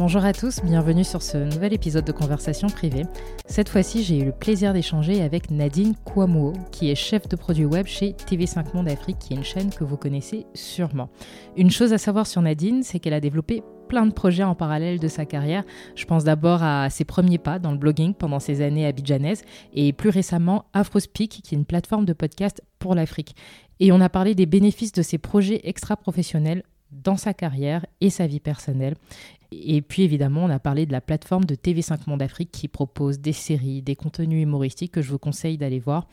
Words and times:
Bonjour 0.00 0.24
à 0.24 0.32
tous, 0.32 0.62
bienvenue 0.64 1.04
sur 1.04 1.20
ce 1.20 1.36
nouvel 1.36 1.74
épisode 1.74 2.06
de 2.06 2.12
Conversation 2.12 2.68
privée. 2.68 3.02
Cette 3.44 3.68
fois-ci, 3.68 4.02
j'ai 4.02 4.20
eu 4.20 4.24
le 4.24 4.32
plaisir 4.32 4.72
d'échanger 4.72 5.20
avec 5.20 5.50
Nadine 5.50 5.94
Kouamouo, 5.94 6.54
qui 6.72 6.90
est 6.90 6.94
chef 6.94 7.28
de 7.28 7.36
produit 7.36 7.66
web 7.66 7.86
chez 7.86 8.12
TV5 8.12 8.74
Monde 8.74 8.88
Afrique, 8.88 9.18
qui 9.18 9.34
est 9.34 9.36
une 9.36 9.44
chaîne 9.44 9.68
que 9.68 9.84
vous 9.84 9.98
connaissez 9.98 10.46
sûrement. 10.54 11.10
Une 11.54 11.70
chose 11.70 11.92
à 11.92 11.98
savoir 11.98 12.26
sur 12.26 12.40
Nadine, 12.40 12.82
c'est 12.82 12.98
qu'elle 12.98 13.12
a 13.12 13.20
développé 13.20 13.62
plein 13.90 14.06
de 14.06 14.14
projets 14.14 14.42
en 14.42 14.54
parallèle 14.54 15.00
de 15.00 15.08
sa 15.08 15.26
carrière. 15.26 15.64
Je 15.96 16.06
pense 16.06 16.24
d'abord 16.24 16.62
à 16.62 16.88
ses 16.88 17.04
premiers 17.04 17.36
pas 17.36 17.58
dans 17.58 17.72
le 17.72 17.76
blogging 17.76 18.14
pendant 18.14 18.40
ses 18.40 18.62
années 18.62 18.86
abidjanaises 18.86 19.42
et 19.74 19.92
plus 19.92 20.08
récemment 20.08 20.64
Afrospeak, 20.72 21.42
qui 21.44 21.54
est 21.54 21.58
une 21.58 21.66
plateforme 21.66 22.06
de 22.06 22.14
podcast 22.14 22.62
pour 22.78 22.94
l'Afrique. 22.94 23.36
Et 23.80 23.92
on 23.92 24.00
a 24.00 24.08
parlé 24.08 24.34
des 24.34 24.46
bénéfices 24.46 24.92
de 24.92 25.02
ses 25.02 25.18
projets 25.18 25.60
extra-professionnels 25.64 26.62
dans 26.90 27.16
sa 27.16 27.34
carrière 27.34 27.86
et 28.00 28.10
sa 28.10 28.26
vie 28.26 28.40
personnelle. 28.40 28.94
Et 29.52 29.82
puis 29.82 30.02
évidemment, 30.02 30.44
on 30.44 30.50
a 30.50 30.58
parlé 30.58 30.86
de 30.86 30.92
la 30.92 31.00
plateforme 31.00 31.44
de 31.44 31.54
TV5 31.54 32.00
Monde 32.06 32.22
Afrique 32.22 32.50
qui 32.52 32.68
propose 32.68 33.18
des 33.18 33.32
séries, 33.32 33.82
des 33.82 33.96
contenus 33.96 34.42
humoristiques 34.42 34.92
que 34.92 35.02
je 35.02 35.10
vous 35.10 35.18
conseille 35.18 35.58
d'aller 35.58 35.80
voir. 35.80 36.06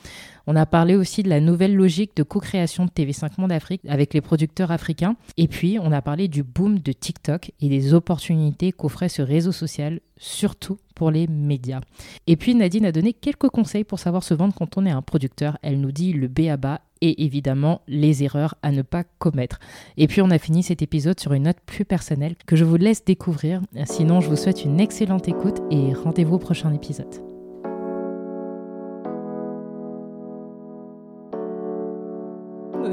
On 0.48 0.56
a 0.56 0.66
parlé 0.66 0.95
aussi 0.95 1.23
de 1.23 1.30
la 1.30 1.39
nouvelle 1.39 1.76
logique 1.76 2.16
de 2.16 2.23
co-création 2.23 2.86
de 2.86 2.92
TV5 2.92 3.31
Monde 3.38 3.52
Afrique 3.52 3.81
avec 3.88 4.14
les 4.14 4.22
producteurs 4.22 4.72
africains. 4.72 5.16
Et 5.38 5.48
puis, 5.48 5.78
on 5.81 5.92
a 5.92 6.02
parlé 6.02 6.28
du 6.28 6.44
boom 6.44 6.80
de 6.80 6.92
TikTok 6.92 7.52
et 7.61 7.70
des 7.70 7.94
opportunités 7.94 8.72
qu'offrait 8.72 9.09
ce 9.09 9.22
réseau 9.22 9.52
social, 9.52 10.00
surtout 10.17 10.78
pour 10.98 11.12
les 11.12 11.28
médias. 11.28 11.80
Et 12.26 12.36
puis, 12.36 12.56
Nadine 12.56 12.86
a 12.88 12.92
donné 12.92 13.14
quelques 13.14 13.50
conseils 13.50 13.84
pour 13.84 14.00
savoir 14.00 14.23
se 14.23 14.34
vendre 14.34 14.56
quand 14.56 14.78
on 14.78 14.86
est 14.86 14.92
un 14.92 15.04
producteur. 15.04 15.59
Elle 15.62 15.80
nous 15.80 15.92
dit 15.92 16.12
le 16.12 16.28
B 16.28 16.48
à 16.50 16.58
bas 16.58 16.81
et 17.02 17.23
évidemment 17.23 17.81
les 17.88 18.23
erreurs 18.23 18.56
à 18.64 18.72
ne 18.72 18.81
pas 18.81 19.04
commettre. 19.20 19.59
Et 19.98 20.08
puis 20.08 20.23
on 20.23 20.31
a 20.31 20.39
fini 20.39 20.64
cet 20.64 20.81
épisode 20.81 21.20
sur 21.20 21.34
une 21.34 21.44
note 21.44 21.59
plus 21.64 21.86
personnelle 21.86 22.36
que 22.48 22.56
je 22.56 22.66
vous 22.66 22.78
laisse 22.78 23.06
découvrir. 23.06 23.62
Sinon, 23.86 24.20
je 24.20 24.30
vous 24.30 24.36
souhaite 24.36 24.66
une 24.66 24.80
excellente 24.80 25.28
écoute 25.28 25.62
et 25.70 25.94
rendez-vous 25.94 26.36
au 26.36 26.39
prochain 26.39 26.73
épisode. 26.73 27.27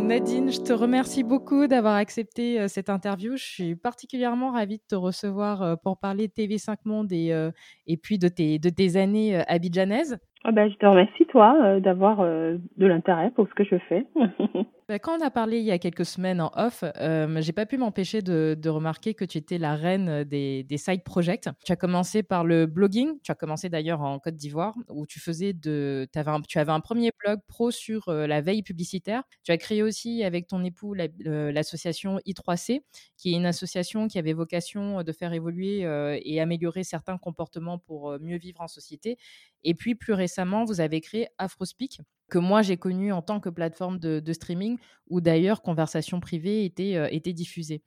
Nadine, 0.04 0.52
je 0.52 0.60
te 0.60 0.72
remercie 0.74 1.22
beaucoup 1.22 1.66
d'avoir 1.66 1.94
accepté 1.94 2.60
euh, 2.60 2.68
cette 2.68 2.90
interview. 2.90 3.36
Je 3.36 3.44
suis 3.44 3.74
particulièrement 3.74 4.52
ravie 4.52 4.76
de 4.76 4.82
te 4.86 4.94
recevoir 4.94 5.62
euh, 5.62 5.76
pour 5.76 5.98
parler 5.98 6.28
de 6.28 6.32
TV5 6.32 6.76
Monde 6.84 7.10
et, 7.10 7.32
euh, 7.32 7.50
et 7.86 7.96
puis 7.96 8.18
de 8.18 8.28
tes 8.28 8.96
années 8.96 9.36
abidjanaises. 9.48 10.18
Ah 10.44 10.52
ben, 10.52 10.70
je 10.70 10.76
te 10.76 10.86
remercie, 10.86 11.26
toi, 11.26 11.80
d'avoir 11.80 12.18
de 12.22 12.86
l'intérêt 12.86 13.30
pour 13.30 13.48
ce 13.48 13.54
que 13.54 13.64
je 13.64 13.76
fais. 13.88 14.06
Bah, 14.86 14.98
quand 14.98 15.18
on 15.18 15.24
a 15.24 15.30
parlé 15.30 15.60
il 15.60 15.64
y 15.64 15.70
a 15.70 15.78
quelques 15.78 16.04
semaines 16.04 16.42
en 16.42 16.52
off, 16.56 16.84
euh, 17.00 17.40
j'ai 17.40 17.54
pas 17.54 17.64
pu 17.64 17.78
m'empêcher 17.78 18.20
de, 18.20 18.68
remarquer 18.68 19.14
que 19.14 19.24
tu 19.24 19.38
étais 19.38 19.56
la 19.56 19.76
reine 19.76 20.24
des, 20.24 20.62
des, 20.62 20.76
side 20.76 21.02
projects. 21.02 21.48
Tu 21.64 21.72
as 21.72 21.76
commencé 21.76 22.22
par 22.22 22.44
le 22.44 22.66
blogging, 22.66 23.18
tu 23.22 23.32
as 23.32 23.34
commencé 23.34 23.70
d'ailleurs 23.70 24.02
en 24.02 24.18
Côte 24.18 24.36
d'Ivoire, 24.36 24.74
où 24.90 25.06
tu 25.06 25.20
faisais 25.20 25.54
de, 25.54 26.06
avais 26.14 26.30
un, 26.30 26.42
tu 26.42 26.58
avais 26.58 26.72
un 26.72 26.80
premier 26.80 27.12
blog 27.18 27.40
pro 27.46 27.70
sur 27.70 28.08
euh, 28.08 28.26
la 28.26 28.42
veille 28.42 28.62
publicitaire. 28.62 29.22
Tu 29.42 29.52
as 29.52 29.56
créé 29.56 29.82
aussi 29.82 30.22
avec 30.22 30.48
ton 30.48 30.62
époux 30.62 30.92
l'association 30.92 32.18
I3C, 32.26 32.82
qui 33.16 33.32
est 33.32 33.36
une 33.36 33.46
association 33.46 34.06
qui 34.06 34.18
avait 34.18 34.34
vocation 34.34 35.02
de 35.02 35.12
faire 35.12 35.32
évoluer 35.32 35.86
euh, 35.86 36.18
et 36.22 36.42
améliorer 36.42 36.84
certains 36.84 37.16
comportements 37.16 37.78
pour 37.78 38.10
euh, 38.10 38.18
mieux 38.20 38.36
vivre 38.36 38.60
en 38.60 38.68
société. 38.68 39.16
Et 39.62 39.72
puis 39.72 39.94
plus 39.94 40.12
récemment, 40.12 40.33
vous 40.66 40.80
avez 40.80 41.00
créé 41.00 41.28
Afrospeak, 41.38 42.00
que 42.30 42.38
moi 42.38 42.62
j'ai 42.62 42.76
connu 42.76 43.12
en 43.12 43.22
tant 43.22 43.40
que 43.40 43.48
plateforme 43.48 43.98
de, 43.98 44.32
streaming, 44.32 44.78
où 45.08 45.20
d'ailleurs 45.20 45.62
Conversation 45.62 46.20
privée 46.20 46.64
était, 46.64 46.96
euh, 46.96 47.08
était 47.10 47.32
diffusée. 47.32 47.82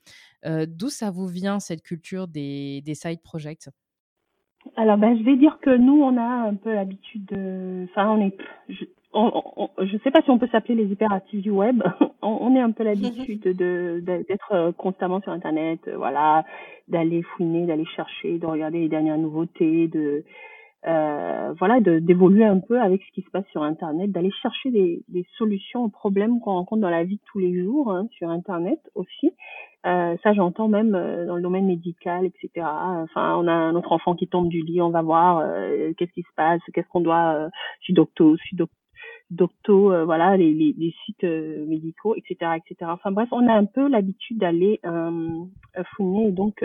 Euh, 0.46 0.66
d'où 0.68 0.90
ça 0.90 1.12
vous 1.12 1.28
vient 1.28 1.59
cette 1.59 1.81
culture 1.81 2.28
des, 2.28 2.81
des 2.81 2.96
side 2.96 3.22
projects? 3.22 3.69
Alors 4.75 4.97
ben, 4.97 5.18
je 5.18 5.24
vais 5.24 5.38
dire 5.38 5.59
que 5.62 5.75
nous 5.75 6.02
on 6.02 6.18
a 6.18 6.50
un 6.50 6.56
peu 6.56 6.74
l'habitude 6.74 7.25
de... 7.25 7.85
Enfin 7.91 8.09
on 8.09 8.22
est... 8.22 8.38
Je... 8.69 8.85
ne 9.94 10.00
sais 10.03 10.12
pas 10.12 10.22
si 10.22 10.29
on 10.29 10.40
peut 10.40 10.50
s'appeler 10.52 10.75
les 10.75 10.91
hyperactifs 10.91 11.41
du 11.41 11.52
web. 11.52 11.81
on, 12.22 12.56
est 12.56 12.62
un 12.62 12.72
peu 12.72 12.84
l'habitude 12.85 13.41
de, 13.41 14.02
d'être 14.03 14.52
euh, 14.52 14.72
constamment 14.72 15.22
sur 15.22 15.31
Internet, 15.31 15.79
voilà, 15.96 16.46
d'aller 16.88 17.24
fouiner, 17.24 17.66
d'aller 17.66 17.85
chercher, 17.96 18.38
de 18.40 18.46
regarder 18.46 18.79
les 18.79 18.90
dernières 18.90 19.18
nouveautés, 19.18 19.88
de 19.88 20.24
euh, 20.88 21.53
voilà, 21.59 21.80
d'évoluer 21.81 22.46
un 22.46 22.59
peu 22.59 22.80
avec 22.80 23.03
ce 23.03 23.12
qui 23.12 23.22
se 23.22 23.30
passe 23.30 23.46
sur 23.52 23.62
Internet, 23.62 24.12
d'aller 24.12 24.31
chercher 24.31 24.72
des, 24.72 25.03
des, 25.09 25.25
solutions 25.38 25.84
aux 25.84 25.90
problèmes 25.90 26.40
qu'on 26.40 26.53
rencontre 26.53 26.81
dans 26.81 26.90
la 26.90 27.03
vie 27.03 27.18
de 27.18 27.22
tous 27.25 27.40
les 27.40 27.62
jours 27.62 27.92
hein, 27.92 28.08
sur 28.12 28.30
Internet 28.30 28.80
aussi. 28.96 29.34
Euh, 29.86 30.16
ça, 30.24 30.34
j'entends 30.34 30.70
même 30.70 30.96
euh, 30.96 31.26
dans 31.26 31.36
le 31.36 31.42
domaine 31.42 31.66
médical, 31.66 32.26
etc. 32.26 32.66
Enfin, 32.66 33.36
on 33.38 33.47
a 33.47 33.72
notre 33.74 33.92
enfant 33.92 34.16
qui 34.16 34.28
tombe 34.28 34.47
du 34.47 34.62
lit, 34.62 34.81
on 34.81 34.90
va 34.90 35.02
voir 35.02 35.40
euh, 35.40 35.92
qu'est-ce 35.97 36.14
qui 36.14 36.24
se 36.24 36.36
passe, 36.36 36.62
qu'est-ce 36.74 36.88
qu'on 36.88 37.02
doit, 37.02 37.34
euh, 37.36 37.50
je 37.80 37.86
suis 37.86 37.94
docto, 37.94 38.38
je 38.38 38.64
docto, 39.30 39.92
euh, 39.92 40.06
voilà, 40.06 40.38
les, 40.38 40.53
les, 40.53 40.74
les 40.78 40.94
sites 41.06 41.24
médicaux, 41.24 42.16
etc., 42.16 42.52
etc. 42.58 42.92
Enfin 42.94 43.12
bref, 43.12 43.28
on 43.31 43.46
a 43.47 43.53
un 43.53 43.66
peu 43.66 43.90
l'habitude 43.90 44.38
d'aller 44.38 44.80
fouiner 45.96 46.30
et 46.30 46.31
donc 46.31 46.64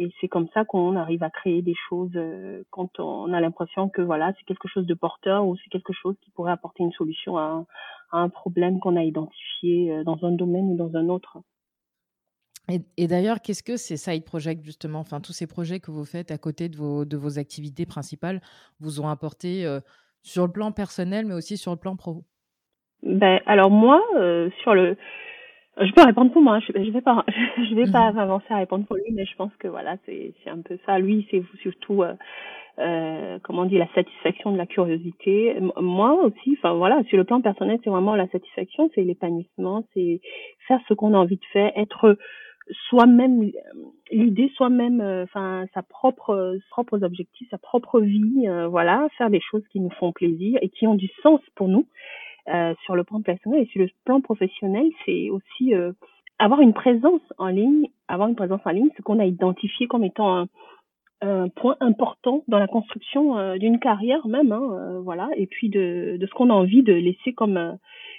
et 0.00 0.10
c'est 0.20 0.28
comme 0.28 0.48
ça 0.54 0.64
qu'on 0.64 0.96
arrive 0.96 1.22
à 1.22 1.28
créer 1.28 1.60
des 1.60 1.74
choses 1.88 2.10
euh, 2.16 2.62
quand 2.70 2.98
on 2.98 3.34
a 3.34 3.40
l'impression 3.40 3.90
que 3.90 4.00
voilà 4.00 4.32
c'est 4.38 4.46
quelque 4.46 4.66
chose 4.66 4.86
de 4.86 4.94
porteur 4.94 5.46
ou 5.46 5.56
c'est 5.56 5.68
quelque 5.68 5.92
chose 5.92 6.16
qui 6.22 6.30
pourrait 6.30 6.52
apporter 6.52 6.82
une 6.82 6.92
solution 6.92 7.36
à 7.36 7.66
un, 8.12 8.28
problème 8.30 8.80
qu'on 8.80 8.96
a 8.96 9.04
identifié 9.04 9.92
euh, 9.92 10.04
dans 10.04 10.18
un 10.22 10.32
domaine 10.32 10.70
ou 10.70 10.76
dans 10.76 10.96
un 10.96 11.08
autre. 11.10 11.38
Et, 12.96 13.08
d'ailleurs, 13.08 13.42
qu'est-ce 13.42 13.64
que 13.64 13.76
ces 13.76 13.96
side 13.96 14.24
projects 14.24 14.64
justement, 14.64 15.00
enfin 15.00 15.20
tous 15.20 15.32
ces 15.32 15.48
projets 15.48 15.80
que 15.80 15.90
vous 15.90 16.04
faites 16.04 16.30
à 16.30 16.38
côté 16.38 16.68
de 16.68 16.76
vos, 16.76 17.04
de 17.04 17.16
vos 17.16 17.38
activités 17.38 17.84
principales, 17.84 18.40
vous 18.78 19.00
ont 19.00 19.08
apporté 19.08 19.66
euh, 19.66 19.80
sur 20.22 20.46
le 20.46 20.52
plan 20.52 20.70
personnel, 20.70 21.26
mais 21.26 21.34
aussi 21.34 21.56
sur 21.56 21.72
le 21.72 21.78
plan 21.78 21.96
pro? 21.96 22.24
Ben 23.02 23.40
alors 23.46 23.70
moi, 23.70 24.00
sur 24.62 24.74
le 24.74 24.96
je 25.78 25.92
peux 25.92 26.04
répondre 26.04 26.32
pour 26.32 26.42
moi. 26.42 26.60
Je, 26.60 26.72
je 26.84 26.90
vais 26.90 27.00
pas, 27.00 27.24
je 27.56 27.74
vais 27.74 27.90
pas 27.90 28.08
avancer 28.08 28.46
à 28.50 28.56
répondre 28.56 28.86
pour 28.86 28.96
lui, 28.96 29.12
mais 29.12 29.24
je 29.24 29.36
pense 29.36 29.54
que 29.58 29.68
voilà, 29.68 29.96
c'est 30.06 30.34
c'est 30.42 30.50
un 30.50 30.60
peu 30.62 30.78
ça. 30.86 30.98
Lui, 30.98 31.26
c'est 31.30 31.42
surtout 31.62 32.02
euh, 32.02 32.14
euh, 32.78 33.38
comment 33.42 33.62
on 33.62 33.66
dit 33.66 33.78
la 33.78 33.92
satisfaction 33.94 34.52
de 34.52 34.58
la 34.58 34.66
curiosité. 34.66 35.56
Moi 35.80 36.14
aussi, 36.24 36.56
enfin 36.58 36.74
voilà, 36.74 37.02
sur 37.04 37.18
le 37.18 37.24
plan 37.24 37.40
personnel, 37.40 37.78
c'est 37.84 37.90
vraiment 37.90 38.14
la 38.14 38.28
satisfaction, 38.28 38.90
c'est 38.94 39.02
l'épanouissement, 39.02 39.84
c'est 39.94 40.20
faire 40.66 40.80
ce 40.88 40.94
qu'on 40.94 41.14
a 41.14 41.18
envie 41.18 41.36
de 41.36 41.46
faire, 41.52 41.72
être 41.76 42.16
soi-même 42.88 43.50
l'idée 44.10 44.50
soi-même 44.56 45.00
euh, 45.00 45.24
enfin 45.24 45.66
sa 45.74 45.82
propre 45.82 46.56
propres 46.70 47.02
objectifs 47.02 47.48
sa 47.50 47.58
propre 47.58 48.00
vie 48.00 48.46
euh, 48.46 48.68
voilà 48.68 49.08
faire 49.18 49.30
des 49.30 49.40
choses 49.40 49.66
qui 49.72 49.80
nous 49.80 49.90
font 49.90 50.12
plaisir 50.12 50.58
et 50.62 50.68
qui 50.68 50.86
ont 50.86 50.94
du 50.94 51.08
sens 51.22 51.40
pour 51.56 51.68
nous 51.68 51.86
euh, 52.50 52.74
sur 52.84 52.96
le 52.96 53.04
plan 53.04 53.22
personnel 53.22 53.62
et 53.62 53.66
sur 53.66 53.80
le 53.80 53.88
plan 54.04 54.20
professionnel, 54.20 54.90
c'est 55.04 55.30
aussi 55.30 55.74
euh, 55.74 55.92
avoir 56.38 56.60
une 56.60 56.72
présence 56.72 57.20
en 57.38 57.48
ligne, 57.48 57.88
avoir 58.08 58.28
une 58.28 58.36
présence 58.36 58.60
en 58.64 58.70
ligne, 58.70 58.90
ce 58.96 59.02
qu'on 59.02 59.18
a 59.18 59.26
identifié 59.26 59.86
comme 59.86 60.04
étant 60.04 60.38
un, 60.38 60.46
point 61.54 61.76
important 61.80 62.44
dans 62.48 62.58
la 62.58 62.66
construction 62.66 63.36
euh, 63.36 63.58
d'une 63.58 63.78
carrière 63.78 64.26
même, 64.26 64.52
hein, 64.52 65.00
voilà, 65.04 65.28
et 65.36 65.46
puis 65.46 65.68
de, 65.68 66.18
ce 66.18 66.34
qu'on 66.34 66.48
a 66.48 66.54
envie 66.54 66.82
de 66.82 66.94
laisser 66.94 67.34
comme 67.34 67.76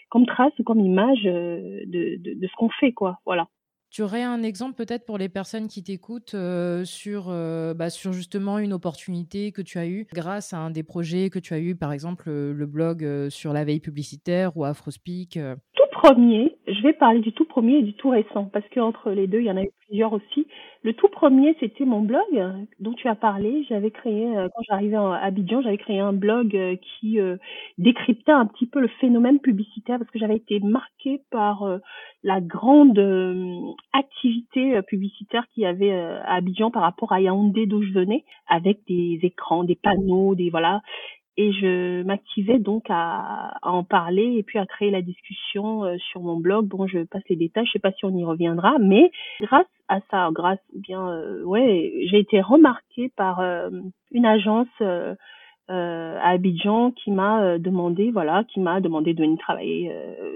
comme 0.09 0.27
trace, 0.27 0.53
comme 0.65 0.79
image 0.79 1.23
de, 1.23 1.83
de, 1.88 2.39
de 2.39 2.47
ce 2.47 2.56
qu'on 2.57 2.69
fait, 2.69 2.91
quoi, 2.91 3.17
voilà. 3.25 3.47
Tu 3.91 4.03
aurais 4.03 4.23
un 4.23 4.41
exemple 4.41 4.75
peut-être 4.75 5.05
pour 5.05 5.17
les 5.17 5.27
personnes 5.27 5.67
qui 5.67 5.83
t'écoutent 5.83 6.33
euh, 6.33 6.85
sur, 6.85 7.25
euh, 7.27 7.73
bah, 7.73 7.89
sur 7.89 8.13
justement 8.13 8.57
une 8.57 8.71
opportunité 8.71 9.51
que 9.51 9.61
tu 9.61 9.79
as 9.79 9.85
eue 9.85 10.07
grâce 10.13 10.53
à 10.53 10.59
un 10.59 10.71
des 10.71 10.81
projets 10.81 11.29
que 11.29 11.39
tu 11.39 11.53
as 11.53 11.59
eu, 11.59 11.75
par 11.75 11.91
exemple 11.91 12.29
le 12.29 12.65
blog 12.65 13.03
euh, 13.03 13.29
sur 13.29 13.51
la 13.51 13.65
veille 13.65 13.81
publicitaire 13.81 14.55
ou 14.55 14.63
Afrospeak 14.63 15.38
Tout 15.75 15.83
premier, 15.91 16.55
je 16.67 16.81
vais 16.83 16.93
parler 16.93 17.19
du 17.19 17.33
tout 17.33 17.43
premier 17.43 17.79
et 17.79 17.81
du 17.81 17.93
tout 17.93 18.11
récent 18.11 18.45
parce 18.45 18.65
qu'entre 18.73 19.11
les 19.11 19.27
deux, 19.27 19.39
il 19.39 19.47
y 19.47 19.51
en 19.51 19.57
a 19.57 19.63
eu 19.63 19.71
aussi. 20.11 20.47
Le 20.83 20.93
tout 20.93 21.09
premier, 21.09 21.55
c'était 21.59 21.85
mon 21.85 22.01
blog 22.01 22.25
dont 22.79 22.93
tu 22.93 23.07
as 23.07 23.15
parlé. 23.15 23.65
J'avais 23.69 23.91
créé, 23.91 24.25
quand 24.55 24.63
j'arrivais 24.67 24.95
à 24.95 25.15
Abidjan, 25.15 25.61
j'avais 25.61 25.77
créé 25.77 25.99
un 25.99 26.13
blog 26.13 26.57
qui 26.81 27.19
décryptait 27.77 28.31
un 28.31 28.47
petit 28.47 28.65
peu 28.65 28.79
le 28.79 28.88
phénomène 28.99 29.39
publicitaire 29.39 29.99
parce 29.99 30.09
que 30.09 30.17
j'avais 30.17 30.38
été 30.38 30.59
marquée 30.59 31.21
par 31.29 31.79
la 32.23 32.39
grande 32.39 32.99
euh, 32.99 33.71
activité 33.93 34.75
euh, 34.75 34.81
publicitaire 34.81 35.45
qu'il 35.53 35.63
y 35.63 35.65
avait 35.65 35.91
euh, 35.91 36.21
à 36.23 36.35
Abidjan 36.35 36.69
par 36.69 36.83
rapport 36.83 37.11
à 37.11 37.21
Yaoundé 37.21 37.65
d'où 37.65 37.81
je 37.83 37.91
venais, 37.91 38.25
avec 38.47 38.79
des 38.87 39.19
écrans, 39.23 39.63
des 39.63 39.75
panneaux, 39.75 40.35
des 40.35 40.49
voilà. 40.49 40.81
Et 41.38 41.51
je 41.54 42.04
m'activais 42.04 42.60
donc 42.60 42.86
à, 42.89 43.57
en 43.62 43.83
parler 43.83 44.36
et 44.38 44.44
puis 44.44 44.60
à 44.60 44.66
créer 44.66 44.92
la 44.92 45.01
discussion 45.01 45.86
euh, 45.86 45.98
sur 46.12 46.22
mon 46.22 46.38
blog. 46.38 46.68
Bon, 46.68 46.88
je 46.88 47.04
passe 47.04 47.24
les 47.30 47.36
détails, 47.36 47.66
je 47.66 47.72
sais 47.74 47.80
pas 47.80 47.92
si 47.92 48.06
on 48.06 48.16
y 48.16 48.24
reviendra, 48.24 48.78
mais 48.80 49.12
grâce 49.42 49.68
à 49.88 50.00
ça, 50.10 50.30
grâce 50.33 50.60
bien 50.74 51.10
euh, 51.10 51.44
ouais, 51.44 51.94
j'ai 52.10 52.19
été 52.19 52.42
remarquée 52.42 53.12
par 53.16 53.39
euh, 53.39 53.69
une 54.12 54.25
agence 54.25 54.68
à 55.71 56.29
Abidjan 56.29 56.91
qui 56.91 57.12
m'a 57.12 57.57
demandé 57.57 58.12
voilà, 58.12 58.44
qui 58.45 58.59
m'a 58.59 58.81
demandé 58.81 59.13
de 59.13 59.21
venir 59.21 59.38
travailler 59.39 59.91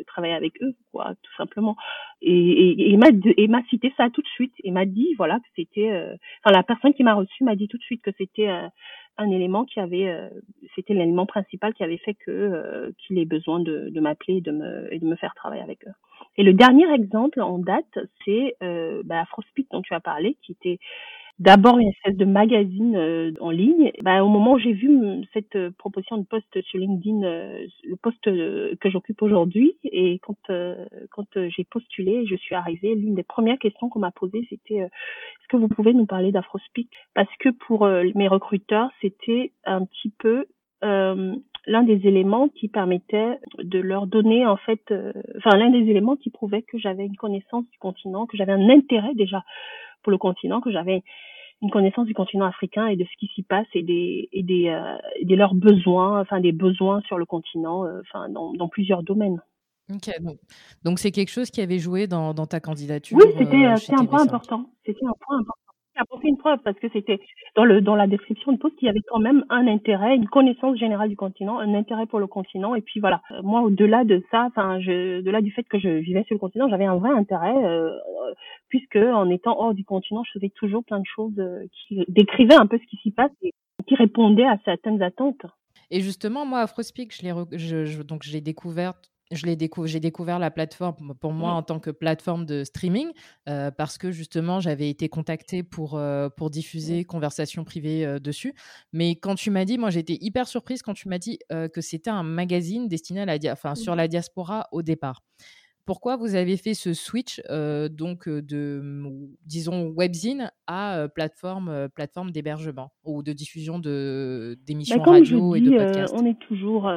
travailler 0.07 0.33
avec 0.33 0.53
eux 0.61 0.73
quoi, 0.91 1.13
tout 1.21 1.35
simplement. 1.37 1.75
Et, 2.21 2.91
et 2.91 2.97
m'a 2.97 3.07
et 3.37 3.47
m'a 3.47 3.63
cité 3.69 3.93
ça 3.97 4.09
tout 4.09 4.21
de 4.21 4.27
suite 4.27 4.53
et 4.63 4.71
m'a 4.71 4.85
dit 4.85 5.13
voilà 5.17 5.39
que 5.39 5.47
c'était 5.55 5.91
enfin 6.43 6.55
la 6.55 6.63
personne 6.63 6.93
qui 6.93 7.03
m'a 7.03 7.13
reçu 7.13 7.43
m'a 7.43 7.55
dit 7.55 7.67
tout 7.67 7.77
de 7.77 7.83
suite 7.83 8.01
que 8.01 8.11
c'était 8.17 8.49
un 9.17 9.29
élément 9.31 9.65
qui 9.65 9.79
avait, 9.79 10.09
euh, 10.09 10.29
c'était 10.75 10.93
l'élément 10.93 11.25
principal 11.25 11.73
qui 11.73 11.83
avait 11.83 11.97
fait 11.97 12.13
que 12.13 12.31
euh, 12.31 12.91
qu'il 12.99 13.17
ait 13.17 13.25
besoin 13.25 13.59
de, 13.59 13.89
de 13.89 13.99
m'appeler 13.99 14.37
et 14.37 14.41
de 14.41 14.51
me 14.51 14.93
et 14.93 14.99
de 14.99 15.05
me 15.05 15.15
faire 15.15 15.33
travailler 15.35 15.61
avec 15.61 15.85
eux. 15.87 15.93
Et 16.37 16.43
le 16.43 16.53
dernier 16.53 16.91
exemple 16.93 17.41
en 17.41 17.59
date, 17.59 17.97
c'est 18.25 18.55
euh, 18.61 19.01
bah, 19.05 19.21
Afrospeak 19.21 19.67
dont 19.71 19.81
tu 19.81 19.93
as 19.93 20.01
parlé, 20.01 20.37
qui 20.41 20.51
était 20.51 20.79
d'abord 21.39 21.77
une 21.77 21.89
espèce 21.89 22.15
de 22.15 22.25
magazine 22.25 22.95
euh, 22.95 23.31
en 23.41 23.49
ligne. 23.49 23.91
Bah, 24.01 24.23
au 24.23 24.29
moment 24.29 24.53
où 24.53 24.59
j'ai 24.59 24.71
vu 24.71 25.25
cette 25.33 25.55
euh, 25.55 25.71
proposition 25.77 26.17
de 26.17 26.25
poste 26.25 26.61
sur 26.61 26.79
LinkedIn, 26.79 27.23
euh, 27.23 27.65
le 27.83 27.95
poste 27.97 28.23
que 28.23 28.89
j'occupe 28.89 29.21
aujourd'hui, 29.21 29.77
et 29.83 30.19
quand 30.19 30.35
quand 31.11 31.27
j'ai 31.49 31.63
postulé, 31.63 32.25
je 32.27 32.35
suis 32.35 32.55
arrivée, 32.55 32.95
l'une 32.95 33.15
des 33.15 33.23
premières 33.23 33.59
questions 33.59 33.89
qu'on 33.89 33.99
m'a 33.99 34.11
posées, 34.11 34.45
c'était 34.49 34.75
est-ce 34.75 35.47
que 35.49 35.57
vous 35.57 35.67
pouvez 35.67 35.93
nous 35.93 36.05
parler 36.05 36.31
d'Afrospeak 36.31 36.89
Parce 37.13 37.29
que 37.39 37.49
pour 37.49 37.87
mes 37.87 38.27
recruteurs, 38.27 38.89
c'était 39.01 39.51
un 39.65 39.85
petit 39.85 40.11
peu 40.19 40.45
l'un 40.81 41.83
des 41.83 42.07
éléments 42.07 42.49
qui 42.49 42.67
permettait 42.67 43.39
de 43.57 43.79
leur 43.79 44.07
donner 44.07 44.45
en 44.45 44.57
fait, 44.57 44.93
enfin 45.37 45.57
l'un 45.57 45.71
des 45.71 45.89
éléments 45.89 46.15
qui 46.15 46.29
prouvait 46.29 46.61
que 46.61 46.77
j'avais 46.77 47.05
une 47.05 47.17
connaissance 47.17 47.67
du 47.69 47.77
continent, 47.79 48.25
que 48.27 48.37
j'avais 48.37 48.53
un 48.53 48.69
intérêt 48.69 49.15
déjà 49.15 49.43
pour 50.05 50.11
le 50.11 50.19
continent, 50.19 50.61
que 50.61 50.71
j'avais 50.71 51.03
une 51.63 51.71
connaissance 51.71 52.05
du 52.05 52.13
continent 52.13 52.45
africain 52.45 52.85
et 52.85 52.95
de 52.95 53.03
ce 53.05 53.17
qui 53.17 53.27
s'y 53.33 53.41
passe 53.41 53.65
et 53.73 53.81
des 53.81 54.29
et 54.31 54.43
des, 54.43 54.67
euh, 54.67 54.97
de 55.23 55.35
leurs 55.35 55.55
besoins, 55.55 56.21
enfin 56.21 56.39
des 56.39 56.51
besoins 56.51 57.01
sur 57.07 57.17
le 57.17 57.25
continent, 57.25 57.85
euh, 57.85 58.01
enfin 58.01 58.29
dans, 58.29 58.53
dans 58.53 58.69
plusieurs 58.69 59.01
domaines. 59.01 59.41
Ok, 59.91 60.09
donc 60.83 60.99
c'est 60.99 61.11
quelque 61.11 61.29
chose 61.29 61.49
qui 61.49 61.61
avait 61.61 61.79
joué 61.79 62.07
dans, 62.07 62.33
dans 62.33 62.45
ta 62.45 62.59
candidature. 62.59 63.17
Oui, 63.17 63.31
c'était 63.37 63.65
euh, 63.65 63.75
un 63.97 64.05
point 64.05 64.21
important. 64.21 64.69
C'était 64.85 65.05
un 65.05 65.13
point 65.19 65.39
important 65.39 65.64
apporté 65.97 66.27
une 66.27 66.37
preuve 66.37 66.59
parce 66.63 66.77
que 66.79 66.87
c'était 66.91 67.19
dans 67.55 67.65
le 67.65 67.81
dans 67.81 67.95
la 67.95 68.07
description 68.07 68.51
de 68.51 68.57
poste, 68.57 68.75
il 68.81 68.85
y 68.85 68.89
avait 68.89 69.01
quand 69.07 69.19
même 69.19 69.45
un 69.49 69.67
intérêt, 69.67 70.15
une 70.15 70.27
connaissance 70.27 70.77
générale 70.77 71.09
du 71.09 71.15
continent, 71.15 71.59
un 71.59 71.73
intérêt 71.73 72.05
pour 72.05 72.19
le 72.19 72.27
continent. 72.27 72.75
Et 72.75 72.81
puis 72.81 72.99
voilà, 72.99 73.21
euh, 73.31 73.41
moi 73.43 73.61
au-delà 73.61 74.03
de 74.03 74.23
ça, 74.31 74.45
enfin, 74.45 74.79
je, 74.79 75.19
au-delà 75.19 75.41
du 75.41 75.51
fait 75.51 75.63
que 75.63 75.79
je 75.79 75.89
vivais 75.89 76.23
sur 76.23 76.35
le 76.35 76.39
continent, 76.39 76.69
j'avais 76.69 76.85
un 76.85 76.97
vrai 76.97 77.11
intérêt 77.11 77.55
euh, 77.65 77.89
puisque 78.69 78.97
en 78.97 79.29
étant 79.29 79.59
hors 79.59 79.73
du 79.73 79.85
continent, 79.85 80.23
je 80.23 80.39
faisais 80.39 80.51
toujours 80.55 80.83
plein 80.83 80.99
de 80.99 81.05
choses 81.05 81.37
euh, 81.39 81.65
qui 81.71 82.03
décrivaient 82.07 82.55
un 82.55 82.67
peu 82.67 82.77
ce 82.77 82.85
qui 82.87 82.97
s'y 82.97 83.11
passe 83.11 83.31
et 83.41 83.51
qui 83.87 83.95
répondaient 83.95 84.45
à 84.45 84.57
certaines 84.65 85.01
attentes. 85.01 85.45
Et 85.91 86.01
justement, 86.01 86.45
moi, 86.45 86.59
Afrospeak, 86.61 87.13
je 87.13 87.21
l'ai, 87.23 87.57
je, 87.57 88.01
donc 88.01 88.23
je 88.23 88.31
l'ai 88.31 88.41
découvert, 88.41 88.93
j'ai 89.31 89.99
découvert 89.99 90.39
la 90.39 90.51
plateforme 90.51 91.15
pour 91.19 91.33
moi 91.33 91.53
mmh. 91.53 91.55
en 91.55 91.63
tant 91.63 91.79
que 91.79 91.89
plateforme 91.89 92.45
de 92.45 92.63
streaming 92.63 93.11
euh, 93.49 93.71
parce 93.71 93.97
que 93.97 94.11
justement 94.11 94.59
j'avais 94.59 94.89
été 94.89 95.09
contactée 95.09 95.63
pour, 95.63 95.95
euh, 95.95 96.29
pour 96.29 96.49
diffuser 96.49 97.05
conversation 97.05 97.63
privée 97.63 98.05
euh, 98.05 98.19
dessus. 98.19 98.53
Mais 98.93 99.15
quand 99.15 99.35
tu 99.35 99.49
m'as 99.49 99.65
dit, 99.65 99.77
moi 99.77 99.89
j'étais 99.89 100.17
hyper 100.21 100.47
surprise 100.47 100.81
quand 100.81 100.93
tu 100.93 101.09
m'as 101.09 101.17
dit 101.17 101.39
que 101.49 101.81
c'était 101.81 102.09
un 102.09 102.23
magazine 102.23 102.87
destiné 102.87 103.21
à 103.21 103.25
la, 103.25 103.37
enfin, 103.51 103.75
sur 103.75 103.95
la 103.95 104.07
diaspora 104.07 104.67
au 104.71 104.81
départ 104.81 105.21
pourquoi 105.85 106.17
vous 106.17 106.35
avez 106.35 106.57
fait 106.57 106.73
ce 106.73 106.93
switch 106.93 107.41
euh, 107.49 107.89
donc 107.89 108.27
euh, 108.27 108.41
de 108.41 108.81
disons 109.45 109.93
webzine 109.95 110.51
à 110.67 110.97
euh, 110.97 111.07
plateforme 111.07 111.89
plateforme 111.95 112.31
d'hébergement 112.31 112.91
ou 113.03 113.21
de 113.21 113.33
diffusion 113.33 113.77
de 113.77 114.57
d'émissions 114.65 114.97
bah, 115.03 115.11
radio 115.11 115.55
et 115.55 115.61
de 115.61 115.69
podcasts? 115.69 116.15
On 116.19 116.25
est 116.25 116.39
toujours 116.39 116.91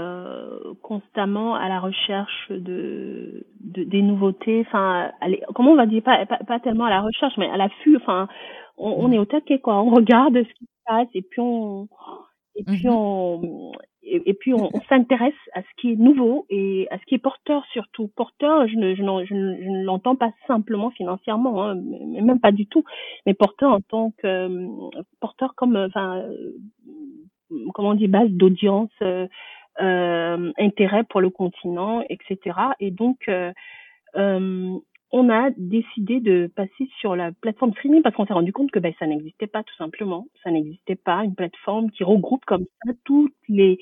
constamment 0.82 1.54
à 1.54 1.68
la 1.68 1.80
recherche 1.80 2.50
de, 2.50 3.46
de 3.60 3.84
des 3.84 4.02
nouveautés. 4.02 4.64
Enfin, 4.66 5.10
comment 5.54 5.72
on 5.72 5.76
va 5.76 5.86
dire? 5.86 6.02
Pas, 6.02 6.24
pas, 6.26 6.60
tellement 6.60 6.86
à 6.86 6.90
la 6.90 7.02
recherche, 7.02 7.34
mais 7.36 7.48
à 7.50 7.56
l'affût. 7.56 7.96
Enfin, 7.96 8.28
on, 8.78 8.90
on, 8.90 9.08
mmh. 9.08 9.12
est 9.12 9.18
au 9.18 9.24
taquet 9.26 9.58
quoi. 9.60 9.82
On 9.82 9.90
regarde 9.90 10.34
ce 10.34 10.54
qui 10.54 10.64
se 10.64 10.80
passe 10.86 11.08
et 11.14 11.22
puis 11.22 11.40
on 11.40 11.88
et 12.54 12.64
puis 12.64 12.86
mmh 12.86 12.90
on 12.90 13.72
et, 14.10 14.34
puis 14.34 14.54
on, 14.54 14.70
s'intéresse 14.88 15.34
à 15.54 15.62
ce 15.62 15.66
qui 15.80 15.92
est 15.92 15.96
nouveau 15.96 16.46
et 16.50 16.88
à 16.90 16.98
ce 16.98 17.04
qui 17.04 17.14
est 17.14 17.18
porteur 17.18 17.64
surtout. 17.72 18.08
Porteur, 18.16 18.66
je 18.66 18.76
ne, 18.76 18.94
je 18.94 19.02
ne, 19.02 19.24
je 19.24 19.34
ne, 19.34 19.84
l'entends 19.84 20.16
pas 20.16 20.30
simplement 20.46 20.90
financièrement, 20.90 21.64
hein, 21.64 21.74
même 21.74 22.40
pas 22.40 22.52
du 22.52 22.66
tout, 22.66 22.84
mais 23.26 23.34
porteur 23.34 23.72
en 23.72 23.80
tant 23.80 24.12
que 24.18 24.48
porteur 25.20 25.54
comme, 25.54 25.76
enfin, 25.76 26.24
comment 27.74 27.90
on 27.90 27.94
dit, 27.94 28.08
base 28.08 28.30
d'audience, 28.30 28.90
euh, 29.02 29.26
euh, 29.80 30.52
intérêt 30.58 31.04
pour 31.04 31.20
le 31.20 31.30
continent, 31.30 32.02
etc. 32.08 32.56
Et 32.80 32.90
donc, 32.90 33.28
euh, 33.28 33.52
euh 34.16 34.76
on 35.10 35.30
a 35.30 35.50
décidé 35.56 36.20
de 36.20 36.50
passer 36.54 36.88
sur 37.00 37.16
la 37.16 37.32
plateforme 37.32 37.72
streaming 37.72 38.02
parce 38.02 38.14
qu'on 38.14 38.26
s'est 38.26 38.34
rendu 38.34 38.52
compte 38.52 38.70
que 38.70 38.78
ben, 38.78 38.92
ça 38.98 39.06
n'existait 39.06 39.46
pas 39.46 39.62
tout 39.62 39.74
simplement. 39.76 40.26
Ça 40.44 40.50
n'existait 40.50 40.96
pas 40.96 41.24
une 41.24 41.34
plateforme 41.34 41.90
qui 41.90 42.04
regroupe 42.04 42.44
comme 42.44 42.66
ça 42.84 42.92
tous 43.04 43.30
les, 43.48 43.78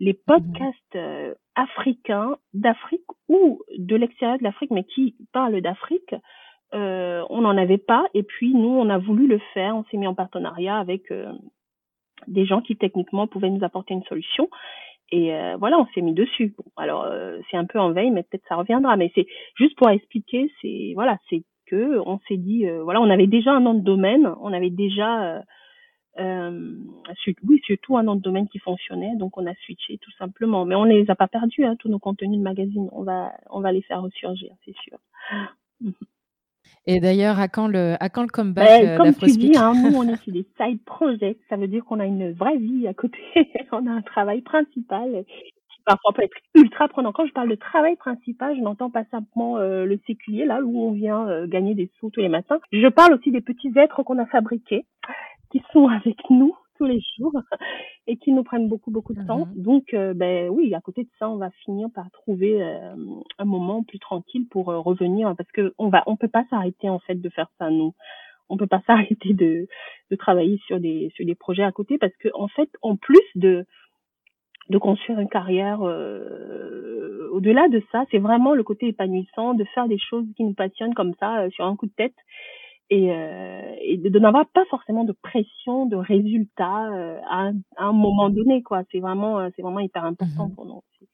les 0.00 0.12
mmh 0.12 0.16
podcasts 0.26 0.96
euh, 0.96 1.34
africains 1.54 2.36
d'Afrique 2.52 3.06
ou 3.28 3.62
de 3.76 3.96
l'extérieur 3.96 4.38
de 4.38 4.44
l'Afrique, 4.44 4.70
mais 4.70 4.84
qui 4.84 5.16
parlent 5.32 5.60
d'Afrique. 5.60 6.14
Euh, 6.74 7.24
on 7.30 7.40
n'en 7.40 7.56
avait 7.56 7.78
pas 7.78 8.04
et 8.12 8.22
puis 8.22 8.52
nous 8.52 8.68
on 8.68 8.90
a 8.90 8.98
voulu 8.98 9.26
le 9.26 9.38
faire. 9.54 9.74
On 9.74 9.84
s'est 9.84 9.96
mis 9.96 10.06
en 10.06 10.14
partenariat 10.14 10.76
avec 10.76 11.10
euh, 11.10 11.32
des 12.26 12.44
gens 12.44 12.60
qui 12.60 12.76
techniquement 12.76 13.26
pouvaient 13.26 13.48
nous 13.48 13.64
apporter 13.64 13.94
une 13.94 14.04
solution 14.04 14.50
et 15.10 15.34
euh, 15.34 15.56
voilà, 15.56 15.78
on 15.78 15.86
s'est 15.94 16.00
mis 16.00 16.12
dessus. 16.12 16.54
alors 16.76 17.04
euh, 17.04 17.38
c'est 17.50 17.56
un 17.56 17.64
peu 17.64 17.78
en 17.78 17.92
veille, 17.92 18.10
mais 18.10 18.22
peut-être 18.22 18.46
ça 18.48 18.56
reviendra. 18.56 18.96
Mais 18.96 19.10
c'est 19.14 19.26
juste 19.56 19.76
pour 19.76 19.88
expliquer, 19.90 20.50
c'est 20.60 20.92
voilà, 20.94 21.18
c'est 21.30 21.42
que 21.66 21.98
on 22.06 22.18
s'est 22.28 22.36
dit, 22.36 22.66
euh, 22.66 22.82
voilà, 22.82 23.00
on 23.00 23.10
avait 23.10 23.26
déjà 23.26 23.52
un 23.52 23.60
nom 23.60 23.74
de 23.74 23.82
domaine, 23.82 24.32
on 24.40 24.52
avait 24.52 24.70
déjà, 24.70 25.42
oui, 26.18 27.60
surtout 27.64 27.96
un 27.96 28.02
nom 28.02 28.16
de 28.16 28.22
domaine 28.22 28.48
qui 28.48 28.58
fonctionnait, 28.58 29.16
donc 29.16 29.38
on 29.38 29.46
a 29.46 29.54
switché 29.64 29.98
tout 29.98 30.10
simplement. 30.12 30.64
Mais 30.64 30.74
on 30.74 30.84
les 30.84 31.10
a 31.10 31.14
pas 31.14 31.28
perdus, 31.28 31.64
hein, 31.64 31.76
tous 31.76 31.88
nos 31.88 31.98
contenus 31.98 32.38
de 32.38 32.42
magazine, 32.42 32.88
on 32.92 33.02
va, 33.02 33.32
on 33.50 33.60
va 33.60 33.72
les 33.72 33.82
faire 33.82 34.02
ressurgir, 34.02 34.52
c'est 34.64 34.76
sûr. 34.76 34.98
Et 36.90 37.00
d'ailleurs, 37.00 37.38
à 37.38 37.48
quand 37.48 37.68
le, 37.68 37.96
à 38.00 38.08
quand 38.08 38.22
le 38.22 38.28
comeback 38.28 38.66
ben, 38.66 38.96
Comme 38.96 39.14
tu 39.14 39.26
dis, 39.36 39.52
hein, 39.58 39.74
nous, 39.82 39.94
on 39.94 40.08
est 40.08 40.16
sur 40.22 40.32
des 40.32 40.46
side 40.58 40.82
projects. 40.86 41.38
Ça 41.50 41.56
veut 41.56 41.68
dire 41.68 41.84
qu'on 41.84 42.00
a 42.00 42.06
une 42.06 42.32
vraie 42.32 42.56
vie 42.56 42.88
à 42.88 42.94
côté. 42.94 43.18
on 43.72 43.86
a 43.86 43.90
un 43.90 44.00
travail 44.00 44.40
principal 44.40 45.24
qui 45.28 45.82
parfois 45.84 46.14
peut 46.14 46.22
être 46.22 46.36
ultra 46.54 46.88
prenant. 46.88 47.12
Quand 47.12 47.26
je 47.26 47.32
parle 47.32 47.50
de 47.50 47.56
travail 47.56 47.96
principal, 47.96 48.56
je 48.56 48.62
n'entends 48.62 48.88
pas 48.88 49.04
simplement 49.10 49.58
euh, 49.58 49.84
le 49.84 50.00
séculier, 50.06 50.46
là 50.46 50.62
où 50.62 50.80
on 50.80 50.92
vient 50.92 51.28
euh, 51.28 51.46
gagner 51.46 51.74
des 51.74 51.90
sous 52.00 52.08
tous 52.08 52.20
les 52.20 52.30
matins. 52.30 52.58
Je 52.72 52.88
parle 52.88 53.12
aussi 53.12 53.32
des 53.32 53.42
petits 53.42 53.72
êtres 53.76 54.02
qu'on 54.02 54.18
a 54.18 54.24
fabriqués, 54.24 54.86
qui 55.52 55.62
sont 55.74 55.88
avec 55.88 56.16
nous 56.30 56.56
tous 56.78 56.86
les 56.86 57.00
jours 57.18 57.32
et 58.06 58.16
qui 58.16 58.32
nous 58.32 58.44
prennent 58.44 58.68
beaucoup 58.68 58.90
beaucoup 58.90 59.12
de 59.12 59.26
temps. 59.26 59.46
Mhm. 59.46 59.62
Donc 59.62 59.94
euh, 59.94 60.14
ben 60.14 60.48
oui, 60.48 60.74
à 60.74 60.80
côté 60.80 61.02
de 61.02 61.10
ça, 61.18 61.28
on 61.28 61.36
va 61.36 61.50
finir 61.64 61.88
par 61.94 62.10
trouver 62.10 62.62
euh, 62.62 62.94
un 63.38 63.44
moment 63.44 63.82
plus 63.82 63.98
tranquille 63.98 64.46
pour 64.48 64.70
euh, 64.70 64.78
revenir 64.78 65.34
parce 65.36 65.50
que 65.50 65.74
on 65.78 65.88
va 65.88 66.04
on 66.06 66.16
peut 66.16 66.28
pas 66.28 66.44
s'arrêter 66.48 66.88
en 66.88 67.00
fait 67.00 67.16
de 67.16 67.28
faire 67.28 67.50
ça 67.58 67.70
nous. 67.70 67.94
On 68.48 68.56
peut 68.56 68.66
pas 68.66 68.82
s'arrêter 68.86 69.34
de 69.34 69.66
de 70.10 70.16
travailler 70.16 70.58
sur 70.66 70.80
des 70.80 71.10
sur 71.14 71.26
des 71.26 71.34
projets 71.34 71.64
à 71.64 71.72
côté 71.72 71.98
parce 71.98 72.16
que 72.16 72.28
en 72.34 72.48
fait 72.48 72.70
en 72.80 72.96
plus 72.96 73.26
de 73.34 73.66
de 74.70 74.78
construire 74.78 75.18
une 75.18 75.30
carrière 75.30 75.80
au-delà 77.32 77.68
de 77.68 77.82
ça, 77.90 78.04
c'est 78.10 78.18
vraiment 78.18 78.54
le 78.54 78.62
côté 78.62 78.88
épanouissant 78.88 79.54
de 79.54 79.64
faire 79.64 79.88
des 79.88 79.96
choses 79.98 80.26
qui 80.36 80.44
nous 80.44 80.52
passionnent 80.52 80.92
comme 80.92 81.14
ça 81.18 81.48
sur 81.50 81.64
un 81.64 81.74
coup 81.74 81.86
de 81.86 81.92
tête 81.96 82.14
et, 82.90 83.12
euh, 83.12 83.74
et 83.80 83.98
de, 83.98 84.18
n'avoir 84.18 84.46
pas 84.48 84.64
forcément 84.70 85.04
de 85.04 85.12
pression 85.12 85.86
de 85.86 85.96
résultat 85.96 86.90
euh, 86.92 87.20
à, 87.28 87.50
un 87.76 87.92
moment 87.92 88.30
donné 88.30 88.62
quoi 88.62 88.82
c'est 88.90 89.00
vraiment 89.00 89.38
euh, 89.38 89.48
c'est 89.54 89.62
vraiment 89.62 89.80
hyper 89.80 90.04
important 90.04 90.48
mmh 90.48 90.54
pour 90.54 90.64
nous 90.64 90.74
aussi. 90.74 91.08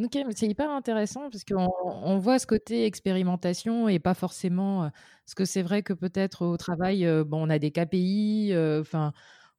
Ok, 0.00 0.14
mais 0.26 0.32
c'est 0.34 0.48
hyper 0.48 0.70
intéressant 0.70 1.30
parce 1.30 1.44
qu'on 1.44 1.68
on 1.84 2.18
voit 2.18 2.40
ce 2.40 2.48
côté 2.48 2.84
expérimentation 2.84 3.88
et 3.88 4.00
pas 4.00 4.14
forcément. 4.14 4.90
Parce 5.24 5.34
que 5.36 5.44
c'est 5.44 5.62
vrai 5.62 5.84
que 5.84 5.92
peut-être 5.92 6.44
au 6.44 6.56
travail, 6.56 7.06
bon, 7.24 7.46
on 7.46 7.48
a 7.48 7.60
des 7.60 7.70
KPI, 7.70 8.52
enfin, 8.80 9.12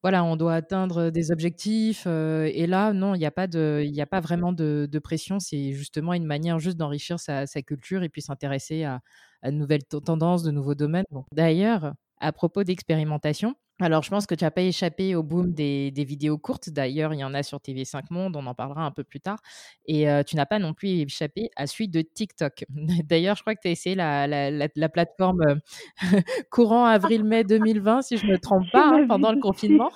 voilà, 0.05 0.24
on 0.24 0.35
doit 0.35 0.53
atteindre 0.53 1.09
des 1.09 1.31
objectifs. 1.31 2.05
et 2.05 2.67
là, 2.67 2.93
non, 2.93 3.15
il 3.15 3.17
n'y 3.17 3.25
a 3.25 3.31
pas 3.31 4.19
vraiment 4.19 4.53
de, 4.53 5.00
pression. 5.03 5.39
C'est 5.39 5.71
justement 5.74 6.13
une 6.13 6.25
manière 6.25 6.59
juste 6.59 6.77
d'enrichir 6.77 7.19
sa, 7.19 7.47
culture 7.63 8.03
et 8.03 8.09
puis 8.09 8.21
s'intéresser 8.21 8.83
à, 8.83 9.01
à 9.41 9.50
de 9.50 9.55
nouvelles 9.55 9.83
tendances, 9.83 10.43
de 10.43 10.51
nouveaux 10.51 10.75
domaines. 10.75 11.05
D'ailleurs, 11.31 11.95
à 12.19 12.31
propos 12.31 12.63
d'expérimentation. 12.63 13.55
Alors, 13.81 14.03
je 14.03 14.10
pense 14.10 14.25
que 14.25 14.36
tu 14.36 14.45
n'as 14.45 14.51
pas 14.51 14.62
échappé 14.62 15.15
au 15.15 15.24
boom 15.24 15.53
des, 15.53 15.91
vidéos 15.98 16.38
courtes. 16.38 16.69
D'ailleurs, 16.69 17.13
il 17.13 17.19
y 17.19 17.24
en 17.25 17.34
a 17.34 17.43
sur 17.43 17.57
TV5 17.57 18.03
Monde, 18.10 18.38
on 18.38 18.45
en 18.45 18.55
parlera 18.55 18.86
un 18.86 18.91
peu 18.91 19.03
plus 19.03 19.19
tard. 19.19 19.39
Et 19.86 20.07
tu 20.25 20.38
n'as 20.38 20.45
pas 20.45 20.60
non 20.60 20.74
plus 20.74 21.01
échappé 21.01 21.50
à 21.57 21.67
celui 21.67 21.89
de 21.89 22.01
TikTok. 22.01 22.63
D'ailleurs, 23.03 23.36
je 23.36 23.41
crois 23.41 23.53
que 23.53 23.62
tu 23.62 23.67
as 23.67 23.72
essayé 23.72 23.95
la, 23.95 24.27
la, 24.27 24.89
plateforme 24.89 25.60
courant 26.51 26.86
avril-mai 26.86 27.43
2020, 27.43 28.03
si 28.03 28.15
je 28.15 28.25
ne 28.25 28.31
me 28.31 28.38
trompe 28.39 28.72
pas, 28.72 28.93
hein, 28.93 29.05
pendant 29.10 29.34
le 29.34 29.41
confinement. 29.41 29.91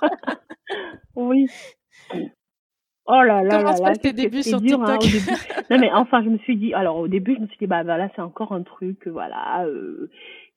oui. 1.15 1.47
Oh 3.11 3.23
là 3.23 3.41
là 3.41 3.57
Comment 3.57 3.71
là 3.71 3.75
se 3.75 3.81
là, 3.81 3.95
tes 3.95 4.13
débuts 4.13 4.43
sur 4.43 4.59
hein, 4.59 4.97
TikTok? 4.99 5.65
Non 5.71 5.79
mais 5.79 5.91
enfin, 5.93 6.21
je 6.23 6.29
me 6.29 6.37
suis 6.39 6.57
dit, 6.57 6.75
alors 6.75 6.97
au 6.97 7.07
début, 7.07 7.33
je 7.35 7.39
me 7.39 7.47
suis 7.47 7.57
dit, 7.57 7.65
bah, 7.65 7.83
voilà, 7.83 8.07
c'est 8.15 8.21
encore 8.21 8.51
un 8.51 8.61
truc, 8.61 9.07
voilà, 9.07 9.65
euh, 9.65 10.11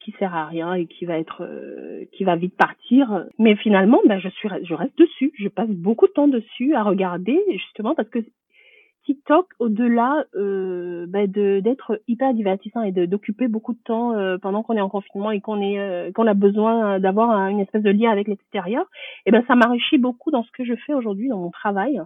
qui 0.05 0.13
sert 0.19 0.35
à 0.35 0.47
rien 0.47 0.75
et 0.75 0.87
qui 0.87 1.05
va 1.05 1.19
être, 1.19 1.43
euh, 1.43 2.05
qui 2.13 2.25
va 2.25 2.37
vite 2.37 2.57
partir. 2.57 3.27
Mais 3.39 3.57
finalement, 3.57 4.01
ben 4.07 4.19
je 4.19 4.29
suis, 4.29 4.49
je 4.63 4.75
reste 4.75 4.97
dessus. 4.99 5.33
Je 5.39 5.49
passe 5.49 5.71
beaucoup 5.71 6.07
de 6.07 6.13
temps 6.13 6.29
dessus 6.29 6.75
à 6.75 6.83
regarder, 6.83 7.39
justement 7.53 7.95
parce 7.95 8.09
que 8.09 8.21
TikTok, 9.05 9.47
au-delà 9.59 10.25
euh, 10.37 11.07
bah, 11.09 11.27
de 11.27 11.61
d'être 11.61 12.01
hyper 12.07 12.33
divertissant 12.35 12.83
et 12.83 12.93
d'occuper 12.93 13.49
beaucoup 13.49 13.73
de 13.73 13.81
temps 13.85 14.13
euh, 14.13 14.39
pendant 14.39 14.63
qu'on 14.63 14.77
est 14.77 14.81
en 14.81 14.89
confinement 14.89 15.33
et 15.33 15.41
qu'on 15.41 15.61
est 15.61 15.81
euh, 15.81 16.13
qu'on 16.13 16.27
a 16.27 16.35
besoin 16.35 17.01
d'avoir 17.01 17.31
une 17.49 17.59
espèce 17.59 17.83
de 17.83 17.91
lien 17.91 18.11
avec 18.11 18.29
l'extérieur, 18.29 18.83
et 18.83 18.87
eh 19.27 19.31
ben 19.33 19.43
ça 19.49 19.57
m'enrichit 19.57 19.99
beaucoup 19.99 20.31
dans 20.31 20.45
ce 20.45 20.51
que 20.53 20.65
je 20.65 20.75
fais 20.87 20.95
aujourd'hui 20.95 21.29
dans 21.29 21.39
mon 21.39 21.51
travail, 21.51 22.01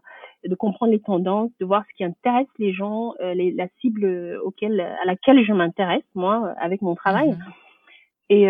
de 0.47 0.55
comprendre 0.55 0.93
les 0.93 1.01
tendances, 1.01 1.51
de 1.61 1.67
voir 1.67 1.85
ce 1.91 1.97
qui 1.97 2.05
intéresse 2.05 2.49
les 2.59 2.73
gens, 2.73 3.13
euh, 3.21 3.35
la 3.35 3.69
cible 3.81 4.41
auquel 4.43 4.81
à 4.81 5.05
laquelle 5.05 5.45
je 5.45 5.53
m'intéresse 5.53 6.05
moi 6.15 6.55
avec 6.59 6.81
mon 6.81 6.95
travail. 6.95 7.31
Mmh 7.31 7.66
et 8.29 8.49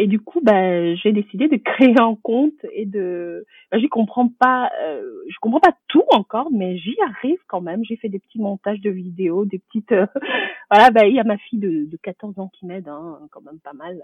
et 0.00 0.06
du 0.06 0.20
coup, 0.20 0.40
bah, 0.40 0.94
j'ai 0.94 1.12
décidé 1.12 1.48
de 1.48 1.56
créer 1.56 1.98
un 1.98 2.14
compte 2.22 2.64
et 2.72 2.86
de. 2.86 3.44
Bah, 3.72 3.78
j'y 3.78 3.88
comprends 3.88 4.28
pas, 4.28 4.70
euh, 4.80 5.02
je 5.28 5.36
comprends 5.40 5.58
pas 5.58 5.74
tout 5.88 6.04
encore, 6.12 6.50
mais 6.52 6.78
j'y 6.78 6.94
arrive 7.02 7.40
quand 7.48 7.60
même. 7.60 7.84
J'ai 7.84 7.96
fait 7.96 8.08
des 8.08 8.20
petits 8.20 8.38
montages 8.38 8.80
de 8.80 8.90
vidéos, 8.90 9.44
des 9.44 9.58
petites. 9.58 9.90
Euh, 9.90 10.06
voilà, 10.70 10.90
bah, 10.90 11.04
il 11.06 11.14
y 11.14 11.20
a 11.20 11.24
ma 11.24 11.36
fille 11.36 11.58
de, 11.58 11.90
de 11.90 11.96
14 12.00 12.38
ans 12.38 12.48
qui 12.56 12.64
m'aide, 12.64 12.88
hein, 12.88 13.18
quand 13.32 13.42
même 13.42 13.58
pas 13.58 13.72
mal. 13.72 14.00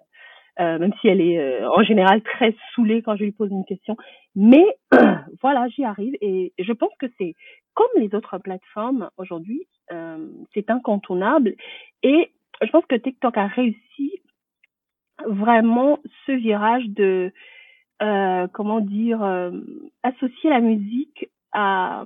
Euh, 0.61 0.79
même 0.79 0.93
si 1.01 1.09
elle 1.09 1.21
est 1.21 1.39
euh, 1.39 1.69
en 1.69 1.83
général 1.83 2.23
très 2.23 2.55
saoulée 2.75 3.03
quand 3.03 3.17
je 3.17 3.25
lui 3.25 3.33
pose 3.33 3.51
une 3.51 3.65
question. 3.65 3.97
Mais 4.35 4.65
voilà, 5.43 5.69
j'y 5.69 5.85
arrive 5.85 6.15
et 6.21 6.53
je 6.59 6.73
pense 6.73 6.93
que 6.99 7.07
c'est 7.19 7.35
comme 7.75 7.89
les 7.97 8.15
autres 8.15 8.39
plateformes 8.39 9.11
aujourd'hui, 9.17 9.67
euh, 9.93 10.29
c'est 10.53 10.71
incontournable. 10.71 11.55
Et 12.05 12.31
je 12.63 12.71
pense 12.71 12.87
que 12.87 12.95
TikTok 12.95 13.37
a 13.37 13.49
réussi 13.49 14.23
vraiment 15.27 15.99
ce 16.27 16.33
virage 16.33 16.85
de 16.89 17.33
euh, 18.03 18.47
comment 18.53 18.81
dire 18.81 19.23
euh, 19.23 19.53
associer 20.03 20.51
la 20.51 20.61
musique 20.61 21.31
à, 21.53 22.05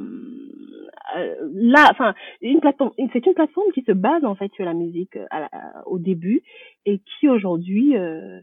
là 1.54 1.88
enfin 1.90 2.14
une 2.40 2.60
plateforme 2.60 2.92
c'est 3.12 3.24
une 3.26 3.34
plateforme 3.34 3.72
qui 3.72 3.82
se 3.82 3.92
base 3.92 4.24
en 4.24 4.34
fait 4.34 4.52
sur 4.54 4.64
la 4.64 4.74
musique 4.74 5.16
euh, 5.16 5.46
au 5.86 5.98
début 5.98 6.42
et 6.86 6.98
qui 6.98 7.28
aujourd'hui 7.28 7.96
euh, 7.96 8.40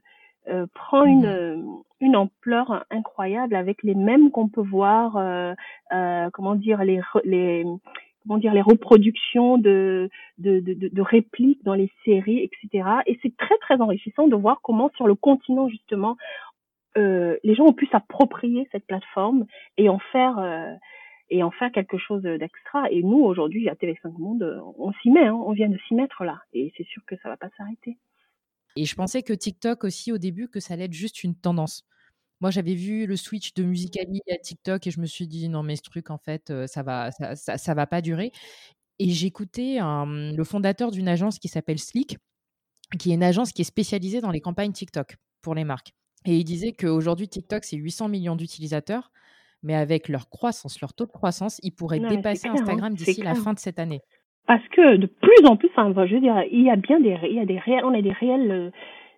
euh, 0.47 0.65
prend 0.73 1.05
une 1.05 1.61
mmh 1.61 1.83
une 2.01 2.17
ampleur 2.17 2.85
incroyable 2.91 3.55
avec 3.55 3.81
les 3.81 3.95
mêmes 3.95 4.29
qu'on 4.29 4.49
peut 4.49 4.61
voir 4.61 5.13
comment 6.33 6.55
dire 6.55 6.83
les 6.83 6.99
les 7.23 7.63
les 8.27 8.61
reproductions 8.61 9.57
de 9.57 10.09
de, 10.37 10.59
de, 10.59 10.89
de 10.91 11.01
répliques 11.01 11.63
dans 11.63 11.73
les 11.73 11.91
séries, 12.03 12.39
etc. 12.39 12.89
Et 13.05 13.19
c'est 13.21 13.35
très 13.37 13.57
très 13.59 13.79
enrichissant 13.81 14.27
de 14.27 14.35
voir 14.35 14.59
comment 14.61 14.91
sur 14.95 15.07
le 15.07 15.15
continent 15.15 15.69
justement 15.69 16.17
euh, 16.97 17.37
les 17.43 17.55
gens 17.55 17.65
ont 17.65 17.73
pu 17.73 17.87
s'approprier 17.87 18.67
cette 18.71 18.85
plateforme 18.85 19.45
et 19.77 19.89
en 19.89 19.99
faire 19.99 20.39
euh, 20.39 20.73
et 21.29 21.43
en 21.43 21.51
faire 21.51 21.71
quelque 21.71 21.97
chose 21.97 22.21
d'extra. 22.21 22.89
Et 22.91 23.03
nous 23.03 23.19
aujourd'hui 23.19 23.67
à 23.69 23.73
TV5 23.73 24.17
Monde, 24.17 24.63
on 24.77 24.91
s'y 25.01 25.09
met, 25.09 25.25
hein, 25.25 25.33
on 25.33 25.51
vient 25.53 25.69
de 25.69 25.77
s'y 25.87 25.95
mettre 25.95 26.23
là, 26.23 26.41
et 26.53 26.71
c'est 26.77 26.85
sûr 26.85 27.03
que 27.05 27.15
ça 27.17 27.29
va 27.29 27.37
pas 27.37 27.49
s'arrêter. 27.57 27.97
Et 28.77 28.85
je 28.85 28.95
pensais 28.95 29.23
que 29.23 29.33
TikTok 29.33 29.83
aussi 29.85 30.11
au 30.11 30.17
début 30.17 30.49
que 30.49 30.59
ça 30.59 30.73
allait 30.73 30.85
être 30.85 30.93
juste 30.93 31.23
une 31.23 31.35
tendance. 31.35 31.85
Moi, 32.41 32.51
j'avais 32.51 32.75
vu 32.75 33.05
le 33.05 33.15
switch 33.15 33.53
de 33.53 33.63
Musicali 33.63 34.21
à 34.31 34.37
TikTok 34.37 34.85
et 34.87 34.91
je 34.91 34.99
me 34.99 35.05
suis 35.05 35.27
dit 35.27 35.47
non 35.49 35.63
mais 35.63 35.75
ce 35.75 35.83
truc 35.83 36.09
en 36.09 36.17
fait 36.17 36.51
ça 36.67 36.83
va 36.83 37.11
ça, 37.11 37.35
ça, 37.35 37.73
va 37.73 37.87
pas 37.87 38.01
durer. 38.01 38.31
Et 38.99 39.09
j'écoutais 39.09 39.77
le 39.79 40.43
fondateur 40.43 40.91
d'une 40.91 41.07
agence 41.07 41.39
qui 41.39 41.47
s'appelle 41.47 41.79
Slick, 41.79 42.17
qui 42.99 43.11
est 43.11 43.15
une 43.15 43.23
agence 43.23 43.51
qui 43.51 43.61
est 43.61 43.65
spécialisée 43.65 44.21
dans 44.21 44.31
les 44.31 44.41
campagnes 44.41 44.71
TikTok 44.71 45.15
pour 45.41 45.55
les 45.55 45.63
marques. 45.63 45.91
Et 46.25 46.37
il 46.37 46.43
disait 46.43 46.71
qu'aujourd'hui 46.71 47.27
TikTok 47.27 47.63
c'est 47.63 47.77
800 47.77 48.09
millions 48.09 48.35
d'utilisateurs, 48.35 49.11
mais 49.63 49.75
avec 49.75 50.09
leur 50.09 50.29
croissance, 50.29 50.81
leur 50.81 50.93
taux 50.93 51.05
de 51.05 51.11
croissance, 51.11 51.59
ils 51.63 51.71
pourraient 51.71 51.99
dépasser 51.99 52.47
hein, 52.47 52.53
Instagram 52.53 52.93
d'ici 52.93 53.21
la 53.21 53.35
fin 53.35 53.53
de 53.53 53.59
cette 53.59 53.79
année. 53.79 54.01
Parce 54.47 54.65
que 54.69 54.97
de 54.97 55.07
plus 55.07 55.47
en 55.47 55.57
plus, 55.57 55.69
enfin, 55.75 55.91
je 56.05 56.13
veux 56.13 56.21
dire, 56.21 56.43
il 56.51 56.63
y 56.63 56.69
a 56.69 56.75
bien 56.75 56.99
des, 56.99 57.17
il 57.23 57.35
y 57.35 57.39
a 57.39 57.45
des 57.45 57.59
réels, 57.59 57.83
on 57.83 57.93
a 57.93 58.01
des 58.01 58.11
réels, 58.11 58.71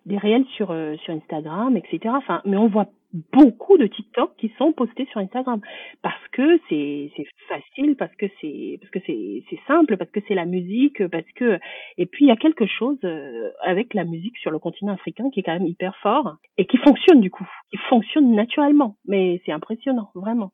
des 0.06 0.16
réels 0.16 0.46
sur 0.56 0.74
sur 1.04 1.14
Instagram, 1.14 1.76
etc. 1.76 2.14
Enfin, 2.16 2.40
mais 2.46 2.56
on 2.56 2.68
voit 2.68 2.88
beaucoup 3.32 3.78
de 3.78 3.86
TikTok 3.86 4.36
qui 4.36 4.52
sont 4.58 4.72
postés 4.72 5.06
sur 5.06 5.20
Instagram. 5.20 5.60
Parce 6.02 6.28
que 6.32 6.60
c'est 6.68 7.10
c'est 7.16 7.26
facile 7.48 7.96
parce 7.96 8.14
que 8.16 8.26
c'est 8.40 8.78
parce 8.80 8.90
que 8.90 8.98
c'est 9.06 9.44
c'est 9.48 9.60
simple 9.66 9.96
parce 9.96 10.10
que 10.10 10.20
c'est 10.28 10.34
la 10.34 10.44
musique 10.44 11.06
parce 11.08 11.30
que 11.34 11.58
et 11.96 12.06
puis 12.06 12.26
il 12.26 12.28
y 12.28 12.32
a 12.32 12.36
quelque 12.36 12.66
chose 12.66 12.98
euh, 13.04 13.50
avec 13.62 13.94
la 13.94 14.04
musique 14.04 14.36
sur 14.38 14.50
le 14.50 14.58
continent 14.58 14.92
africain 14.92 15.30
qui 15.30 15.40
est 15.40 15.42
quand 15.42 15.58
même 15.58 15.66
hyper 15.66 15.96
fort 16.02 16.36
et 16.56 16.66
qui 16.66 16.76
fonctionne 16.78 17.20
du 17.20 17.30
coup. 17.30 17.48
Qui 17.70 17.78
fonctionne 17.88 18.34
naturellement. 18.34 18.96
Mais 19.06 19.40
c'est 19.44 19.52
impressionnant 19.52 20.10
vraiment. 20.14 20.52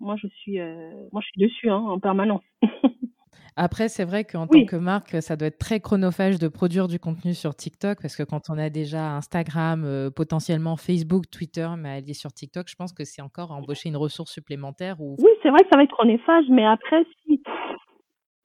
Moi 0.00 0.16
je 0.16 0.28
suis 0.28 0.60
euh, 0.60 0.90
moi 1.12 1.22
je 1.22 1.28
suis 1.28 1.40
dessus 1.40 1.70
hein, 1.70 1.78
en 1.78 1.98
permanence 1.98 2.42
Après, 3.56 3.88
c'est 3.88 4.04
vrai 4.04 4.24
qu'en 4.24 4.46
tant 4.46 4.64
que 4.64 4.76
marque, 4.76 5.22
ça 5.22 5.36
doit 5.36 5.48
être 5.48 5.58
très 5.58 5.80
chronophage 5.80 6.38
de 6.38 6.48
produire 6.48 6.88
du 6.88 6.98
contenu 6.98 7.34
sur 7.34 7.54
TikTok 7.54 8.00
parce 8.00 8.16
que 8.16 8.22
quand 8.22 8.48
on 8.48 8.56
a 8.56 8.70
déjà 8.70 9.14
Instagram, 9.16 9.84
euh, 9.84 10.10
potentiellement 10.10 10.76
Facebook, 10.76 11.24
Twitter, 11.30 11.68
mais 11.76 11.90
aller 11.90 12.14
sur 12.14 12.32
TikTok, 12.32 12.68
je 12.68 12.74
pense 12.76 12.92
que 12.92 13.04
c'est 13.04 13.22
encore 13.22 13.52
embaucher 13.52 13.90
une 13.90 13.96
ressource 13.96 14.32
supplémentaire. 14.32 15.00
Ou... 15.00 15.16
Oui, 15.18 15.30
c'est 15.42 15.50
vrai 15.50 15.60
que 15.60 15.68
ça 15.70 15.76
va 15.76 15.82
être 15.84 15.92
chronophage, 15.92 16.44
mais 16.48 16.64
après, 16.64 17.04
si. 17.26 17.42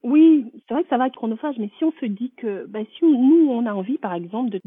Oui, 0.04 0.52
c'est 0.68 0.74
vrai 0.74 0.84
que 0.84 0.88
ça 0.90 0.96
va 0.96 1.08
être 1.08 1.16
chronophage, 1.16 1.56
mais 1.58 1.70
si 1.76 1.84
on 1.84 1.90
se 2.00 2.06
dit 2.06 2.32
que, 2.36 2.66
bah, 2.66 2.78
si 2.96 3.04
nous, 3.04 3.48
on 3.50 3.66
a 3.66 3.74
envie, 3.74 3.98
par 3.98 4.14
exemple, 4.14 4.50
de, 4.50 4.60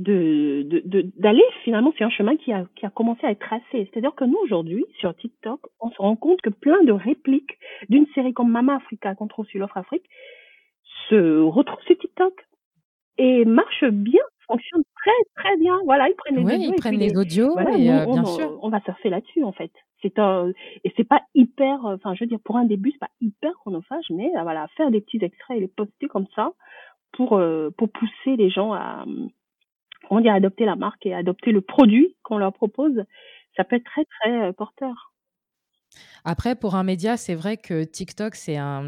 de, 0.68 0.82
de, 0.84 1.10
d'aller 1.18 1.44
finalement 1.64 1.94
sur 1.94 2.06
un 2.06 2.10
chemin 2.10 2.36
qui 2.36 2.52
a, 2.52 2.66
qui 2.76 2.86
a 2.86 2.90
commencé 2.90 3.26
à 3.26 3.32
être 3.32 3.40
tracé. 3.40 3.64
C'est-à-dire 3.74 4.14
que 4.14 4.26
nous, 4.26 4.38
aujourd'hui, 4.44 4.86
sur 5.00 5.16
TikTok, 5.16 5.62
on 5.80 5.90
se 5.90 5.98
rend 6.02 6.18
compte 6.18 6.42
que 6.42 6.50
plein 6.50 6.84
de 6.84 6.92
répliques 6.92 7.58
d'une 7.88 8.08
série 8.08 8.34
comme 8.34 8.52
Mama 8.52 8.76
Africa 8.76 9.16
qu'on 9.16 9.28
trouve 9.28 9.46
sur 9.46 9.62
l'offre 9.62 9.78
Afrique 9.78 10.04
se 11.10 11.40
retrouvent 11.42 11.84
sur 11.86 11.98
TikTok 11.98 12.34
et 13.18 13.46
marche 13.46 13.86
bien, 13.86 14.24
fonctionne 14.52 14.84
très 14.96 15.42
très 15.44 15.58
bien. 15.58 15.80
Voilà, 15.86 16.10
ils 16.10 16.16
prennent 16.16 16.36
les 16.36 16.44
audios. 16.44 16.72
Ils 16.74 16.76
prennent 16.76 17.00
les, 17.00 17.18
audios, 17.18 17.60
et, 17.60 17.92
euh, 17.92 18.06
bien 18.06 18.24
on, 18.24 18.26
sûr. 18.26 18.60
On 18.62 18.70
va 18.70 18.82
surfer 18.82 19.10
là-dessus 19.10 19.44
en 19.44 19.52
fait. 19.52 19.72
C'est 20.02 20.18
un 20.20 20.52
et 20.84 20.94
c'est 20.98 21.08
pas 21.08 21.22
hyper, 21.36 21.86
enfin 21.86 22.14
je 22.16 22.24
veux 22.24 22.28
dire 22.28 22.40
pour 22.44 22.58
un 22.58 22.66
début 22.66 22.92
c'est 22.92 23.00
pas 23.00 23.12
hyper 23.22 23.54
chronophage, 23.56 24.06
mais 24.10 24.32
euh, 24.38 24.44
voilà 24.44 24.68
faire 24.76 24.92
des 24.92 25.02
petits 25.02 25.24
extraits 25.24 25.58
et 25.58 25.62
les 25.62 25.68
poster 25.68 26.08
comme 26.08 26.28
ça 26.36 26.52
pour 27.12 27.38
euh, 27.38 27.70
pour 27.78 27.90
pousser 27.92 28.36
les 28.36 28.50
gens 28.50 28.74
à 28.74 29.06
comment 30.08 30.22
dire 30.22 30.34
adopter 30.34 30.66
la 30.66 30.76
marque 30.76 31.06
et 31.06 31.14
adopter 31.14 31.52
le 31.52 31.62
produit 31.62 32.16
qu'on 32.24 32.38
leur 32.38 32.54
propose, 32.54 33.04
ça 33.56 33.64
peut 33.64 33.76
être 33.76 33.86
très 33.86 34.06
très 34.06 34.54
porteur. 34.54 35.14
Après, 36.24 36.56
pour 36.56 36.76
un 36.76 36.84
média, 36.84 37.18
c'est 37.18 37.36
vrai 37.36 37.58
que 37.58 37.84
TikTok, 37.84 38.36
c'est 38.36 38.58
un, 38.58 38.88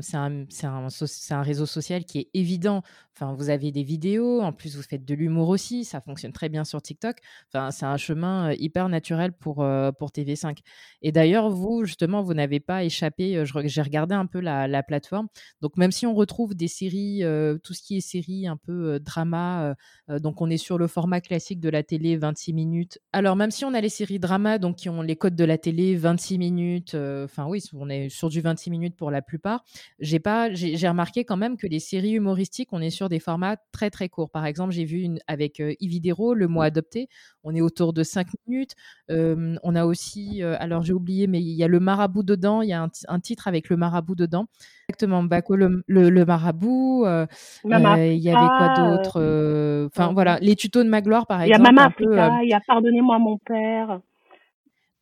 réseau 1.42 1.66
social 1.66 2.06
qui 2.06 2.20
est 2.20 2.30
évident. 2.34 2.84
Enfin, 3.16 3.34
vous 3.34 3.50
avez 3.52 3.72
des 3.72 3.84
vidéos, 3.84 4.42
en 4.42 4.52
plus 4.54 4.76
vous 4.76 4.82
faites 4.82 5.06
de 5.06 5.14
l'humour 5.14 5.50
aussi, 5.50 5.86
ça 5.86 6.02
fonctionne 6.02 6.34
très 6.34 6.50
bien 6.50 6.64
sur 6.64 6.82
TikTok. 6.82 7.18
Enfin, 7.48 7.70
c'est 7.70 7.86
un 7.86 7.98
chemin 7.98 8.50
euh, 8.50 8.56
hyper 8.58 8.90
naturel 8.90 9.34
pour, 9.34 9.62
euh, 9.62 9.92
pour 9.92 10.10
TV5. 10.10 10.58
Et 11.04 11.12
d'ailleurs, 11.12 11.52
vous, 11.52 11.86
justement, 11.86 12.24
vous 12.24 12.34
n'avez 12.34 12.60
pas 12.60 12.84
échappé, 12.84 13.38
euh, 13.38 13.46
j'ai 13.66 13.82
regardé 13.84 14.16
un 14.16 14.26
peu 14.26 14.40
la, 14.40 14.68
la, 14.68 14.82
plateforme. 14.82 15.28
Donc, 15.62 15.78
même 15.78 15.92
si 15.92 16.08
on 16.08 16.16
retrouve 16.16 16.56
des 16.56 16.68
séries, 16.68 17.24
tout 17.64 17.74
ce 17.74 17.82
qui 17.82 17.98
est 17.98 18.02
séries 18.02 18.48
un 18.48 18.58
peu 18.58 19.00
drama, 19.00 19.76
donc 20.10 20.42
on 20.42 20.50
est 20.50 20.58
sur 20.58 20.78
le 20.78 20.88
format 20.88 21.22
classique 21.22 21.60
de 21.60 21.70
la 21.70 21.84
télé, 21.84 22.18
26 22.18 22.54
minutes. 22.54 23.00
Alors, 23.14 23.36
même 23.36 23.52
si 23.52 23.64
on 23.64 23.74
a 23.74 23.82
les 23.82 23.90
séries 23.90 24.20
drama, 24.20 24.58
donc 24.58 24.76
qui 24.78 24.90
ont 24.90 25.02
les 25.02 25.16
codes 25.16 25.36
de 25.36 25.46
la 25.46 25.58
télé, 25.58 25.96
26 25.96 26.38
minutes, 26.38 26.96
enfin 27.24 27.46
oui, 27.48 27.62
on 27.74 27.90
est 27.90 28.10
sur 28.10 28.30
du 28.30 28.42
26 28.42 28.70
minutes 28.72 28.96
pour 28.96 29.12
la 29.12 29.22
plupart. 29.22 29.64
J'ai 30.00 30.20
pas, 30.20 30.54
j'ai 30.54 30.88
remarqué 30.88 31.26
quand 31.26 31.38
même 31.38 31.58
que 31.58 31.68
les 31.68 31.80
séries 31.80 32.14
humoristiques, 32.14 32.70
on 32.72 32.82
est 32.82 32.90
sur 32.90 33.10
des 33.10 33.20
formats 33.20 33.58
très 33.72 33.90
très 33.90 34.10
courts. 34.10 34.30
Par 34.30 34.46
exemple, 34.46 34.74
j'ai 34.74 34.86
vu 34.86 35.00
une 35.00 35.20
avec 35.28 35.62
Ividero, 35.80 36.34
Le 36.34 36.48
mois 36.48 36.66
adopté, 36.66 37.08
on 37.44 37.56
est 37.56 37.62
autour 37.62 37.94
de 37.94 38.04
5 38.04 38.28
minutes. 38.48 38.74
on 39.10 39.76
a 39.76 39.86
aussi, 39.86 40.42
alors 40.44 40.84
j'ai 40.84 40.94
oublié, 40.94 41.28
mais 41.28 41.42
il 41.42 41.54
y 41.54 41.64
a 41.64 41.68
le 41.68 41.80
marabout 41.80 42.24
dedans, 42.24 42.62
il 42.62 42.70
y 42.70 42.74
a 42.74 42.88
un, 43.08 43.20
titre 43.20 43.48
avec 43.48 43.70
le 43.70 43.78
marabout 43.78 44.16
dedans. 44.16 44.46
Exactement, 44.90 45.24
Baco 45.24 45.56
le, 45.56 45.84
le, 45.88 46.26
marabout. 46.26 47.06
il 47.06 47.70
y 47.70 48.30
avait 48.30 48.48
quoi 48.48 48.74
d'autre 48.76 49.88
Enfin 49.88 50.14
voilà, 50.14 50.40
les 50.40 50.56
tutos 50.56 50.84
de 50.84 50.90
Magloire 50.90 51.28
par 51.28 51.42
exemple. 51.42 51.62
Il 51.62 51.66
y 51.66 51.70
a 51.70 51.72
Mama 51.72 51.88
Africa, 51.88 52.44
il 52.44 52.50
y 52.50 52.54
a 52.54 52.60
Pardonnez-moi 52.66 53.20
mon 53.20 53.38
père. 53.38 54.02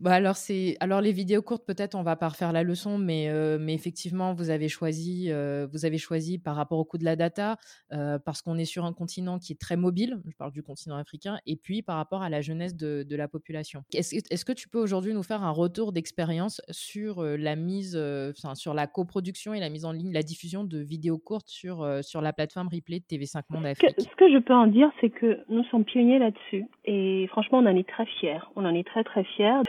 Bah 0.01 0.13
alors 0.13 0.35
c'est 0.35 0.77
alors 0.79 0.99
les 0.99 1.11
vidéos 1.11 1.43
courtes 1.43 1.63
peut-être 1.63 1.93
on 1.93 2.01
va 2.01 2.15
pas 2.15 2.29
refaire 2.29 2.51
la 2.51 2.63
leçon 2.63 2.97
mais 2.97 3.29
euh, 3.29 3.59
mais 3.61 3.75
effectivement 3.75 4.33
vous 4.33 4.49
avez 4.49 4.67
choisi 4.67 5.27
euh, 5.29 5.67
vous 5.71 5.85
avez 5.85 5.99
choisi 5.99 6.39
par 6.39 6.55
rapport 6.55 6.79
au 6.79 6.85
coût 6.85 6.97
de 6.97 7.05
la 7.05 7.15
data 7.15 7.57
euh, 7.93 8.17
parce 8.17 8.41
qu'on 8.41 8.57
est 8.57 8.65
sur 8.65 8.83
un 8.85 8.93
continent 8.93 9.37
qui 9.37 9.53
est 9.53 9.61
très 9.61 9.77
mobile 9.77 10.19
je 10.25 10.35
parle 10.35 10.53
du 10.53 10.63
continent 10.63 10.95
africain 10.95 11.37
et 11.45 11.55
puis 11.55 11.83
par 11.83 11.97
rapport 11.97 12.23
à 12.23 12.29
la 12.29 12.41
jeunesse 12.41 12.75
de, 12.75 13.05
de 13.07 13.15
la 13.15 13.27
population. 13.27 13.83
Est-ce, 13.93 14.15
est-ce 14.15 14.43
que 14.43 14.53
tu 14.53 14.69
peux 14.69 14.79
aujourd'hui 14.79 15.13
nous 15.13 15.21
faire 15.21 15.43
un 15.43 15.51
retour 15.51 15.91
d'expérience 15.91 16.61
sur 16.71 17.21
la 17.23 17.55
mise 17.55 17.95
enfin 17.95 18.55
sur 18.55 18.73
la 18.73 18.87
coproduction 18.87 19.53
et 19.53 19.59
la 19.59 19.69
mise 19.69 19.85
en 19.85 19.91
ligne 19.91 20.13
la 20.13 20.23
diffusion 20.23 20.63
de 20.63 20.79
vidéos 20.79 21.19
courtes 21.19 21.49
sur 21.49 21.87
sur 22.01 22.21
la 22.21 22.33
plateforme 22.33 22.69
replay 22.69 23.01
de 23.01 23.05
TV5 23.05 23.43
Monde 23.51 23.67
Afrique? 23.67 23.93
ce 23.99 24.15
que 24.15 24.31
je 24.31 24.39
peux 24.39 24.55
en 24.55 24.65
dire 24.65 24.89
c'est 24.99 25.11
que 25.11 25.41
nous 25.49 25.63
sommes 25.65 25.85
pionniers 25.85 26.17
là-dessus 26.17 26.65
et 26.85 27.27
franchement 27.27 27.59
on 27.59 27.67
en 27.67 27.75
est 27.75 27.87
très 27.87 28.07
fiers. 28.07 28.39
On 28.55 28.65
en 28.65 28.73
est 28.73 28.87
très 28.87 29.03
très 29.03 29.23
fiers 29.23 29.61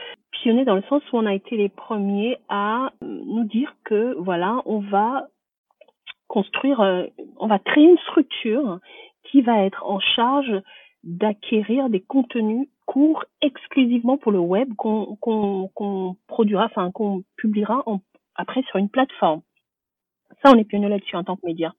pionniers 0.43 0.65
dans 0.65 0.75
le 0.75 0.83
sens 0.83 1.03
où 1.13 1.17
on 1.17 1.27
a 1.27 1.35
été 1.35 1.57
les 1.57 1.69
premiers 1.69 2.37
à 2.49 2.93
nous 3.01 3.45
dire 3.45 3.75
que 3.85 4.15
voilà, 4.19 4.61
on 4.67 4.81
va 4.81 5.29
construire, 6.27 6.81
euh, 6.81 7.05
on 7.37 7.47
va 7.47 7.59
créer 7.59 7.85
une 7.85 7.99
structure 7.99 8.81
qui 9.25 9.41
va 9.41 9.65
être 9.65 9.85
en 9.87 10.01
charge 10.01 10.53
d'acquérir 11.05 11.89
des 11.89 12.01
contenus 12.01 12.69
courts 12.87 13.25
exclusivement 13.41 14.19
pour 14.19 14.33
le 14.33 14.41
web 14.41 14.75
qu'on 14.75 15.17
qu'on 15.17 16.17
produira, 16.27 16.65
enfin 16.65 16.91
qu'on 16.91 17.23
publiera 17.37 17.85
après 18.35 18.63
sur 18.63 18.77
une 18.77 18.89
plateforme. 18.89 19.43
Ça, 20.43 20.51
on 20.53 20.59
est 20.59 20.65
pionnier 20.65 20.89
là-dessus 20.89 21.17
en 21.17 21.25
tant 21.25 21.37
que 21.37 21.47
média. 21.47 21.73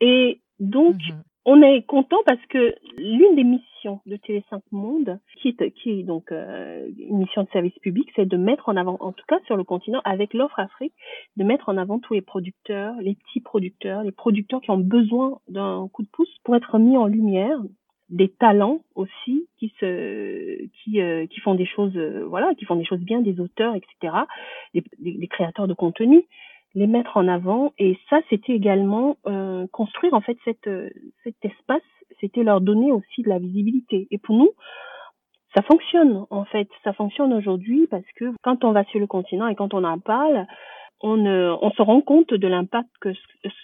Et 0.00 0.40
donc, 0.58 0.96
mhm 0.96 1.22
on 1.48 1.62
est 1.62 1.82
content 1.82 2.18
parce 2.26 2.44
que 2.46 2.74
l'une 2.98 3.36
des 3.36 3.44
missions 3.44 4.00
de 4.04 4.16
TV5 4.16 4.60
Monde, 4.72 5.20
qui 5.40 5.48
est, 5.48 5.70
qui 5.70 5.92
est 5.92 6.02
donc 6.02 6.32
euh, 6.32 6.88
une 6.98 7.18
mission 7.18 7.44
de 7.44 7.48
service 7.50 7.78
public, 7.78 8.10
c'est 8.16 8.26
de 8.26 8.36
mettre 8.36 8.68
en 8.68 8.76
avant, 8.76 8.96
en 8.98 9.12
tout 9.12 9.24
cas 9.28 9.38
sur 9.46 9.56
le 9.56 9.62
continent, 9.62 10.02
avec 10.04 10.34
l'offre 10.34 10.58
Afrique, 10.58 10.92
de 11.36 11.44
mettre 11.44 11.68
en 11.68 11.76
avant 11.76 12.00
tous 12.00 12.14
les 12.14 12.20
producteurs, 12.20 12.94
les 13.00 13.14
petits 13.14 13.40
producteurs, 13.40 14.02
les 14.02 14.10
producteurs 14.10 14.60
qui 14.60 14.72
ont 14.72 14.78
besoin 14.78 15.38
d'un 15.48 15.88
coup 15.92 16.02
de 16.02 16.08
pouce 16.08 16.36
pour 16.42 16.56
être 16.56 16.80
mis 16.80 16.96
en 16.96 17.06
lumière, 17.06 17.60
des 18.10 18.28
talents 18.28 18.80
aussi 18.96 19.48
qui 19.58 19.72
se 19.80 20.66
qui 20.66 21.00
euh, 21.00 21.26
qui 21.26 21.40
font 21.40 21.54
des 21.54 21.66
choses 21.66 21.96
euh, 21.96 22.24
voilà 22.28 22.54
qui 22.54 22.64
font 22.64 22.76
des 22.76 22.84
choses 22.84 23.00
bien 23.00 23.20
des 23.20 23.40
auteurs 23.40 23.74
etc 23.74 24.14
des 24.74 25.26
créateurs 25.26 25.66
de 25.66 25.74
contenu 25.74 26.24
les 26.76 26.86
mettre 26.86 27.16
en 27.16 27.26
avant. 27.26 27.72
Et 27.78 27.98
ça, 28.08 28.20
c'était 28.28 28.52
également 28.52 29.16
euh, 29.26 29.66
construire 29.72 30.14
en 30.14 30.20
fait 30.20 30.36
cette, 30.44 30.68
euh, 30.68 30.90
cet 31.24 31.42
espace, 31.42 31.82
c'était 32.20 32.44
leur 32.44 32.60
donner 32.60 32.92
aussi 32.92 33.22
de 33.22 33.30
la 33.30 33.38
visibilité. 33.38 34.06
Et 34.10 34.18
pour 34.18 34.36
nous, 34.36 34.50
ça 35.54 35.62
fonctionne 35.62 36.26
en 36.28 36.44
fait, 36.44 36.68
ça 36.84 36.92
fonctionne 36.92 37.32
aujourd'hui 37.32 37.86
parce 37.90 38.04
que 38.16 38.26
quand 38.42 38.62
on 38.62 38.72
va 38.72 38.84
sur 38.84 39.00
le 39.00 39.06
continent 39.06 39.48
et 39.48 39.54
quand 39.54 39.72
on 39.72 39.84
en 39.84 39.98
parle, 39.98 40.46
on, 41.00 41.24
euh, 41.24 41.56
on 41.62 41.70
se 41.70 41.80
rend 41.80 42.02
compte 42.02 42.34
de 42.34 42.46
l'impact 42.46 42.90
que 43.00 43.12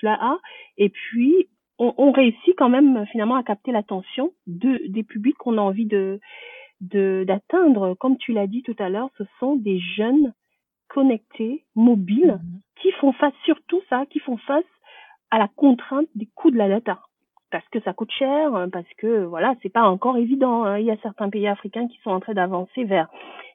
cela 0.00 0.14
a. 0.14 0.38
Et 0.78 0.88
puis, 0.88 1.48
on, 1.78 1.92
on, 1.98 2.12
réussit 2.12 2.54
quand 2.56 2.70
même 2.70 3.04
finalement 3.12 3.36
à 3.36 3.42
capter 3.42 3.72
l'attention 3.72 4.32
de, 4.46 4.80
des 4.88 5.02
publics 5.02 5.36
qu'on 5.36 5.58
a 5.58 5.62
envie 5.62 5.86
de 5.86 6.18
d'atteindre. 6.80 7.94
Comme 7.94 8.16
tu 8.16 8.32
l'as 8.32 8.48
dit 8.48 8.62
tout 8.62 8.74
à 8.80 8.88
l'heure, 8.88 9.10
ce 9.16 9.22
sont 9.38 9.54
des 9.54 9.78
jeunes 9.78 10.32
connectés, 10.88 11.64
mobiles, 11.74 12.40
mhm. 12.42 12.60
Qui 12.82 12.90
font 12.92 13.12
face, 13.12 13.32
surtout 13.44 13.80
ça, 13.88 14.04
qui 14.10 14.18
font 14.18 14.36
face 14.36 14.64
à 15.30 15.38
la 15.38 15.48
contrainte 15.48 16.08
des 16.14 16.28
coûts 16.34 16.50
de 16.50 16.58
la 16.58 16.68
data. 16.68 16.98
Parce 17.50 17.66
que 17.68 17.80
ça 17.80 17.92
coûte 17.92 18.10
cher, 18.10 18.54
hein, 18.54 18.68
parce 18.70 18.88
que 18.98 19.24
voilà, 19.24 19.54
c'est 19.62 19.72
pas 19.72 19.82
encore 19.82 20.16
évident. 20.16 20.64
Hein. 20.64 20.78
Il 20.78 20.86
y 20.86 20.90
a 20.90 20.96
certains 21.02 21.30
pays 21.30 21.46
africains 21.46 21.86
qui 21.86 21.98
sont 22.02 22.10
en 22.10 22.20
train 22.20 22.34
d'avancer 22.34 22.84
vers 22.84 23.08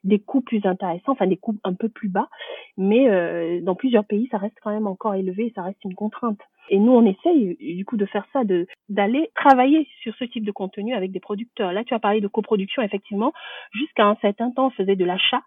des 0.04 0.20
coûts 0.20 0.40
plus 0.40 0.64
intéressants, 0.64 1.12
enfin 1.12 1.26
des 1.26 1.36
coûts 1.36 1.56
un 1.64 1.74
peu 1.74 1.88
plus 1.88 2.08
bas, 2.08 2.28
mais 2.76 3.08
euh, 3.08 3.60
dans 3.60 3.74
plusieurs 3.74 4.04
pays, 4.04 4.28
ça 4.30 4.38
reste 4.38 4.56
quand 4.62 4.70
même 4.70 4.86
encore 4.86 5.16
élevé 5.16 5.52
ça 5.56 5.62
reste 5.62 5.82
une 5.84 5.96
contrainte. 5.96 6.38
Et 6.70 6.78
nous, 6.78 6.92
on 6.92 7.04
essaye 7.04 7.56
du 7.56 7.84
coup 7.84 7.96
de 7.96 8.06
faire 8.06 8.24
ça, 8.32 8.44
de 8.44 8.68
d'aller 8.88 9.30
travailler 9.34 9.88
sur 10.02 10.14
ce 10.14 10.24
type 10.24 10.44
de 10.44 10.52
contenu 10.52 10.94
avec 10.94 11.10
des 11.10 11.20
producteurs. 11.20 11.72
Là, 11.72 11.82
tu 11.82 11.94
as 11.94 11.98
parlé 11.98 12.20
de 12.20 12.28
coproduction, 12.28 12.82
effectivement. 12.82 13.32
Jusqu'à 13.72 14.06
un 14.06 14.16
certain 14.16 14.52
temps, 14.52 14.66
on 14.66 14.70
faisait 14.70 14.96
de 14.96 15.04
l'achat, 15.04 15.42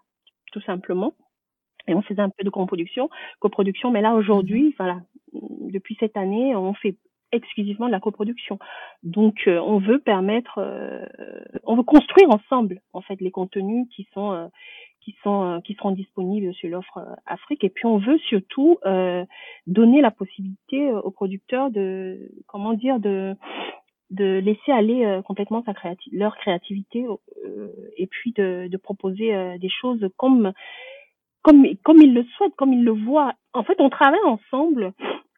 tout 0.52 0.60
simplement 0.60 1.14
et 1.88 1.94
on 1.94 2.02
faisait 2.02 2.22
un 2.22 2.30
peu 2.30 2.44
de 2.44 2.50
coproduction, 2.50 3.08
coproduction, 3.40 3.90
mais 3.90 4.00
là 4.00 4.14
aujourd'hui, 4.14 4.64
mhm. 4.64 4.72
voilà, 4.78 5.00
depuis 5.32 5.96
cette 5.98 6.16
année, 6.16 6.54
on 6.54 6.74
fait 6.74 6.96
exclusivement 7.32 7.86
de 7.86 7.92
la 7.92 8.00
coproduction. 8.00 8.58
Donc, 9.02 9.42
euh, 9.46 9.58
on 9.58 9.78
veut 9.78 9.98
permettre, 9.98 10.58
euh, 10.58 11.04
on 11.64 11.76
veut 11.76 11.82
construire 11.82 12.30
ensemble 12.30 12.80
en 12.92 13.00
fait 13.00 13.20
les 13.20 13.30
contenus 13.30 13.88
qui 13.94 14.06
sont 14.14 14.32
euh, 14.32 14.46
qui 15.00 15.16
sont 15.24 15.60
qui 15.64 15.74
seront 15.74 15.90
disponibles 15.90 16.54
sur 16.54 16.68
l'offre 16.68 17.04
Afrique. 17.26 17.64
Et 17.64 17.70
puis, 17.70 17.86
on 17.86 17.98
veut 17.98 18.18
surtout 18.18 18.78
donner 19.66 20.00
la 20.00 20.12
possibilité 20.12 20.92
aux 20.92 21.10
producteurs 21.10 21.72
de, 21.72 22.30
comment 22.46 22.74
dire, 22.74 23.00
de 23.00 23.34
de 24.10 24.38
laisser 24.38 24.70
aller 24.70 25.20
complètement 25.26 25.64
sa 25.64 25.74
créati 25.74 26.08
leur 26.12 26.36
créativité 26.36 27.04
et 27.96 28.06
puis 28.06 28.32
de, 28.36 28.68
de 28.70 28.76
proposer 28.76 29.58
des 29.58 29.70
choses 29.70 30.08
comme 30.16 30.52
comme, 31.42 31.66
comme 31.84 32.00
ils 32.02 32.14
le 32.14 32.24
souhaitent, 32.36 32.56
comme 32.56 32.72
ils 32.72 32.84
le 32.84 32.92
voient. 32.92 33.34
En 33.52 33.64
fait, 33.64 33.80
on 33.80 33.90
travaille 33.90 34.24
ensemble 34.24 34.92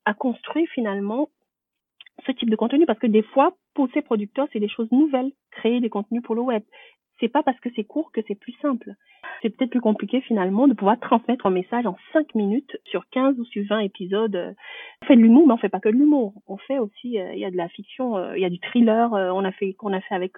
à 0.05 0.15
construire 0.15 0.69
finalement 0.75 1.29
ce 2.27 2.33
type 2.33 2.51
de 2.51 2.57
contenu 2.57 2.87
parce 2.87 2.99
que 2.99 3.07
des 3.07 3.23
fois, 3.23 3.55
pour 3.75 3.89
ces 3.93 4.03
producteurs, 4.03 4.47
c'est 4.53 4.61
des 4.61 4.69
choses 4.69 4.91
nouvelles, 4.93 5.33
créer 5.51 5.81
des 5.81 5.91
contenus 5.91 6.23
pour 6.23 6.35
le 6.35 6.43
web 6.43 6.63
c'est 7.21 7.29
pas 7.29 7.43
parce 7.43 7.59
que 7.61 7.69
c'est 7.75 7.85
court 7.85 8.11
que 8.13 8.21
c'est 8.27 8.35
plus 8.35 8.55
simple. 8.61 8.95
C'est 9.43 9.51
peut-être 9.51 9.71
plus 9.71 9.81
compliqué 9.81 10.21
finalement 10.21 10.69
de 10.69 10.75
pouvoir 10.75 10.99
transmettre 11.01 11.47
un 11.47 11.51
message 11.51 11.87
en 11.87 11.97
5 12.13 12.35
minutes 12.35 12.77
sur 12.85 13.09
15 13.11 13.39
ou 13.39 13.45
sur 13.45 13.65
20 13.69 13.81
épisodes. 13.81 14.55
On 15.03 15.07
fait 15.07 15.17
de 15.17 15.21
l'humour, 15.21 15.47
mais 15.47 15.55
on 15.55 15.59
fait 15.59 15.69
pas 15.69 15.81
que 15.81 15.89
de 15.89 15.95
l'humour. 15.95 16.35
On 16.47 16.57
fait 16.57 16.79
aussi, 16.79 17.19
euh, 17.19 17.33
il 17.35 17.39
y 17.39 17.45
a 17.45 17.51
de 17.51 17.57
la 17.57 17.69
fiction, 17.69 18.17
euh, 18.17 18.37
il 18.37 18.43
y 18.43 18.45
a 18.45 18.51
du 18.51 18.59
thriller. 18.59 19.13
Euh, 19.15 19.31
on 19.33 19.45
a 19.45 19.53
fait, 19.53 19.75
qu'on 19.75 19.93
a 19.93 20.01
fait 20.01 20.15
avec, 20.15 20.35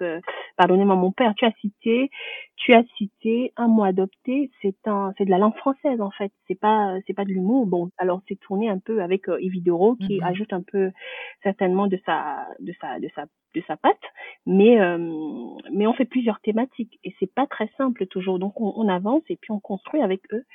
pardonnez-moi 0.57 0.95
mon 0.95 1.11
père. 1.11 1.33
Tu 1.35 1.45
as 1.45 1.53
cité, 1.61 2.09
tu 2.55 2.73
as 2.73 2.83
cité 2.97 3.53
un 3.57 3.67
mot 3.67 3.83
adopté. 3.83 4.51
C'est 4.61 4.87
un, 4.87 5.13
c'est 5.17 5.25
de 5.25 5.31
la 5.31 5.37
langue 5.37 5.55
française 5.55 6.01
en 6.01 6.11
fait. 6.11 6.31
C'est 6.47 6.59
pas, 6.59 6.95
c'est 7.05 7.13
pas 7.13 7.25
de 7.25 7.29
l'humour. 7.29 7.65
Bon, 7.65 7.89
alors 7.97 8.21
c'est 8.27 8.39
tourné 8.39 8.69
un 8.69 8.79
peu 8.79 9.01
avec 9.01 9.27
Evidoro 9.27 9.95
qui 9.95 10.17
mhm. 10.17 10.23
ajoute 10.23 10.53
un 10.53 10.61
peu 10.61 10.91
certainement 11.43 11.87
de 11.87 11.99
sa, 12.05 12.47
de 12.59 12.73
sa, 12.81 12.99
de 12.99 13.09
sa 13.15 13.25
de 13.57 13.63
sa 13.67 13.77
patte, 13.77 14.01
mais 14.45 14.79
euh, 14.79 14.97
mais 15.71 15.87
on 15.87 15.93
fait 15.93 16.05
plusieurs 16.05 16.39
thématiques 16.41 16.99
et 17.03 17.13
c'est 17.19 17.33
pas 17.33 17.47
très 17.47 17.69
simple 17.77 18.05
toujours. 18.07 18.39
Donc 18.39 18.59
on, 18.59 18.76
avance 18.87 19.23
et 19.29 19.35
puis 19.35 19.51
on 19.51 19.59
construit 19.59 20.01
avec 20.01 20.21
eux 20.33 20.45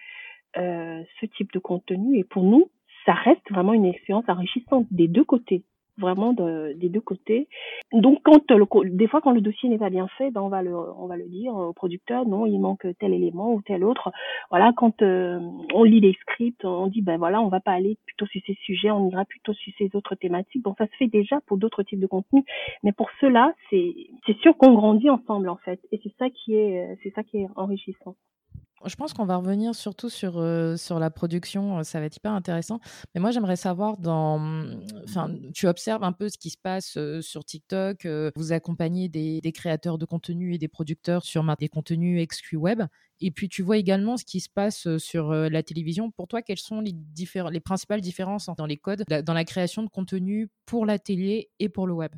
euh, 0.57 1.03
ce 1.21 1.27
type 1.27 1.53
de 1.53 1.59
contenu. 1.59 2.19
Et 2.19 2.25
pour 2.25 2.45
nous 2.45 2.71
ça 3.05 3.15
reste 3.15 3.51
vraiment 3.51 3.73
une 3.73 3.87
expérience 3.87 4.29
enrichissante 4.29 4.87
des 4.91 5.09
deux 5.09 5.25
côtés 5.25 5.65
vraiment 5.99 6.33
de, 6.33 6.73
des 6.77 6.89
deux 6.89 7.01
côtés. 7.01 7.49
Donc 7.93 8.21
quand 8.23 8.51
le, 8.51 8.91
des 8.91 9.07
fois 9.07 9.21
quand 9.21 9.33
le 9.33 9.41
dossier 9.41 9.69
n'est 9.69 9.79
pas 9.79 9.91
bien 9.91 10.09
fait, 10.19 10.31
ben 10.31 10.41
on 10.41 10.49
va 10.49 10.63
le 10.63 10.75
on 10.75 11.07
va 11.07 11.17
le 11.17 11.29
dire 11.29 11.55
au 11.55 11.73
producteur 11.73 12.27
non, 12.27 12.47
il 12.47 12.59
manque 12.59 12.87
tel 12.99 13.13
élément 13.13 13.53
ou 13.53 13.63
tel 13.63 13.85
autre. 13.85 14.11
Voilà, 14.51 14.73
quand 14.77 15.03
euh, 15.03 15.39
on 15.75 15.85
lit 15.85 16.01
les 16.01 16.17
scripts, 16.21 16.65
on 16.65 16.87
dit 16.87 17.03
ben 17.03 17.19
voilà, 17.19 17.41
on 17.41 17.49
va 17.49 17.61
pas 17.61 17.73
aller 17.73 17.99
plutôt 18.07 18.27
sur 18.27 18.41
ces 18.47 18.55
sujets, 18.63 18.91
on 18.91 19.09
ira 19.09 19.25
plutôt 19.25 19.53
sur 19.53 19.73
ces 19.79 19.91
autres 19.95 20.15
thématiques. 20.15 20.63
Bon, 20.63 20.75
ça 20.79 20.87
se 20.87 20.97
fait 20.97 21.09
déjà 21.09 21.41
pour 21.47 21.59
d'autres 21.59 21.83
types 21.83 22.01
de 22.01 22.07
contenus, 22.07 22.45
mais 22.83 22.93
pour 22.93 23.11
cela, 23.21 23.55
c'est 23.71 23.95
c'est 24.27 24.37
sûr 24.39 24.57
qu'on 24.57 24.75
grandit 24.75 25.11
ensemble 25.11 25.49
en 25.49 25.57
fait 25.57 25.81
et 25.93 26.01
c'est 26.03 26.15
ça 26.19 26.31
qui 26.31 26.55
est 26.55 26.99
c'est 27.03 27.11
ça 27.15 27.23
qui 27.23 27.39
est 27.39 27.49
enrichissant. 27.57 28.17
Je 28.87 28.97
pense 28.97 29.12
qu'on 29.12 29.25
va 29.25 29.37
revenir 29.37 29.75
surtout 29.75 30.09
sur, 30.09 30.38
euh, 30.38 30.77
sur 30.77 30.99
la 30.99 31.11
production, 31.11 31.79
euh, 31.79 31.83
ça 31.83 32.01
va 32.01 32.07
être 32.07 32.16
hyper 32.16 32.33
intéressant. 32.33 32.81
Mais 33.14 33.21
moi, 33.21 33.31
j'aimerais 33.31 33.57
savoir, 33.57 33.99
dans, 33.99 34.40
enfin, 35.05 35.31
tu 35.55 35.66
observes 35.66 36.03
un 36.05 36.12
peu 36.12 36.29
ce 36.29 36.38
qui 36.38 36.51
se 36.51 36.59
passe 36.59 36.97
euh, 36.97 37.21
sur 37.21 37.45
TikTok, 37.45 38.07
vous 38.37 38.53
accompagnez 38.53 39.09
des, 39.09 39.40
créateurs 39.53 39.99
de 39.99 40.05
contenu 40.05 40.55
et 40.55 40.59
des 40.59 40.68
producteurs 40.68 41.25
sur 41.25 41.45
des 41.57 41.68
contenus 41.68 42.21
exclus 42.23 42.57
web. 42.57 42.83
Et 43.21 43.31
puis, 43.31 43.49
tu 43.49 43.62
vois 43.62 43.77
également 43.77 44.16
ce 44.16 44.25
qui 44.25 44.40
se 44.40 44.49
passe 44.49 44.97
sur 44.99 45.33
la 45.33 45.62
télévision. 45.62 46.11
Pour 46.11 46.27
toi, 46.27 46.42
quelles 46.42 46.59
sont 46.59 46.81
les, 46.81 46.95
les 47.51 47.61
principales 47.61 48.01
différences 48.01 48.49
dans 48.57 48.66
les 48.66 48.79
codes, 48.79 49.05
dans 49.09 49.35
la 49.35 49.45
création 49.45 49.83
de 49.83 49.88
contenu 49.88 50.49
pour 50.66 50.87
la 50.87 50.99
télé 50.99 51.51
et 51.59 51.68
pour 51.68 51.87
le 51.87 51.92
web? 51.92 52.12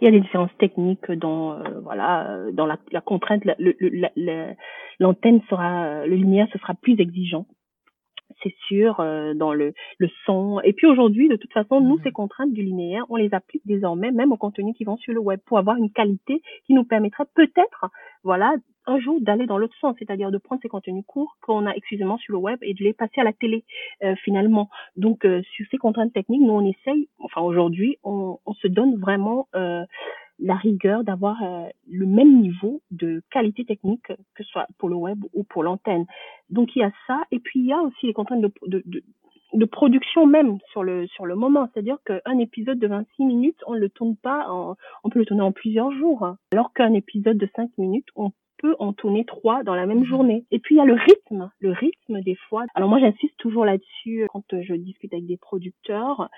Il 0.00 0.04
y 0.04 0.08
a 0.08 0.10
des 0.10 0.20
différences 0.20 0.56
techniques 0.58 1.10
dans 1.10 1.52
euh, 1.54 1.80
voilà 1.82 2.38
dans 2.52 2.66
la, 2.66 2.76
la 2.92 3.00
contrainte 3.00 3.44
l'antenne 4.98 5.40
sera 5.48 6.06
le 6.06 6.16
lumière 6.16 6.48
ce 6.52 6.58
sera 6.58 6.74
plus 6.74 7.00
exigeant 7.00 7.46
c'est 8.42 8.54
sûr, 8.68 9.00
euh, 9.00 9.34
dans 9.34 9.52
le, 9.52 9.72
le 9.98 10.08
son. 10.24 10.60
Et 10.64 10.72
puis 10.72 10.86
aujourd'hui, 10.86 11.28
de 11.28 11.36
toute 11.36 11.52
façon, 11.52 11.80
nous, 11.80 11.96
Mhm. 11.96 12.02
ces 12.04 12.12
contraintes 12.12 12.52
du 12.52 12.62
linéaire, 12.62 13.04
on 13.08 13.16
les 13.16 13.32
applique 13.34 13.62
désormais 13.66 14.10
même 14.10 14.32
aux 14.32 14.36
contenus 14.36 14.74
qui 14.76 14.84
vont 14.84 14.96
sur 14.96 15.12
le 15.12 15.20
web 15.20 15.40
pour 15.46 15.58
avoir 15.58 15.76
une 15.76 15.90
qualité 15.90 16.42
qui 16.66 16.74
nous 16.74 16.84
permettrait 16.84 17.26
peut-être, 17.34 17.86
voilà, 18.22 18.54
un 18.86 18.98
jour 18.98 19.20
d'aller 19.20 19.46
dans 19.46 19.58
l'autre 19.58 19.76
sens, 19.80 19.96
c'est-à-dire 19.98 20.30
de 20.30 20.38
prendre 20.38 20.62
ces 20.62 20.68
contenus 20.68 21.04
courts 21.06 21.36
qu'on 21.40 21.66
a 21.66 21.72
exclusivement 21.72 22.18
sur 22.18 22.32
le 22.32 22.38
web 22.38 22.58
et 22.62 22.74
de 22.74 22.82
les 22.82 22.92
passer 22.92 23.20
à 23.20 23.24
la 23.24 23.32
télé 23.32 23.64
euh, 24.02 24.14
finalement. 24.16 24.68
Donc 24.96 25.24
euh, 25.24 25.42
sur 25.52 25.66
ces 25.70 25.78
contraintes 25.78 26.12
techniques, 26.12 26.42
nous 26.42 26.52
on 26.52 26.64
essaye, 26.64 27.08
enfin 27.18 27.40
aujourd'hui, 27.40 27.98
on, 28.04 28.38
on 28.46 28.54
se 28.54 28.68
donne 28.68 28.96
vraiment 28.96 29.48
euh, 29.54 29.84
la 30.38 30.54
rigueur 30.54 31.04
d'avoir 31.04 31.42
euh, 31.42 31.68
le 31.88 32.06
même 32.06 32.40
niveau 32.40 32.82
de 32.90 33.22
qualité 33.30 33.64
technique 33.64 34.12
que 34.34 34.44
soit 34.44 34.66
pour 34.78 34.88
le 34.88 34.96
web 34.96 35.18
ou 35.34 35.44
pour 35.44 35.62
l'antenne. 35.62 36.06
Donc 36.50 36.76
il 36.76 36.80
y 36.80 36.84
a 36.84 36.92
ça 37.06 37.22
et 37.30 37.38
puis 37.38 37.60
il 37.60 37.66
y 37.66 37.72
a 37.72 37.80
aussi 37.80 38.06
les 38.06 38.12
contraintes 38.12 38.42
de, 38.42 38.52
de, 38.66 38.82
de 39.54 39.64
production 39.64 40.26
même 40.26 40.58
sur 40.70 40.82
le 40.82 41.06
sur 41.08 41.26
le 41.26 41.34
moment, 41.34 41.68
c'est-à-dire 41.72 41.98
qu'un 42.04 42.38
épisode 42.38 42.78
de 42.78 42.86
26 42.86 43.24
minutes, 43.24 43.60
on 43.66 43.74
le 43.74 43.88
tourne 43.88 44.16
pas 44.16 44.46
en, 44.50 44.76
on 45.04 45.08
peut 45.08 45.18
le 45.18 45.26
tourner 45.26 45.42
en 45.42 45.52
plusieurs 45.52 45.90
jours, 45.92 46.36
alors 46.52 46.72
qu'un 46.74 46.92
épisode 46.92 47.38
de 47.38 47.48
5 47.56 47.70
minutes, 47.78 48.08
on 48.16 48.32
peut 48.58 48.74
en 48.78 48.92
tourner 48.92 49.24
trois 49.24 49.62
dans 49.62 49.74
la 49.74 49.86
même 49.86 50.00
Mhm. 50.00 50.04
journée. 50.06 50.44
Et 50.50 50.58
puis 50.58 50.74
il 50.74 50.78
y 50.78 50.80
a 50.80 50.84
le 50.84 50.94
rythme, 50.94 51.50
le 51.60 51.72
rythme 51.72 52.20
des 52.22 52.36
fois. 52.48 52.64
Alors 52.74 52.88
moi 52.88 52.98
j'insiste 52.98 53.36
toujours 53.38 53.64
là-dessus 53.64 54.22
euh, 54.22 54.26
quand 54.30 54.52
euh, 54.54 54.62
je 54.62 54.74
discute 54.74 55.12
avec 55.12 55.26
des 55.26 55.36
producteurs. 55.36 56.28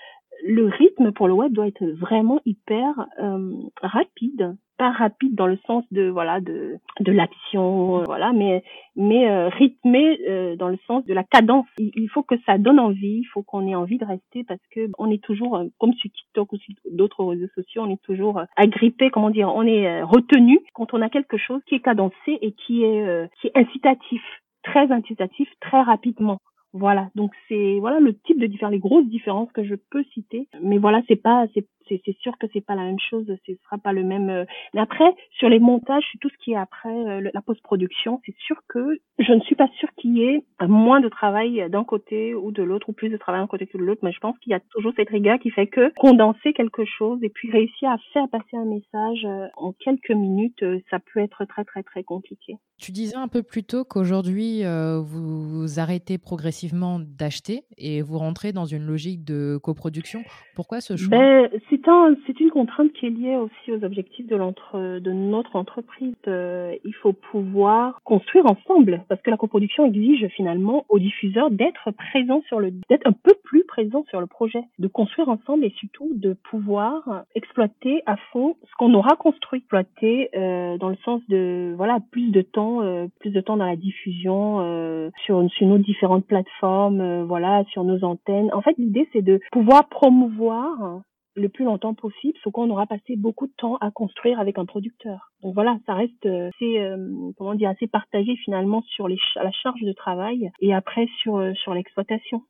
Le 0.47 0.67
rythme 0.67 1.13
pour 1.13 1.27
le 1.29 1.35
web 1.35 1.53
doit 1.53 1.67
être 1.67 1.85
vraiment 1.85 2.41
hyper 2.45 3.07
euh, 3.21 3.53
rapide, 3.83 4.57
pas 4.79 4.93
rapide 4.93 5.35
dans 5.35 5.47
le 5.47 5.59
sens 5.67 5.85
de 5.91 6.09
voilà 6.09 6.41
de 6.41 6.79
de 7.01 7.13
l'action, 7.13 8.01
euh, 8.01 8.05
voilà, 8.05 8.33
mais 8.33 8.63
mais 8.97 9.29
euh, 9.29 9.49
rythmé 9.49 10.19
euh, 10.29 10.57
dans 10.57 10.69
le 10.69 10.79
sens 10.87 11.05
de 11.05 11.13
la 11.13 11.25
cadence. 11.25 11.67
Il, 11.79 12.09
faut 12.09 12.23
que 12.23 12.37
ça 12.47 12.57
donne 12.57 12.79
envie, 12.79 13.19
il 13.19 13.29
faut 13.33 13.43
qu'on 13.43 13.67
ait 13.67 13.75
envie 13.75 13.99
de 13.99 14.05
rester 14.05 14.45
parce 14.45 14.61
que 14.71 14.89
on 14.99 15.11
est 15.11 15.23
toujours 15.23 15.57
euh, 15.57 15.65
comme 15.79 15.93
sur 15.95 16.11
TikTok 16.11 16.53
ou 16.53 16.57
sur 16.57 16.75
d'autres 16.93 17.25
réseaux 17.25 17.49
sociaux, 17.55 17.83
on 17.83 17.91
est 17.91 18.03
toujours 18.03 18.39
euh, 18.39 18.45
agrippé, 18.57 19.11
comment 19.11 19.31
dire, 19.31 19.53
on 19.55 19.65
est 19.65 20.03
retenu 20.03 20.61
quand 20.75 20.95
on 20.95 21.03
a 21.03 21.09
quelque 21.09 21.37
chose 21.37 21.61
qui 21.67 21.75
est 21.75 21.81
cadencé 21.81 22.39
et 22.41 22.53
qui 22.53 22.85
est 22.85 23.03
euh, 23.07 23.27
qui 23.41 23.49
est 23.49 23.57
incitatif, 23.57 24.23
très 24.63 24.91
incitatif, 24.93 25.49
très 25.61 25.83
rapidement. 25.83 26.39
Voilà, 26.75 27.09
donc 27.15 27.33
c'est 27.49 27.79
voilà 27.81 27.99
le 27.99 28.15
type 28.15 28.39
de 28.39 28.47
différence, 28.47 28.73
les 28.73 28.79
grosses 28.79 29.07
différences 29.07 29.51
que 29.53 29.65
je 29.65 29.75
peux 29.91 30.05
citer. 30.13 30.49
Mais 30.63 30.79
voilà, 30.79 31.01
c'est 31.09 31.17
pas, 31.17 31.47
c'est 31.55 31.67
c'est 31.89 32.01
c'est 32.05 32.17
sûr 32.19 32.37
que 32.39 32.47
c'est 32.53 32.65
pas 32.65 32.75
la 32.75 32.85
même 32.85 32.99
chose, 32.99 33.27
ce 33.47 33.53
sera 33.65 33.79
pas 33.79 33.93
le 33.93 34.05
même. 34.05 34.31
euh, 34.31 34.45
Mais 34.75 34.81
après, 34.81 35.15
sur 35.39 35.49
les 35.49 35.59
montages, 35.59 36.05
sur 36.11 36.21
tout 36.21 36.29
ce 36.31 36.45
qui 36.45 36.53
est 36.53 36.57
après 36.57 36.89
euh, 36.89 37.31
la 37.33 37.43
post-production, 37.43 38.21
c'est 38.25 38.35
sûr 38.39 38.57
que 38.69 39.01
je 39.19 39.33
ne 39.33 39.41
suis 39.41 39.57
pas 39.57 39.69
sûre 39.79 39.89
qu'il 39.97 40.17
y 40.17 40.25
ait 40.25 40.45
moins 40.67 41.01
de 41.01 41.09
travail 41.09 41.69
d'un 41.71 41.85
côté 41.85 42.35
ou 42.35 42.53
de 42.53 42.63
l'autre, 42.63 42.89
ou 42.89 42.93
plus 42.93 43.09
de 43.09 43.17
travail 43.17 43.41
d'un 43.41 43.47
côté 43.47 43.67
que 43.67 43.79
de 43.79 43.83
l'autre. 43.83 44.01
Mais 44.05 44.13
je 44.13 44.21
pense 44.21 44.39
qu'il 44.39 44.53
y 44.53 44.55
a 44.55 44.61
toujours 44.73 44.93
cette 44.97 45.09
rigueur 45.09 45.39
qui 45.39 45.51
fait 45.51 45.67
que 45.67 45.93
condenser 45.97 46.53
quelque 46.53 46.85
chose 46.85 47.19
et 47.23 47.29
puis 47.29 47.51
réussir 47.51 47.91
à 47.91 47.99
faire 48.13 48.29
passer 48.29 48.57
un 48.57 48.65
message 48.65 49.25
euh, 49.25 49.47
en 49.57 49.73
quelques 49.73 50.11
minutes, 50.11 50.65
ça 50.91 50.99
peut 50.99 51.21
être 51.21 51.45
très 51.47 51.65
très 51.65 51.83
très 51.83 52.05
compliqué. 52.05 52.57
Tu 52.79 52.93
disais 52.93 53.17
un 53.17 53.29
peu 53.29 53.43
plus 53.43 53.65
tôt 53.65 53.85
qu'aujourd'hui, 53.85 54.65
euh, 54.65 55.01
vous 55.01 55.81
arrêtez 55.81 56.17
progressivement 56.17 57.01
d'acheter 57.01 57.65
et 57.77 58.03
vous 58.03 58.19
rentrez 58.19 58.53
dans 58.53 58.67
une 58.67 58.85
logique 58.87 59.25
de 59.25 59.59
coproduction. 59.61 60.23
Pourquoi 60.55 60.81
ce 60.81 60.97
choix? 60.97 61.19
Ben, 61.19 61.49
c'est 61.79 61.91
un, 61.91 62.15
c'est 62.27 62.41
une 62.41 62.51
contrainte 62.51 62.93
qui 62.93 63.07
est 63.07 63.11
liée 63.11 63.37
aussi 63.37 63.73
aux 63.73 63.85
objectifs 63.85 64.27
de 64.27 64.37
l'entre, 64.37 64.99
de 64.99 65.13
notre 65.13 65.57
entreprise. 65.57 66.15
Euh, 66.27 66.75
il 66.85 66.95
faut 66.95 67.13
pouvoir 67.13 68.01
construire 68.05 68.47
ensemble, 68.47 69.05
parce 69.09 69.21
que 69.23 69.31
la 69.31 69.37
coproduction 69.37 69.87
exige 69.87 70.27
finalement 70.29 70.85
aux 70.89 70.99
diffuseurs 70.99 71.51
d'être 71.51 71.91
présents 71.93 72.43
sur 72.49 72.61
le, 72.61 72.71
d'être 72.89 73.07
un 73.07 73.13
peu 73.13 73.35
plus 73.45 73.65
présents 73.65 74.05
sur 74.09 74.21
le 74.21 74.27
projet, 74.27 74.63
de 74.79 74.89
construire 74.89 75.29
ensemble 75.29 75.65
et 75.65 75.71
surtout 75.71 76.11
de 76.15 76.35
pouvoir 76.51 77.25
exploiter 77.35 78.03
à 78.07 78.17
fond 78.33 78.57
ce 78.65 78.75
qu'on 78.79 78.95
aura 78.95 79.17
construit, 79.17 79.61
exploiter 79.61 80.31
euh, 80.37 80.79
dans 80.79 80.89
le 80.89 80.97
sens 81.05 81.21
de 81.29 81.75
voilà 81.77 81.99
plus 82.11 82.31
de 82.31 82.43
temps, 82.43 82.83
euh, 82.83 83.07
plus 83.21 83.31
de 83.31 83.41
temps 83.41 83.57
dans 83.57 83.67
la 83.67 83.77
diffusion 83.77 84.61
euh, 84.61 85.11
sur 85.25 85.49
sur 85.51 85.67
nos 85.67 85.79
différentes 85.79 86.27
plateformes, 86.27 87.01
euh, 87.01 87.25
voilà 87.25 87.65
sur 87.71 87.85
nos 87.85 88.05
antennes. 88.05 88.51
En 88.53 88.63
fait, 88.63 88.77
l'idée 88.79 89.09
c'est 89.13 89.23
de 89.23 89.41
pouvoir 89.53 89.89
promouvoir 89.89 91.03
le 91.39 91.49
plus 91.49 91.65
longtemps 91.65 91.95
possible, 91.95 92.37
ce 92.43 92.49
qu'on 92.49 92.71
aura 92.71 92.87
passé 92.87 93.17
beaucoup 93.17 93.47
de 93.47 93.53
temps 93.57 93.77
à 93.77 93.91
construire 93.91 94.41
avec 94.41 94.59
un 94.59 94.67
producteur. 94.67 95.33
Donc 95.43 95.55
voilà, 95.55 95.79
ça 95.87 95.95
reste 95.95 96.27
euh, 96.27 96.49
assez, 96.49 96.79
euh, 96.79 97.33
comment 97.37 97.55
dire, 97.55 97.71
assez 97.71 97.87
partagé 97.87 98.37
finalement 98.45 98.83
sur 98.83 99.09
la 99.09 99.53
charge 99.63 99.81
de 99.83 99.93
travail 99.93 100.51
et 100.61 100.75
après 100.75 101.07
sur 101.23 101.37
euh, 101.37 101.53
sur 101.55 101.75
l'exploitation. 101.75 102.43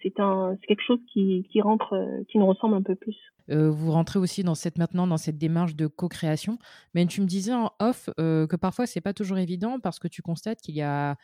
C'est 0.00 0.12
quelque 0.12 0.84
chose 0.86 1.00
qui 1.12 1.44
qui 1.50 1.60
rentre, 1.60 2.22
qui 2.28 2.38
nous 2.38 2.46
ressemble 2.46 2.76
un 2.76 2.82
peu 2.82 2.94
plus. 2.94 3.16
Vous 3.48 3.90
rentrez 3.90 4.20
aussi 4.20 4.44
dans 4.44 4.54
cette 4.54 4.78
maintenant 4.78 5.08
dans 5.08 5.16
cette 5.16 5.38
démarche 5.38 5.74
de 5.74 5.88
co-création, 5.88 6.56
mais 6.94 7.04
tu 7.06 7.20
me 7.20 7.26
disais 7.26 7.52
en 7.52 7.72
off 7.80 8.08
que 8.16 8.54
parfois 8.54 8.86
c'est 8.86 9.00
pas 9.00 9.12
toujours 9.12 9.38
évident 9.38 9.80
parce 9.80 9.98
que 9.98 10.06
tu 10.06 10.22
constates 10.22 10.60
qu'il 10.60 10.76
y 10.76 10.82
a 10.82 11.16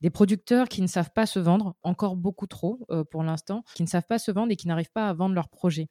des 0.00 0.10
producteurs 0.10 0.68
qui 0.68 0.82
ne 0.82 0.88
savent 0.88 1.12
pas 1.14 1.26
se 1.26 1.38
vendre, 1.38 1.76
encore 1.84 2.16
beaucoup 2.16 2.48
trop 2.48 2.80
pour 3.12 3.22
l'instant, 3.22 3.62
qui 3.76 3.84
ne 3.84 3.88
savent 3.88 4.08
pas 4.08 4.18
se 4.18 4.32
vendre 4.32 4.50
et 4.50 4.56
qui 4.56 4.66
n'arrivent 4.66 4.92
pas 4.92 5.08
à 5.08 5.12
vendre 5.12 5.36
leurs 5.36 5.48
projets. 5.48 5.86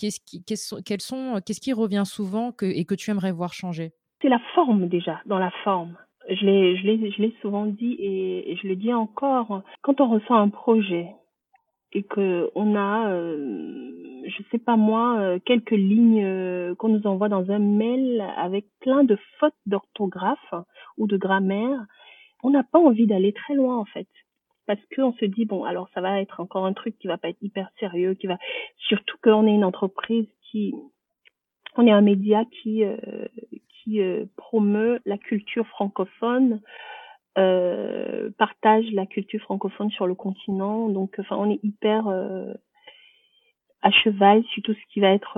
Qu'est-ce 0.00 0.20
qui, 0.20 0.42
quels 0.42 1.00
sont, 1.02 1.40
qu'est-ce 1.44 1.60
qui 1.60 1.74
revient 1.74 2.04
souvent 2.06 2.54
et 2.62 2.86
que 2.86 2.94
tu 2.94 3.10
aimerais 3.10 3.32
voir 3.32 3.52
changer? 3.52 3.92
C'est 4.22 4.30
la 4.30 4.40
forme 4.54 4.88
déjà, 4.88 5.20
dans 5.26 5.38
la 5.38 5.50
forme. 5.62 5.94
Je 6.26 6.46
l'ai, 6.46 7.34
souvent 7.42 7.66
dit 7.66 7.96
et, 7.98 8.56
je 8.62 8.66
le 8.66 8.76
dis 8.76 8.94
encore. 8.94 9.62
Quand 9.82 10.00
on 10.00 10.08
reçoit 10.08 10.38
un 10.38 10.48
projet 10.48 11.08
et 11.92 12.02
que 12.02 12.50
on 12.54 12.76
a, 12.76 13.10
euh, 13.10 14.22
je 14.24 14.42
sais 14.50 14.58
pas 14.58 14.76
moi, 14.76 15.18
euh, 15.18 15.38
quelques 15.44 15.70
lignes 15.70 16.24
euh, 16.24 16.74
qu'on 16.76 16.88
nous 16.88 17.06
envoie 17.06 17.28
dans 17.28 17.50
un 17.50 17.58
mail 17.58 18.24
avec 18.38 18.66
plein 18.80 19.04
de 19.04 19.18
fautes 19.38 19.52
d'orthographe 19.66 20.54
ou 20.96 21.08
de 21.08 21.18
grammaire, 21.18 21.84
on 22.42 22.48
n'a 22.48 22.62
pas 22.62 22.78
envie 22.78 23.06
d'aller 23.06 23.34
très 23.34 23.54
loin 23.54 23.76
en 23.76 23.84
fait. 23.84 24.08
Parce 24.70 24.86
qu'on 24.94 25.12
se 25.14 25.24
dit, 25.24 25.46
bon, 25.46 25.64
alors 25.64 25.88
ça 25.94 26.00
va 26.00 26.20
être 26.20 26.38
encore 26.38 26.64
un 26.64 26.72
truc 26.72 26.96
qui 27.00 27.08
va 27.08 27.18
pas 27.18 27.30
être 27.30 27.42
hyper 27.42 27.68
sérieux, 27.80 28.14
qui 28.14 28.28
va, 28.28 28.38
surtout 28.78 29.16
qu'on 29.20 29.48
est 29.48 29.52
une 29.52 29.64
entreprise 29.64 30.28
qui, 30.44 30.76
on 31.76 31.88
est 31.88 31.90
un 31.90 32.02
média 32.02 32.44
qui, 32.44 32.84
euh, 32.84 32.96
qui 33.68 34.00
euh, 34.00 34.26
promeut 34.36 35.00
la 35.06 35.18
culture 35.18 35.66
francophone, 35.66 36.60
euh, 37.36 38.30
partage 38.38 38.84
la 38.92 39.06
culture 39.06 39.40
francophone 39.40 39.90
sur 39.90 40.06
le 40.06 40.14
continent. 40.14 40.88
Donc, 40.88 41.16
enfin, 41.18 41.34
on 41.36 41.50
est 41.50 41.58
hyper 41.64 42.06
à 43.82 43.90
cheval 43.90 44.44
sur 44.54 44.62
tout 44.62 44.74
ce 44.74 44.92
qui 44.92 45.00
va 45.00 45.08
être, 45.08 45.36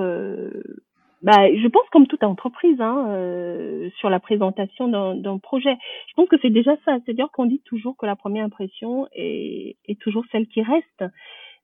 bah, 1.22 1.54
je 1.54 1.68
pense 1.68 1.88
comme 1.90 2.06
toute 2.06 2.24
entreprise, 2.24 2.80
hein, 2.80 3.06
euh, 3.08 3.90
sur 3.98 4.10
la 4.10 4.20
présentation 4.20 4.88
d'un 4.88 5.38
projet. 5.38 5.76
Je 6.08 6.14
pense 6.14 6.28
que 6.28 6.36
c'est 6.42 6.50
déjà 6.50 6.76
ça, 6.84 6.98
c'est-à-dire 7.04 7.30
qu'on 7.32 7.46
dit 7.46 7.62
toujours 7.64 7.96
que 7.96 8.06
la 8.06 8.16
première 8.16 8.44
impression 8.44 9.06
est, 9.12 9.76
est 9.86 10.00
toujours 10.00 10.24
celle 10.32 10.46
qui 10.48 10.62
reste. 10.62 11.04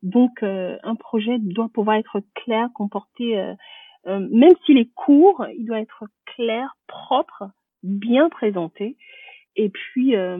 Donc, 0.02 0.42
euh, 0.42 0.76
un 0.84 0.94
projet 0.94 1.38
doit 1.38 1.68
pouvoir 1.68 1.96
être 1.96 2.20
clair, 2.34 2.68
comporter, 2.74 3.38
euh, 3.38 3.54
euh, 4.06 4.26
même 4.30 4.54
s'il 4.64 4.78
est 4.78 4.92
court, 4.94 5.44
il 5.56 5.66
doit 5.66 5.80
être 5.80 6.04
clair, 6.24 6.76
propre, 6.86 7.50
bien 7.82 8.28
présenté, 8.28 8.96
et 9.56 9.70
puis 9.70 10.14
euh, 10.14 10.38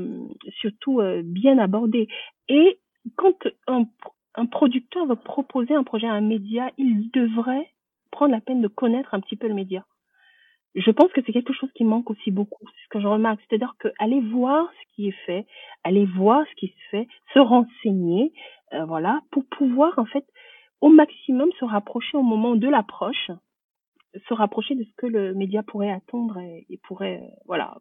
surtout 0.61 1.00
euh, 1.00 1.22
bien 1.24 1.59
abordé. 1.59 2.09
Et 2.48 2.78
quand 3.16 3.48
un, 3.66 3.85
un 4.37 4.46
producteur 4.46 5.07
veut 5.07 5.16
proposer 5.16 5.74
un 5.74 5.83
projet 5.83 6.07
à 6.07 6.12
un 6.12 6.20
média, 6.20 6.70
il 6.78 7.11
devrait 7.11 7.68
prendre 8.11 8.33
la 8.33 8.40
peine 8.40 8.61
de 8.61 8.68
connaître 8.68 9.14
un 9.14 9.21
petit 9.21 9.37
peu 9.37 9.49
le 9.49 9.55
média. 9.55 9.85
Je 10.75 10.90
pense 10.90 11.11
que 11.12 11.21
c'est 11.25 11.33
quelque 11.33 11.55
chose 11.55 11.71
qui 11.75 11.85
manque 11.85 12.11
aussi 12.11 12.31
beaucoup, 12.31 12.64
c'est 12.66 12.85
ce 12.85 12.88
que 12.90 13.01
je 13.01 13.07
remarque. 13.07 13.40
C'est-à-dire 13.49 13.75
que 13.79 13.88
aller 13.99 14.21
voir 14.21 14.68
ce 14.73 14.94
qui 14.94 15.09
est 15.09 15.16
fait, 15.27 15.47
aller 15.83 16.05
voir 16.05 16.44
ce 16.51 16.55
qui 16.57 16.68
se 16.68 16.88
fait, 16.90 17.09
se 17.33 17.38
renseigner, 17.38 18.33
euh, 18.75 18.85
voilà, 18.85 19.21
pour 19.31 19.44
pouvoir 19.47 19.99
en 19.99 20.05
fait 20.05 20.25
au 20.81 20.90
maximum 20.90 21.51
se 21.59 21.64
rapprocher 21.64 22.16
au 22.16 22.23
moment 22.23 22.55
de 22.55 22.68
l'approche, 22.68 23.31
se 24.29 24.35
rapprocher 24.35 24.75
de 24.75 24.85
ce 24.85 24.94
que 24.97 25.07
le 25.07 25.35
média 25.35 25.62
pourrait 25.62 25.90
attendre 25.90 26.38
et, 26.38 26.79
pourrait, 26.85 27.21
euh, 27.23 27.29
voilà, 27.47 27.79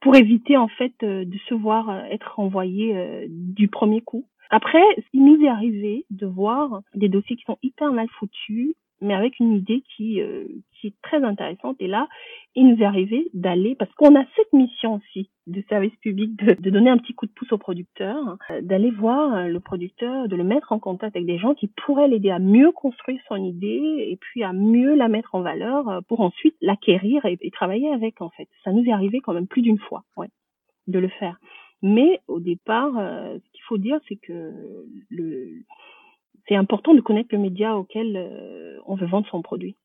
pour 0.00 0.14
éviter 0.16 0.56
en 0.56 0.68
fait 0.68 0.94
euh, 1.02 1.24
de 1.24 1.38
se 1.48 1.54
voir 1.54 2.04
être 2.06 2.34
renvoyé 2.36 2.96
euh, 2.96 3.26
du 3.28 3.68
premier 3.68 4.00
coup. 4.00 4.26
Après, 4.50 4.84
il 5.12 5.24
nous 5.24 5.42
est 5.42 5.48
arrivé 5.48 6.04
de 6.10 6.26
voir 6.26 6.82
des 6.94 7.08
dossiers 7.08 7.36
qui 7.36 7.44
sont 7.44 7.58
hyper 7.62 7.92
mal 7.92 8.08
foutus, 8.18 8.74
mais 9.04 9.14
avec 9.14 9.38
une 9.38 9.52
idée 9.52 9.82
qui, 9.96 10.20
euh, 10.20 10.46
qui 10.84 10.88
est 10.88 10.94
très 11.02 11.22
intéressante. 11.22 11.76
Et 11.80 11.86
là, 11.86 12.08
il 12.54 12.68
nous 12.68 12.80
est 12.80 12.84
arrivé 12.84 13.28
d'aller, 13.34 13.74
parce 13.74 13.92
qu'on 13.94 14.14
a 14.18 14.24
cette 14.36 14.52
mission 14.52 14.94
aussi 14.94 15.30
de 15.46 15.62
service 15.68 15.94
public, 15.96 16.36
de, 16.36 16.70
donner 16.70 16.90
un 16.90 16.98
petit 16.98 17.14
coup 17.14 17.26
de 17.26 17.32
pouce 17.32 17.52
au 17.52 17.58
producteur, 17.58 18.36
euh, 18.50 18.60
d'aller 18.62 18.90
voir 18.90 19.34
euh, 19.34 19.48
le 19.48 19.60
producteur, 19.60 20.28
de 20.28 20.36
le 20.36 20.44
mettre 20.44 20.72
en 20.72 20.78
contact 20.78 21.16
avec 21.16 21.26
des 21.26 21.38
gens 21.38 21.54
qui 21.54 21.68
pourraient 21.68 22.08
l'aider 22.08 22.30
à 22.30 22.38
mieux 22.38 22.72
construire 22.72 23.20
son 23.28 23.36
idée 23.36 24.06
et 24.08 24.16
puis 24.20 24.42
à 24.42 24.52
mieux 24.52 24.94
la 24.94 25.08
mettre 25.08 25.34
en 25.34 25.40
valeur 25.42 25.88
euh, 25.88 26.00
pour 26.08 26.20
ensuite 26.20 26.56
l'acquérir 26.60 27.24
et, 27.26 27.38
et 27.40 27.50
travailler 27.50 27.92
avec, 27.92 28.20
en 28.20 28.30
fait. 28.30 28.48
Ça 28.64 28.72
nous 28.72 28.84
est 28.84 28.92
arrivé 28.92 29.20
quand 29.20 29.34
même 29.34 29.46
plus 29.46 29.62
d'une 29.62 29.78
fois, 29.78 30.04
ouais, 30.16 30.28
de 30.86 30.98
le 30.98 31.08
faire. 31.08 31.38
Mais 31.82 32.20
au 32.28 32.40
départ, 32.40 32.92
ce 32.94 33.50
qu'il 33.52 33.62
faut 33.68 33.76
dire, 33.76 33.98
c'est 34.08 34.16
que 34.16 34.52
le, 35.10 35.50
c'est 36.48 36.56
important 36.56 36.94
de 36.94 37.00
connaître 37.00 37.28
le 37.32 37.38
média 37.38 37.76
auquel 37.76 38.80
on 38.86 38.94
veut 38.96 39.06
vendre 39.06 39.26
son 39.30 39.42
produit. 39.42 39.76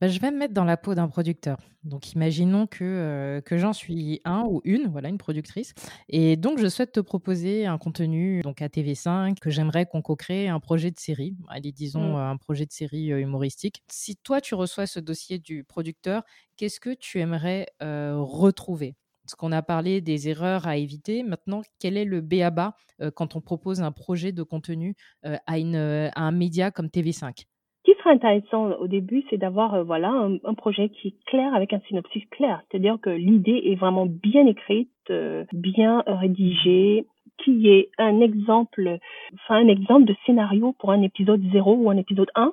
Bah, 0.00 0.08
je 0.08 0.18
vais 0.18 0.30
me 0.30 0.38
mettre 0.38 0.54
dans 0.54 0.64
la 0.64 0.78
peau 0.78 0.94
d'un 0.94 1.08
producteur. 1.08 1.58
Donc, 1.84 2.14
imaginons 2.14 2.66
que, 2.66 2.84
euh, 2.84 3.42
que 3.42 3.58
j'en 3.58 3.74
suis 3.74 4.22
un 4.24 4.44
ou 4.48 4.62
une, 4.64 4.88
voilà, 4.88 5.10
une 5.10 5.18
productrice. 5.18 5.74
Et 6.08 6.36
donc, 6.36 6.58
je 6.58 6.68
souhaite 6.68 6.92
te 6.92 7.00
proposer 7.00 7.66
un 7.66 7.76
contenu 7.76 8.40
donc 8.40 8.62
à 8.62 8.68
TV5 8.68 9.38
que 9.38 9.50
j'aimerais 9.50 9.84
qu'on 9.84 10.00
co-crée 10.00 10.48
un 10.48 10.58
projet 10.58 10.90
de 10.90 10.98
série. 10.98 11.36
Allez, 11.48 11.70
disons 11.70 12.14
mmh. 12.14 12.16
un 12.16 12.36
projet 12.38 12.64
de 12.64 12.72
série 12.72 13.12
euh, 13.12 13.20
humoristique. 13.20 13.82
Si 13.90 14.16
toi, 14.16 14.40
tu 14.40 14.54
reçois 14.54 14.86
ce 14.86 15.00
dossier 15.00 15.38
du 15.38 15.64
producteur, 15.64 16.22
qu'est-ce 16.56 16.80
que 16.80 16.94
tu 16.94 17.20
aimerais 17.20 17.66
euh, 17.82 18.16
retrouver? 18.16 18.96
Parce 19.30 19.38
qu'on 19.38 19.52
a 19.52 19.62
parlé 19.62 20.00
des 20.00 20.28
erreurs 20.28 20.66
à 20.66 20.76
éviter. 20.76 21.22
Maintenant, 21.22 21.60
quel 21.80 21.96
est 21.96 22.04
le 22.04 22.20
BABA 22.20 22.74
quand 23.14 23.36
on 23.36 23.40
propose 23.40 23.80
un 23.80 23.92
projet 23.92 24.32
de 24.32 24.42
contenu 24.42 24.94
à, 25.22 25.58
une, 25.60 25.76
à 25.76 26.20
un 26.20 26.32
média 26.32 26.72
comme 26.72 26.86
TV5 26.88 27.44
ce 27.80 27.92
qui 27.92 27.98
serait 27.98 28.10
intéressant 28.10 28.72
au 28.72 28.88
début, 28.88 29.24
c'est 29.30 29.38
d'avoir 29.38 29.72
euh, 29.72 29.82
voilà 29.84 30.10
un, 30.10 30.54
projet 30.54 30.90
qui 30.90 31.08
est 31.08 31.24
clair 31.24 31.54
avec 31.54 31.72
un 31.72 31.80
synopsis 31.88 32.24
clair, 32.30 32.62
c'est-à-dire 32.70 32.98
que 33.00 33.08
l'idée 33.08 33.62
est 33.64 33.74
vraiment 33.74 34.04
bien 34.04 34.46
écrite, 34.46 34.90
euh, 35.08 35.44
bien 35.52 36.02
rédigée, 36.06 37.06
qui 37.42 37.68
est 37.68 37.90
un 37.96 38.20
exemple, 38.20 38.98
enfin 39.32 39.56
un 39.56 39.68
exemple 39.68 40.04
de 40.04 40.14
scénario 40.26 40.74
pour 40.78 40.90
un 40.90 41.00
épisode 41.00 41.42
0 41.52 41.74
ou 41.74 41.88
un 41.88 41.96
épisode 41.96 42.28
1 42.34 42.52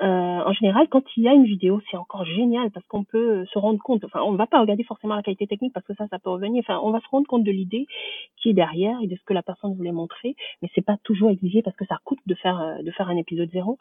euh, 0.00 0.06
en 0.06 0.52
général, 0.52 0.88
quand 0.88 1.02
il 1.16 1.24
y 1.24 1.28
a 1.28 1.32
une 1.32 1.44
vidéo, 1.44 1.80
c'est 1.90 1.96
encore 1.96 2.24
génial 2.24 2.70
parce 2.70 2.86
qu'on 2.86 3.02
peut 3.02 3.44
se 3.46 3.58
rendre 3.58 3.80
compte. 3.82 4.04
Enfin, 4.04 4.20
on 4.22 4.32
ne 4.32 4.36
va 4.36 4.46
pas 4.46 4.60
regarder 4.60 4.84
forcément 4.84 5.16
la 5.16 5.22
qualité 5.22 5.46
technique 5.48 5.72
parce 5.72 5.86
que 5.86 5.94
ça, 5.94 6.06
ça 6.08 6.18
peut 6.20 6.30
revenir. 6.30 6.62
Enfin, 6.64 6.80
on 6.84 6.90
va 6.90 7.00
se 7.00 7.08
rendre 7.08 7.26
compte 7.26 7.42
de 7.42 7.50
l'idée 7.50 7.86
qui 8.36 8.50
est 8.50 8.54
derrière 8.54 8.96
et 9.02 9.08
de 9.08 9.16
ce 9.16 9.24
que 9.24 9.34
la 9.34 9.42
personne 9.42 9.74
voulait 9.74 9.92
montrer. 9.92 10.36
Mais 10.62 10.70
c'est 10.74 10.84
pas 10.84 10.96
toujours 11.02 11.30
exigé 11.30 11.62
parce 11.62 11.76
que 11.76 11.84
ça 11.86 11.98
coûte 12.04 12.20
de 12.26 12.34
faire 12.34 12.60
euh, 12.60 12.82
de 12.82 12.90
faire 12.92 13.08
un 13.08 13.16
épisode 13.16 13.50
zéro. 13.50 13.76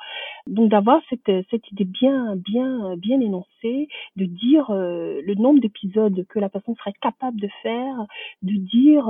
Donc 0.47 0.69
d'avoir 0.69 1.01
cette 1.10 1.32
cette 1.51 1.71
idée 1.71 1.86
bien 1.86 2.36
bien 2.36 2.95
bien 2.97 3.21
énoncée, 3.21 3.88
de 4.15 4.25
dire 4.25 4.71
euh, 4.71 5.21
le 5.23 5.36
nombre 5.36 5.60
d'épisodes 5.60 6.25
que 6.30 6.39
la 6.39 6.49
personne 6.49 6.75
serait 6.77 6.93
capable 6.99 7.39
de 7.39 7.49
faire, 7.62 8.06
de 8.41 8.53
dire 8.53 9.06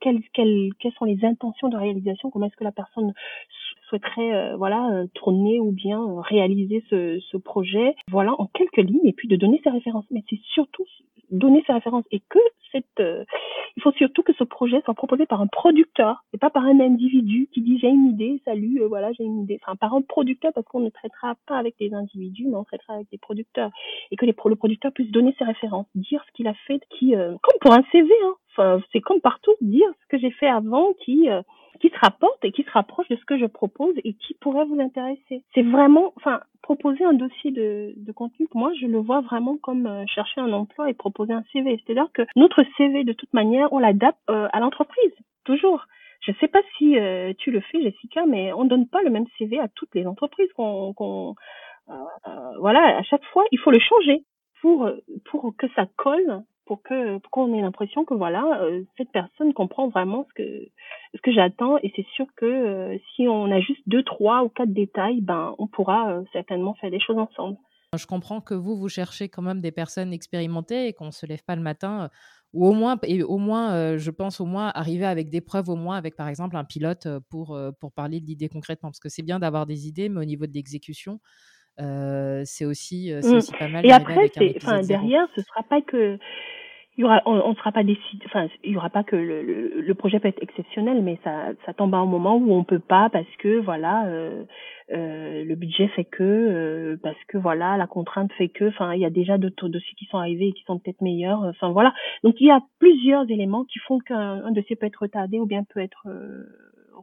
quelles, 0.00 0.22
quelles 0.34 0.70
quelles 0.78 0.92
sont 0.92 1.04
les 1.06 1.24
intentions 1.24 1.68
de 1.68 1.76
réalisation, 1.76 2.30
comment 2.30 2.46
est-ce 2.46 2.56
que 2.56 2.64
la 2.64 2.72
personne 2.72 3.14
souhaiterait 3.92 4.32
euh, 4.32 4.56
voilà 4.56 4.88
euh, 4.90 5.06
tourner 5.14 5.60
ou 5.60 5.70
bien 5.70 6.00
euh, 6.00 6.20
réaliser 6.20 6.82
ce, 6.88 7.36
projet. 7.36 7.94
Voilà 8.10 8.32
en 8.38 8.46
quelques 8.46 8.76
lignes 8.76 9.06
et 9.06 9.12
puis 9.12 9.28
de 9.28 9.36
donner 9.36 9.60
ses 9.64 9.70
références. 9.70 10.06
Mais 10.10 10.22
c'est 10.30 10.40
surtout 10.54 10.84
donner 11.30 11.62
ses 11.66 11.72
références 11.72 12.04
et 12.10 12.20
que 12.28 12.38
cette 12.72 13.02
il 13.76 13.82
faut 13.82 13.92
surtout 13.92 14.22
que 14.22 14.34
ce 14.34 14.44
projet 14.44 14.82
soit 14.84 14.94
proposé 14.94 15.24
par 15.24 15.40
un 15.40 15.46
producteur 15.46 16.24
et 16.34 16.38
pas 16.38 16.50
par 16.50 16.64
un 16.64 16.78
individu 16.78 17.48
qui 17.52 17.62
dit 17.62 17.78
j'ai 17.78 17.88
une 17.88 18.08
idée 18.08 18.40
salut 18.44 18.82
voilà 18.86 19.12
j'ai 19.12 19.24
une 19.24 19.42
idée. 19.42 19.58
Enfin 19.62 19.76
par 19.76 19.94
un 19.94 20.02
producteur 20.02 20.52
parce 20.54 20.66
qu'on 20.66 20.80
ne 20.80 20.90
traitera 20.90 21.34
pas 21.46 21.56
avec 21.56 21.76
des 21.78 21.92
individus 21.94 22.46
mais 22.48 22.56
on 22.56 22.64
traitera 22.64 22.94
avec 22.94 23.10
des 23.10 23.18
producteurs. 23.18 23.70
Et 24.10 24.16
que 24.16 24.26
les, 24.26 24.34
le 24.44 24.56
producteur 24.56 24.92
puisse 24.92 25.10
donner 25.10 25.34
ses 25.38 25.44
références 25.44 25.86
dire 25.94 26.22
ce 26.26 26.32
qu'il 26.32 26.48
a 26.48 26.54
fait 26.66 26.80
qui 26.90 27.12
comme 27.14 27.58
pour 27.60 27.72
un 27.72 27.82
CV 27.92 28.10
hein. 28.24 28.34
Enfin 28.50 28.80
c'est 28.92 29.00
comme 29.00 29.20
partout 29.20 29.54
dire 29.62 29.88
ce 30.02 30.06
que 30.08 30.18
j'ai 30.18 30.30
fait 30.32 30.48
avant 30.48 30.92
qui 31.04 31.28
qui 31.80 31.88
se 31.88 31.98
rapporte 31.98 32.44
et 32.44 32.52
qui 32.52 32.62
se 32.62 32.70
rapproche 32.70 33.08
de 33.08 33.16
ce 33.16 33.24
que 33.24 33.38
je 33.38 33.46
propose 33.46 33.94
et 34.04 34.14
qui 34.14 34.34
pourrait 34.34 34.64
vous 34.64 34.80
intéresser. 34.80 35.42
C'est 35.54 35.62
vraiment, 35.62 36.12
enfin, 36.16 36.40
proposer 36.62 37.04
un 37.04 37.12
dossier 37.12 37.50
de, 37.50 37.92
de 37.96 38.12
contenu, 38.12 38.46
moi, 38.54 38.72
je 38.80 38.86
le 38.86 38.98
vois 38.98 39.20
vraiment 39.20 39.56
comme 39.56 39.86
euh, 39.86 40.04
chercher 40.06 40.40
un 40.40 40.52
emploi 40.52 40.88
et 40.88 40.94
proposer 40.94 41.32
un 41.32 41.44
CV. 41.52 41.80
C'est-à-dire 41.84 42.10
que 42.12 42.22
notre 42.36 42.62
CV, 42.76 43.04
de 43.04 43.12
toute 43.12 43.32
manière, 43.34 43.72
on 43.72 43.78
l'adapte 43.78 44.18
euh, 44.30 44.48
à 44.52 44.60
l'entreprise, 44.60 45.12
toujours. 45.44 45.86
Je 46.20 46.30
ne 46.30 46.36
sais 46.36 46.48
pas 46.48 46.62
si 46.78 46.96
euh, 46.98 47.32
tu 47.38 47.50
le 47.50 47.60
fais, 47.60 47.82
Jessica, 47.82 48.24
mais 48.26 48.52
on 48.52 48.64
ne 48.64 48.68
donne 48.68 48.86
pas 48.86 49.02
le 49.02 49.10
même 49.10 49.26
CV 49.38 49.58
à 49.58 49.68
toutes 49.68 49.94
les 49.94 50.06
entreprises. 50.06 50.52
qu'on 50.54 51.34
voilà, 52.58 52.96
à 52.96 53.02
chaque 53.02 53.24
fois, 53.32 53.44
il 53.50 53.58
faut 53.58 53.72
le 53.72 53.80
changer 53.80 54.22
pour, 54.60 54.88
pour 55.24 55.52
que 55.56 55.66
ça 55.74 55.86
colle 55.96 56.42
pour 56.66 56.82
que 56.82 57.18
pour 57.18 57.30
qu'on 57.30 57.54
ait 57.54 57.60
l'impression 57.60 58.04
que 58.04 58.14
voilà 58.14 58.60
euh, 58.62 58.82
cette 58.96 59.10
personne 59.10 59.52
comprend 59.52 59.88
vraiment 59.88 60.26
ce 60.28 60.42
que 60.42 60.68
ce 61.14 61.20
que 61.22 61.32
j'attends 61.32 61.78
et 61.78 61.92
c'est 61.96 62.06
sûr 62.14 62.26
que 62.36 62.46
euh, 62.46 62.98
si 63.14 63.26
on 63.28 63.50
a 63.50 63.60
juste 63.60 63.82
deux 63.86 64.02
trois 64.02 64.44
ou 64.44 64.48
quatre 64.48 64.72
détails 64.72 65.20
ben 65.20 65.54
on 65.58 65.66
pourra 65.66 66.12
euh, 66.12 66.22
certainement 66.32 66.74
faire 66.74 66.90
des 66.90 67.00
choses 67.00 67.18
ensemble. 67.18 67.56
Je 67.94 68.06
comprends 68.06 68.40
que 68.40 68.54
vous 68.54 68.76
vous 68.76 68.88
cherchez 68.88 69.28
quand 69.28 69.42
même 69.42 69.60
des 69.60 69.72
personnes 69.72 70.14
expérimentées 70.14 70.88
et 70.88 70.92
qu'on 70.94 71.10
se 71.10 71.26
lève 71.26 71.44
pas 71.44 71.56
le 71.56 71.62
matin 71.62 72.08
ou 72.54 72.66
au 72.66 72.72
moins 72.72 72.96
et 73.02 73.22
au 73.22 73.36
moins 73.36 73.98
je 73.98 74.10
pense 74.10 74.40
au 74.40 74.46
moins 74.46 74.70
arriver 74.74 75.04
avec 75.04 75.28
des 75.28 75.42
preuves 75.42 75.68
au 75.68 75.76
moins 75.76 75.96
avec 75.96 76.16
par 76.16 76.28
exemple 76.28 76.56
un 76.56 76.64
pilote 76.64 77.06
pour 77.28 77.58
pour 77.80 77.92
parler 77.92 78.20
de 78.20 78.26
l'idée 78.26 78.48
concrètement 78.48 78.88
parce 78.88 79.00
que 79.00 79.10
c'est 79.10 79.22
bien 79.22 79.38
d'avoir 79.38 79.66
des 79.66 79.88
idées 79.88 80.08
mais 80.08 80.20
au 80.20 80.24
niveau 80.24 80.46
de 80.46 80.52
l'exécution 80.52 81.20
c'est 81.78 82.64
aussi, 82.64 83.12
mmh. 83.12 83.34
aussi 83.34 83.52
pas 83.52 83.68
mal. 83.68 83.86
Et 83.86 83.92
après, 83.92 84.30
enfin, 84.56 84.80
derrière, 84.82 85.26
ce 85.34 85.42
sera 85.42 85.62
pas 85.62 85.80
que 85.80 86.18
il 86.98 87.00
y 87.00 87.04
aura, 87.04 87.22
on, 87.24 87.48
ne 87.48 87.54
sera 87.54 87.72
pas 87.72 87.84
décidé, 87.84 88.22
enfin, 88.26 88.48
il 88.62 88.72
y 88.72 88.76
aura 88.76 88.90
pas 88.90 89.02
que 89.02 89.16
le, 89.16 89.42
le, 89.42 89.80
le, 89.80 89.94
projet 89.94 90.20
peut 90.20 90.28
être 90.28 90.42
exceptionnel, 90.42 91.02
mais 91.02 91.18
ça, 91.24 91.48
ça 91.64 91.72
tombe 91.72 91.94
à 91.94 91.98
un 91.98 92.04
moment 92.04 92.36
où 92.36 92.52
on 92.52 92.64
peut 92.64 92.80
pas 92.80 93.08
parce 93.08 93.30
que 93.38 93.60
voilà, 93.60 94.06
euh, 94.08 94.44
euh, 94.92 95.42
le 95.42 95.54
budget 95.54 95.88
fait 95.88 96.04
que, 96.04 96.22
euh, 96.22 96.96
parce 97.02 97.16
que 97.28 97.38
voilà, 97.38 97.78
la 97.78 97.86
contrainte 97.86 98.30
fait 98.34 98.50
que, 98.50 98.68
enfin, 98.68 98.92
il 98.92 99.00
y 99.00 99.06
a 99.06 99.10
déjà 99.10 99.38
d'autres 99.38 99.68
dossiers 99.68 99.94
qui 99.96 100.04
sont 100.04 100.18
arrivés 100.18 100.48
et 100.48 100.52
qui 100.52 100.64
sont 100.64 100.78
peut-être 100.78 101.00
meilleurs, 101.00 101.40
enfin 101.44 101.70
voilà. 101.70 101.94
Donc 102.24 102.34
il 102.40 102.48
y 102.48 102.50
a 102.50 102.60
plusieurs 102.78 103.28
éléments 103.30 103.64
qui 103.64 103.78
font 103.78 103.98
qu'un 103.98 104.50
dossier 104.50 104.76
peut 104.76 104.86
être 104.86 105.00
retardé 105.02 105.38
ou 105.38 105.46
bien 105.46 105.64
peut 105.64 105.80
être 105.80 106.06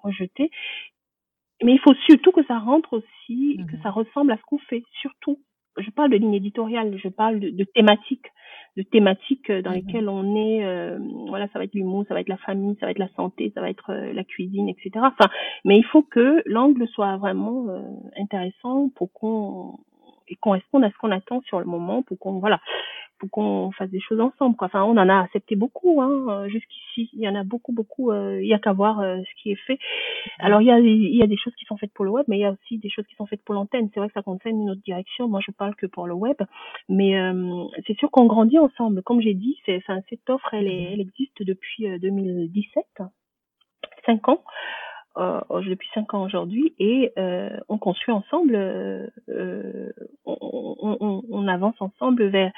rejeté. 0.04 0.52
Mais 1.64 1.74
il 1.74 1.80
faut 1.80 1.94
surtout 2.08 2.32
que 2.32 2.44
ça 2.46 2.58
rentre 2.58 2.94
aussi, 2.94 3.58
que 3.70 3.76
mmh 3.76 3.82
ça 3.84 3.92
ressemble 3.92 4.32
à 4.32 4.38
ce 4.38 4.42
qu'on 4.44 4.60
fait, 4.60 4.84
surtout. 5.02 5.40
Je 5.78 5.90
parle 5.92 6.12
de 6.12 6.18
ligne 6.18 6.34
éditoriale, 6.34 6.98
je 6.98 7.10
parle 7.10 7.40
de, 7.40 7.50
de 7.50 7.64
thématique 7.64 8.28
de 8.78 8.84
thématiques 8.84 9.50
euh, 9.50 9.62
dans 9.62 9.72
mmh 9.72 9.76
lesquelles 9.76 10.10
on 10.10 10.36
est 10.36 10.66
euh, 10.66 10.98
voilà 11.28 11.48
ça 11.50 11.60
va 11.60 11.66
être 11.66 11.74
l'humour 11.74 12.06
ça 12.08 12.14
va 12.14 12.22
être 12.22 12.30
la 12.30 12.38
famille 12.38 12.78
ça 12.80 12.86
va 12.86 12.92
être 12.92 13.00
la 13.00 13.10
santé 13.10 13.52
ça 13.54 13.62
va 13.62 13.70
être 13.70 13.92
euh, 13.92 14.14
la 14.14 14.24
cuisine 14.24 14.70
etc 14.70 14.92
enfin 14.98 15.30
mais 15.66 15.78
il 15.78 15.84
faut 15.86 16.04
que 16.04 16.42
l'angle 16.46 16.88
soit 16.88 17.18
vraiment 17.18 17.68
intéressant 18.18 18.90
pour 18.96 19.12
qu'on 19.12 19.80
et 20.28 20.36
corresponde 20.36 20.84
à 20.84 20.92
ce 20.92 20.98
qu'on 20.98 21.12
attend 21.12 21.42
sur 21.42 21.60
le 21.60 21.66
moment 21.66 22.04
pour 22.04 22.20
qu'on 22.20 22.40
voilà 22.40 22.60
pour 23.20 23.30
qu'on 23.30 23.72
fasse 23.72 23.90
des 23.90 24.00
choses 24.00 24.20
ensemble. 24.20 24.56
Quoi. 24.56 24.68
Enfin, 24.68 24.84
on 24.84 24.98
en 24.98 25.10
a 25.10 25.22
accepté 25.22 25.56
beaucoup 25.56 26.02
hein, 26.02 26.26
euh, 26.30 26.48
jusqu'ici. 26.48 27.10
Il 27.14 27.20
y 27.20 27.28
en 27.28 27.36
a 27.36 27.44
beaucoup, 27.44 27.72
beaucoup. 27.72 28.12
Euh, 28.12 28.40
il 28.42 28.48
y 28.48 28.54
a 28.54 28.60
qu'à 28.60 28.74
voir 28.74 29.00
euh, 29.00 29.18
ce 29.20 29.42
qui 29.42 29.52
est 29.52 29.60
fait. 29.68 29.78
Alors, 30.40 30.62
il 30.62 30.68
y, 30.68 30.72
a, 30.72 30.80
il 30.80 31.16
y 31.16 31.22
a 31.22 31.28
des 31.28 31.38
choses 31.38 31.54
qui 31.56 31.66
sont 31.66 31.78
faites 31.78 31.94
pour 31.94 32.06
le 32.06 32.12
web, 32.12 32.26
mais 32.28 32.38
il 32.38 32.42
y 32.42 32.46
a 32.46 32.52
aussi 32.52 32.78
des 32.78 32.90
choses 32.90 33.06
qui 33.08 33.16
sont 33.16 33.26
faites 33.26 33.44
pour 33.44 33.54
l'antenne. 33.54 33.90
C'est 33.94 34.00
vrai 34.00 34.08
que 34.08 34.14
ça 34.14 34.24
concerne 34.24 34.62
une 34.62 34.70
autre 34.72 34.82
direction. 34.84 35.28
Moi, 35.28 35.42
je 35.46 35.52
parle 35.52 35.76
que 35.76 35.86
pour 35.86 36.08
le 36.08 36.14
web, 36.14 36.38
mais 36.88 37.14
c'est 37.86 37.98
sûr 37.98 38.10
qu'on 38.12 38.26
grandit 38.26 38.60
ensemble. 38.60 39.04
Comme 39.04 39.22
j'ai 39.22 39.34
dit, 39.34 39.58
c'est, 39.66 39.82
cette 40.10 40.30
offre, 40.30 40.54
elle, 40.54 40.68
est, 40.68 40.94
elle 40.94 41.02
existe 41.02 41.44
depuis 41.44 42.00
2017, 42.00 42.86
cinq 44.06 44.30
ans. 44.30 44.44
Euh, 45.18 45.42
depuis 45.68 45.90
cinq 45.94 46.14
ans 46.14 46.24
aujourd'hui 46.24 46.76
et 46.80 47.12
euh, 47.18 47.50
on 47.68 47.78
construit 47.78 48.14
ensemble, 48.14 48.56
euh, 48.56 49.08
on, 50.24 50.76
on, 50.80 51.24
on, 51.30 51.48
avance 51.48 51.76
ensemble 51.82 52.28
vers 52.28 52.52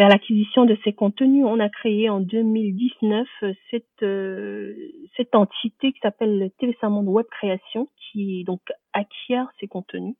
vers 0.00 0.08
l'acquisition 0.08 0.64
de 0.64 0.78
ces 0.82 0.94
contenus. 0.94 1.44
On 1.46 1.60
a 1.60 1.68
créé 1.68 2.08
en 2.08 2.20
2019 2.20 3.28
euh, 3.42 3.52
cette, 3.70 3.84
euh, 4.02 4.74
cette 5.14 5.34
entité 5.34 5.92
qui 5.92 6.00
s'appelle 6.00 6.50
TV 6.58 6.74
Monde 6.84 7.08
Web 7.08 7.26
Création 7.30 7.86
qui 7.98 8.42
donc 8.44 8.62
acquiert 8.94 9.48
ces 9.60 9.68
contenus 9.68 10.14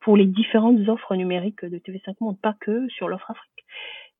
pour 0.00 0.18
les 0.18 0.26
différentes 0.26 0.86
offres 0.90 1.16
numériques 1.16 1.64
de 1.64 1.78
TV5 1.78 2.16
Monde, 2.20 2.38
pas 2.38 2.54
que 2.60 2.86
sur 2.90 3.08
l'offre 3.08 3.30
Afrique. 3.30 3.64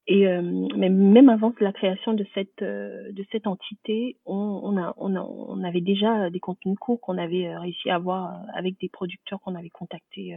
Et 0.06 0.26
euh, 0.26 0.40
même 0.40 1.28
avant 1.28 1.52
la 1.60 1.74
création 1.74 2.14
de 2.14 2.24
cette 2.32 2.64
de 2.64 3.26
cette 3.30 3.46
entité, 3.46 4.16
on, 4.24 4.78
a, 4.78 4.94
on, 4.96 5.14
a, 5.16 5.20
on 5.20 5.62
avait 5.64 5.82
déjà 5.82 6.30
des 6.30 6.40
contenus 6.40 6.78
courts 6.80 6.98
qu'on 7.02 7.18
avait 7.18 7.54
réussi 7.58 7.90
à 7.90 7.96
avoir 7.96 8.40
avec 8.54 8.80
des 8.80 8.88
producteurs 8.88 9.38
qu'on 9.42 9.54
avait 9.54 9.68
contactés 9.68 10.34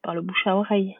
par 0.00 0.14
le 0.14 0.22
bouche 0.22 0.46
à 0.46 0.56
oreille. 0.56 0.96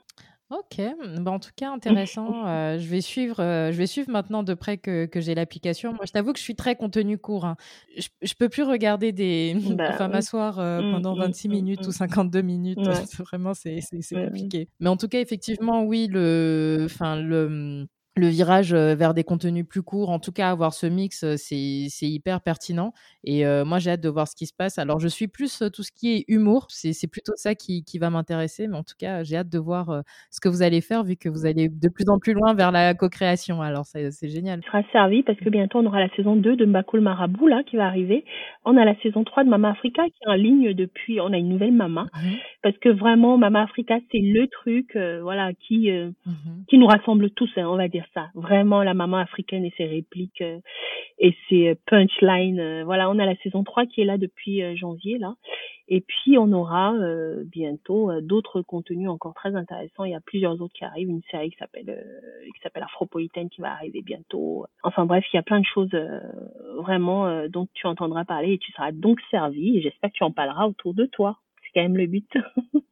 Ok, 0.51 0.81
bah, 1.21 1.31
en 1.31 1.39
tout 1.39 1.51
cas 1.55 1.71
intéressant. 1.73 2.47
Euh, 2.47 2.79
je 2.79 2.87
vais 2.89 3.03
suivre, 3.03 3.39
euh, 3.41 3.71
je 3.71 3.77
vais 3.77 3.87
suivre 3.87 4.09
maintenant 4.11 4.43
de 4.43 4.55
près 4.55 4.79
que, 4.79 5.05
que 5.05 5.21
j'ai 5.21 5.35
l'application. 5.35 5.93
Moi, 5.93 6.07
je 6.07 6.13
t'avoue 6.13 6.33
que 6.33 6.39
je 6.39 6.45
suis 6.45 6.57
très 6.57 6.75
contenu 6.75 7.19
court. 7.19 7.45
hein. 7.45 7.57
Je, 7.99 8.09
je 8.23 8.33
peux 8.35 8.49
plus 8.49 8.63
regarder 8.63 9.13
des, 9.13 9.55
bah 9.77 9.91
enfin 9.91 10.09
m'asseoir 10.09 10.59
euh, 10.59 10.83
mmh, 10.83 10.91
pendant 10.91 11.15
26 11.17 11.49
mmh, 11.49 11.51
mmh, 11.51 11.53
minutes 11.53 11.87
ou 11.87 11.93
52 11.93 12.41
minutes. 12.43 12.79
Vraiment, 13.19 13.53
c'est 13.53 13.81
c'est- 13.83 14.01
c'est 14.01 14.17
compliqué. 14.17 14.69
Mais 14.81 14.89
en 14.89 14.97
tout 14.97 15.09
cas, 15.09 15.21
effectivement, 15.21 15.83
oui, 15.85 16.09
le, 16.11 16.83
enfin 16.87 17.17
le 17.17 17.87
le 18.19 18.29
virage 18.29 18.75
vers 18.75 19.15
des 19.15 19.25
contenus 19.25 19.67
plus 19.67 19.83
courts. 19.83 20.11
En 20.11 20.19
tout 20.19 20.33
cas, 20.33 20.51
avoir 20.51 20.75
ce 20.75 20.87
mix, 20.87 21.25
c'est 21.37 21.89
hyper 22.01 22.41
pertinent. 22.41 22.93
Et 23.25 23.45
moi, 23.65 23.79
j'ai 23.79 23.93
hâte 23.93 24.01
de 24.01 24.09
voir 24.09 24.29
ce 24.29 24.37
qui 24.37 24.47
se 24.47 24.55
passe. 24.55 24.79
Alors, 24.79 25.01
je 25.01 25.09
suis 25.09 25.29
plus 25.29 25.63
tout 25.73 25.83
ce 25.83 25.93
qui 25.93 26.15
est 26.15 26.25
humour. 26.29 26.67
C'est 26.69 27.11
plutôt 27.11 27.33
ça 27.37 27.55
qui, 27.55 27.85
qui 27.85 27.99
va 27.99 28.11
m'intéresser. 28.11 28.69
Mais 28.69 28.77
en 28.77 28.83
tout 28.83 28.97
cas, 28.99 29.23
j'ai 29.23 29.37
hâte 29.37 29.49
de 29.49 29.59
voir 29.59 30.03
ce 30.31 30.41
que 30.41 30.49
vous 30.49 30.63
allez 30.63 30.81
faire 30.81 31.05
vu 31.05 31.17
que 31.17 31.29
vous 31.29 31.47
allez 31.47 31.69
de 31.69 31.89
plus 31.89 32.09
en 32.09 32.19
plus 32.19 32.33
loin 32.33 32.55
vers 32.55 32.73
la 32.73 32.95
co-création. 32.95 33.63
Alors, 33.63 33.87
c'est 33.87 34.29
génial. 34.29 34.61
Tu 34.61 34.69
seras 34.69 34.83
servi 34.93 35.23
parce 35.23 35.39
que 35.39 35.51
bientôt, 35.51 35.79
on 35.79 35.87
aura 35.87 36.01
la 36.01 36.09
saison 36.17 36.37
2 36.37 36.57
de 36.57 36.67
Mbakul 36.67 37.01
Marabout 37.01 37.47
là, 37.47 37.63
qui 37.65 37.77
va 37.77 37.87
arriver. 37.87 38.25
On 38.71 38.77
a 38.77 38.85
la 38.85 38.95
saison 39.01 39.25
3 39.25 39.45
de 39.45 39.49
Mama 39.49 39.71
Africa 39.71 40.05
qui 40.07 40.19
est 40.25 40.29
en 40.29 40.35
ligne 40.35 40.75
depuis. 40.75 41.21
On 41.21 41.33
a 41.33 41.39
une 41.39 41.49
nouvelle 41.49 41.73
Mama. 41.73 42.07
Mmh 42.15 42.37
parce 42.61 42.77
que 42.79 42.89
vraiment, 42.89 43.39
Mama 43.39 43.63
Africa, 43.63 43.99
c'est 44.11 44.19
le 44.19 44.47
truc 44.49 44.97
voilà, 45.23 45.53
qui, 45.55 45.91
mmh 45.91 46.59
qui 46.69 46.79
nous 46.79 46.87
rassemble 46.87 47.31
tous, 47.31 47.51
hein, 47.57 47.67
on 47.67 47.77
va 47.77 47.89
dire 47.89 48.05
ça. 48.15 48.29
Vraiment, 48.35 48.83
la 48.83 48.95
maman 48.95 49.17
africaine 49.19 49.65
et 49.65 49.73
ses 49.77 49.87
répliques 49.87 50.43
euh, 50.43 50.59
et 51.19 51.35
ses 51.49 51.75
punchlines. 51.87 52.61
Euh, 52.61 52.85
voilà, 52.85 53.11
on 53.11 53.19
a 53.19 53.27
la 53.27 53.37
saison 53.37 53.65
3 53.65 53.87
qui 53.87 54.03
est 54.03 54.05
là 54.05 54.19
depuis 54.19 54.63
euh, 54.63 54.77
janvier, 54.77 55.19
là. 55.19 55.35
Et 55.91 56.03
puis, 56.03 56.37
on 56.37 56.53
aura 56.53 56.93
bientôt 57.47 58.11
d'autres 58.21 58.61
contenus 58.61 59.09
encore 59.09 59.33
très 59.33 59.57
intéressants. 59.57 60.05
Il 60.05 60.11
y 60.11 60.15
a 60.15 60.21
plusieurs 60.21 60.61
autres 60.61 60.75
qui 60.75 60.85
arrivent. 60.85 61.09
Une 61.09 61.23
série 61.31 61.51
qui 61.51 61.57
s'appelle 61.57 62.05
qui 62.45 62.61
s'appelle 62.63 62.83
Afropolitaine 62.83 63.49
qui 63.49 63.63
va 63.63 63.73
arriver 63.73 64.03
bientôt. 64.03 64.67
Enfin 64.83 65.07
bref, 65.07 65.25
il 65.33 65.37
y 65.37 65.39
a 65.39 65.43
plein 65.43 65.61
de 65.61 65.65
choses 65.65 65.99
vraiment 66.77 67.49
dont 67.49 67.67
tu 67.73 67.87
entendras 67.87 68.27
parler 68.27 68.58
et 68.59 68.61
tu 68.61 68.73
seras 68.73 68.93
donc 68.93 69.21
servi. 69.31 69.79
Et 69.79 69.83
j'espère 69.83 70.11
que 70.11 70.17
tu 70.17 70.25
en 70.25 70.33
parleras 70.33 70.67
autour 70.67 70.95
de 70.95 71.07
toi. 71.07 71.39
C'est 71.63 71.71
quand 71.75 71.83
même 71.83 71.97
le 71.97 72.07
but. 72.07 72.31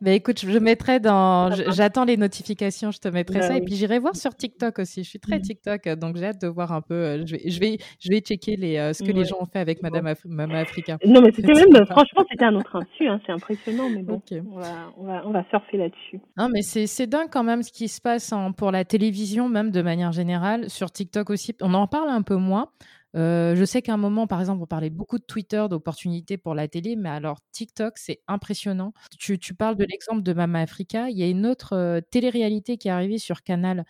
Bah 0.00 0.12
écoute, 0.12 0.40
je 0.40 0.58
mettrai 0.58 1.00
dans. 1.00 1.50
J'attends 1.70 2.04
les 2.04 2.16
notifications, 2.16 2.90
je 2.90 2.98
te 2.98 3.08
mettrai 3.08 3.40
bah 3.40 3.48
ça. 3.48 3.56
Et 3.56 3.60
puis 3.60 3.74
j'irai 3.74 3.98
voir 3.98 4.16
sur 4.16 4.34
TikTok 4.34 4.78
aussi. 4.78 5.04
Je 5.04 5.08
suis 5.08 5.20
très 5.20 5.38
mmh. 5.38 5.42
TikTok, 5.42 5.88
donc 5.90 6.16
j'ai 6.16 6.26
hâte 6.26 6.40
de 6.40 6.48
voir 6.48 6.72
un 6.72 6.80
peu. 6.80 6.94
Euh, 6.94 7.26
je 7.26 7.36
vais, 7.36 7.42
je 7.46 7.60
vais, 7.60 7.78
je 8.00 8.10
vais 8.10 8.20
checker 8.20 8.56
les, 8.56 8.78
euh, 8.78 8.92
ce 8.92 9.02
que 9.02 9.12
les 9.12 9.24
gens 9.24 9.36
ont 9.40 9.46
fait 9.46 9.58
avec 9.58 9.82
Madame 9.82 10.06
Africa. 10.06 10.98
Non, 11.04 11.20
mais 11.20 11.32
c'était 11.32 11.52
même, 11.52 11.86
franchement, 11.90 12.24
c'était 12.30 12.44
un 12.44 12.54
autre 12.54 12.74
insu. 12.76 13.06
Hein, 13.06 13.20
c'est 13.26 13.32
impressionnant, 13.32 13.90
mais 13.90 14.02
bon, 14.02 14.22
on, 14.32 14.58
va, 14.58 14.92
on, 14.96 15.04
va, 15.04 15.22
on, 15.26 15.30
va, 15.30 15.44
surfer 15.50 15.76
là-dessus. 15.76 16.20
Non, 16.36 16.48
mais 16.52 16.62
c'est 16.62 17.06
dingue 17.06 17.28
quand 17.30 17.44
même 17.44 17.62
ce 17.62 17.72
qui 17.72 17.88
se 17.88 18.00
passe 18.00 18.32
pour 18.56 18.70
la 18.70 18.84
télévision, 18.84 19.48
même 19.48 19.70
de 19.70 19.82
manière 19.82 20.12
générale. 20.12 20.70
Sur 20.70 20.90
TikTok 20.90 21.30
aussi, 21.30 21.54
on 21.60 21.74
en 21.74 21.86
parle 21.86 22.08
un 22.08 22.22
peu 22.22 22.36
moins. 22.36 22.68
Euh, 23.16 23.56
je 23.56 23.64
sais 23.64 23.82
qu'à 23.82 23.94
un 23.94 23.96
moment, 23.96 24.26
par 24.26 24.40
exemple, 24.40 24.62
on 24.62 24.66
parlait 24.66 24.90
beaucoup 24.90 25.18
de 25.18 25.24
Twitter, 25.24 25.66
d'opportunités 25.68 26.36
pour 26.36 26.54
la 26.54 26.68
télé, 26.68 26.96
mais 26.96 27.08
alors 27.08 27.40
TikTok, 27.52 27.98
c'est 27.98 28.20
impressionnant. 28.28 28.92
Tu, 29.18 29.38
parles 29.54 29.76
de 29.76 29.84
l'exemple 29.84 30.22
de 30.22 30.32
Mama 30.32 30.60
Africa. 30.60 31.10
Il 31.10 31.18
y 31.18 31.22
a 31.22 31.28
une 31.28 31.46
autre 31.46 31.74
euh, 31.74 32.00
télé-réalité 32.00 32.76
qui 32.76 32.88
est 32.88 32.92
arrivée 32.92 33.18
sur 33.18 33.42
Canal. 33.42 33.84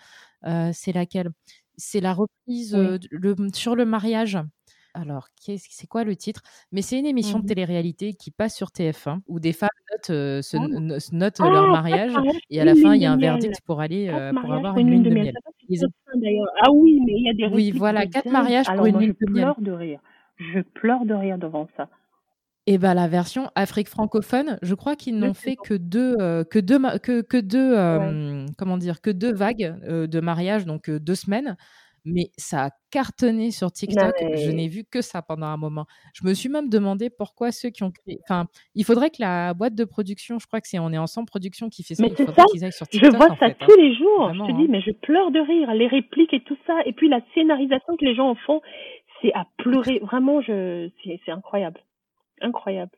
Euh, 0.47 0.71
c'est 0.73 0.93
laquelle? 0.93 1.31
C'est 1.77 2.01
la 2.01 2.13
reprise 2.13 2.77
sur 3.55 3.75
le 3.75 3.85
mariage. 3.87 4.39
Alors, 4.95 5.29
c'est 5.39 5.87
quoi 5.87 6.05
le 6.05 6.17
titre? 6.17 6.43
Mais 6.73 6.83
c'est 6.83 6.99
une 6.99 7.07
émission 7.07 7.39
de 7.39 7.45
mmh 7.45 7.47
télé-réalité 7.47 8.15
qui 8.15 8.31
passe 8.31 8.57
sur 8.57 8.69
TF1 8.69 9.21
où 9.29 9.41
des 9.41 9.53
femmes 9.53 9.69
notent, 9.91 10.43
se, 10.43 11.15
notent 11.15 11.39
leur 11.41 11.69
mariage 11.69 12.13
et 12.49 12.61
à 12.61 12.65
la 12.65 12.75
fin, 12.75 12.95
il 12.95 13.03
y 13.03 13.07
a 13.07 13.13
un 13.13 13.17
verdict 13.17 13.61
pour 13.63 13.81
aller 13.81 14.11
pour 14.41 14.53
avoir 14.53 14.77
une 14.79 14.91
lune 14.91 15.03
de 15.03 15.11
miel. 15.11 15.35
Ah 16.63 16.71
oui, 16.73 17.01
mais 17.05 17.13
il 17.17 17.25
y 17.25 17.31
a 17.31 17.49
des 17.49 17.55
Oui, 17.55 17.71
voilà, 17.71 18.07
quatre 18.07 18.31
mariages 18.31 18.67
pour 18.67 18.87
une 18.87 18.99
lune 18.99 19.15
de 19.21 19.31
miel. 19.31 19.47
Je 19.49 19.53
pleure 19.53 19.61
de 19.61 19.73
rire. 19.73 20.01
Je 20.39 20.61
pleure 20.61 21.05
de 21.05 21.15
rire 21.15 21.39
devant 21.39 21.69
ça. 21.77 21.89
Et 22.67 22.79
ben 22.79 22.95
la 22.95 23.09
version 23.09 23.51
Afrique 23.55 23.89
francophone, 23.89 24.59
je 24.63 24.75
crois 24.75 24.95
qu'ils 24.95 25.19
n'ont 25.19 25.35
fait 25.35 25.57
que 25.57 25.75
deux, 25.75 26.17
que 26.45 26.59
deux, 26.59 26.79
que, 27.03 27.23
que 27.23 27.37
deux, 27.39 28.47
comment 28.59 28.77
dire, 28.77 29.01
que 29.01 29.11
deux 29.11 29.33
vagues 29.33 29.77
de 29.87 30.21
mariage, 30.21 30.67
donc 30.67 30.91
deux 30.91 31.15
semaines 31.15 31.57
mais 32.05 32.31
ça 32.37 32.67
a 32.67 32.71
cartonné 32.91 33.51
sur 33.51 33.71
TikTok. 33.71 34.15
Je 34.21 34.51
n'ai 34.51 34.69
vu 34.69 34.85
que 34.85 35.01
ça 35.01 35.23
pendant 35.23 35.47
un 35.47 35.57
moment. 35.57 35.87
Je 36.15 36.27
me 36.27 36.35
suis 36.35 36.49
même 36.49 36.69
demandé 36.69 37.11
pourquoi 37.11 37.53
ceux 37.53 37.71
qui 37.71 37.83
ont 37.83 37.91
créé. 37.91 38.19
Enfin, 38.25 38.47
il 38.75 38.85
faudrait 38.85 39.11
que 39.11 39.21
la 39.21 39.55
boîte 39.55 39.75
de 39.75 39.85
production, 39.85 40.39
je 40.39 40.47
crois 40.47 40.61
que 40.61 40.69
c'est 40.69 40.79
On 40.79 40.93
est 40.93 40.99
ensemble 40.99 41.27
production 41.27 41.69
qui 41.69 41.83
fait 41.83 41.95
ça. 41.95 42.03
Mais 42.03 42.13
c'est 42.17 42.27
ça. 42.27 42.71
sur 42.71 42.89
TikTok, 42.89 43.13
je 43.13 43.17
vois 43.17 43.37
ça 43.37 43.47
hein. 43.47 43.55
tous 43.59 43.77
les 43.77 43.95
jours. 43.95 44.33
je 44.35 44.41
te 44.41 44.57
dis, 44.57 44.65
hein. 44.65 44.67
mais 44.69 44.81
je 44.81 44.91
pleure 44.93 45.31
de 45.31 45.41
rire. 45.41 45.73
Les 45.75 45.87
répliques 45.87 46.35
et 46.35 46.43
tout 46.43 46.57
ça, 46.67 46.81
et 46.87 46.93
puis 46.93 47.09
la 47.09 47.21
scénarisation 47.35 47.97
que 47.97 48.05
les 48.05 48.15
gens 48.15 48.31
en 48.31 48.35
font, 48.35 48.61
c'est 49.23 49.33
à 49.35 49.47
pleurer. 49.59 50.01
Vraiment, 50.01 50.41
je, 50.41 50.91
c'est 51.05 51.31
incroyable, 51.31 51.81
incroyable. 52.41 52.93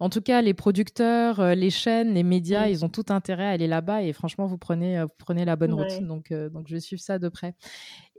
En 0.00 0.10
tout 0.10 0.20
cas, 0.20 0.42
les 0.42 0.54
producteurs, 0.54 1.40
euh, 1.40 1.54
les 1.54 1.70
chaînes, 1.70 2.14
les 2.14 2.22
médias, 2.22 2.68
ils 2.68 2.84
ont 2.84 2.88
tout 2.88 3.06
intérêt 3.08 3.46
à 3.46 3.50
aller 3.50 3.66
là-bas 3.66 4.02
et 4.02 4.12
franchement, 4.12 4.46
vous 4.46 4.58
prenez, 4.58 4.96
euh, 4.96 5.06
prenez 5.18 5.44
la 5.44 5.56
bonne 5.56 5.74
route. 5.74 6.02
Donc, 6.02 6.30
euh, 6.30 6.48
donc, 6.50 6.68
je 6.68 6.74
vais 6.74 6.80
suivre 6.80 7.02
ça 7.02 7.18
de 7.18 7.28
près. 7.28 7.54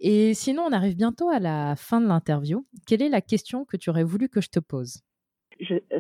Et 0.02 0.34
sinon, 0.34 0.63
on 0.63 0.74
arrive 0.74 0.98
bientôt 0.98 1.30
à 1.30 1.39
la 1.39 1.76
fin 1.78 2.02
de 2.02 2.08
l'interview. 2.08 2.65
Quelle 2.86 3.02
est 3.02 3.10
la 3.10 3.22
question 3.22 3.63
que 3.63 3.78
tu 3.78 3.89
aurais 3.89 4.04
voulu 4.04 4.28
que 4.28 4.42
je 4.42 4.50
te 4.50 4.60
pose? 4.60 5.02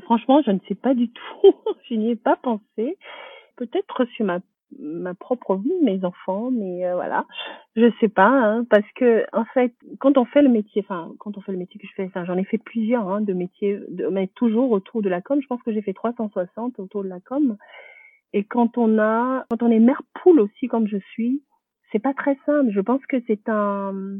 Franchement, 0.03 0.41
je 0.45 0.51
ne 0.51 0.59
sais 0.67 0.75
pas 0.75 0.93
du 0.93 1.09
tout. 1.09 1.21
je 1.89 1.95
n'y 1.95 2.11
ai 2.11 2.15
pas 2.15 2.35
pensé. 2.35 2.97
Peut-être 3.55 4.05
sur 4.15 4.25
ma 4.25 4.39
ma 4.77 5.13
propre 5.13 5.55
vie, 5.55 5.73
mes 5.81 6.03
enfants, 6.05 6.51
mais 6.51 6.85
euh, 6.85 6.95
voilà, 6.95 7.25
je 7.75 7.91
sais 7.99 8.07
pas, 8.07 8.27
hein, 8.27 8.65
parce 8.69 8.85
que 8.95 9.25
en 9.33 9.45
fait, 9.45 9.73
quand 9.99 10.17
on 10.17 10.25
fait 10.25 10.41
le 10.41 10.49
métier, 10.49 10.83
enfin, 10.85 11.11
quand 11.19 11.37
on 11.37 11.41
fait 11.41 11.51
le 11.51 11.57
métier 11.57 11.79
que 11.79 11.87
je 11.87 11.93
fais, 11.93 12.09
j'en 12.25 12.37
ai 12.37 12.43
fait 12.43 12.57
plusieurs 12.57 13.07
hein, 13.09 13.21
de 13.21 13.33
métiers, 13.33 13.79
de, 13.89 14.07
mais 14.07 14.27
toujours 14.27 14.71
autour 14.71 15.01
de 15.01 15.09
la 15.09 15.21
com. 15.21 15.41
Je 15.41 15.47
pense 15.47 15.61
que 15.63 15.71
j'ai 15.71 15.81
fait 15.81 15.93
360 15.93 16.79
autour 16.79 17.03
de 17.03 17.09
la 17.09 17.19
com. 17.19 17.57
Et 18.33 18.43
quand 18.43 18.77
on 18.77 18.99
a, 18.99 19.45
quand 19.49 19.63
on 19.63 19.71
est 19.71 19.79
mère 19.79 20.03
poule 20.21 20.39
aussi 20.39 20.67
comme 20.67 20.87
je 20.87 20.97
suis, 21.13 21.41
c'est 21.91 21.99
pas 21.99 22.13
très 22.13 22.37
simple. 22.45 22.71
Je 22.71 22.81
pense 22.81 23.03
que 23.07 23.17
c'est 23.25 23.49
un, 23.49 24.19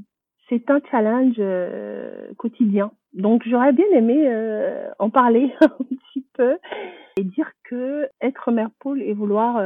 c'est 0.50 0.70
un 0.72 0.80
challenge 0.90 1.36
euh, 1.38 2.34
quotidien. 2.38 2.92
Donc 3.14 3.44
j'aurais 3.48 3.74
bien 3.74 3.86
aimé 3.94 4.24
euh, 4.28 4.90
en 5.00 5.10
parler 5.10 5.54
un 5.62 5.70
petit 5.70 6.26
peu 6.34 6.58
et 7.18 7.24
dire 7.24 7.52
que 7.64 8.08
être 8.22 8.52
mère 8.52 8.70
poule 8.80 9.02
et 9.02 9.14
vouloir 9.14 9.58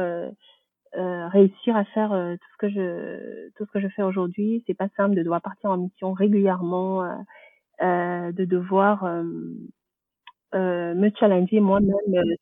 euh, 0.96 1.28
réussir 1.28 1.76
à 1.76 1.84
faire 1.86 2.12
euh, 2.12 2.34
tout 2.36 2.48
ce 2.52 2.56
que 2.58 2.68
je 2.68 3.50
tout 3.56 3.64
ce 3.66 3.70
que 3.72 3.80
je 3.80 3.88
fais 3.88 4.02
aujourd'hui. 4.02 4.62
C'est 4.66 4.74
pas 4.74 4.88
simple 4.96 5.16
de 5.16 5.22
devoir 5.22 5.42
partir 5.42 5.70
en 5.70 5.78
mission 5.78 6.12
régulièrement 6.12 7.04
euh, 7.04 7.14
euh 7.82 8.32
de 8.32 8.44
devoir 8.44 9.04
me 10.54 11.10
challenger 11.18 11.60
moi-même 11.60 12.36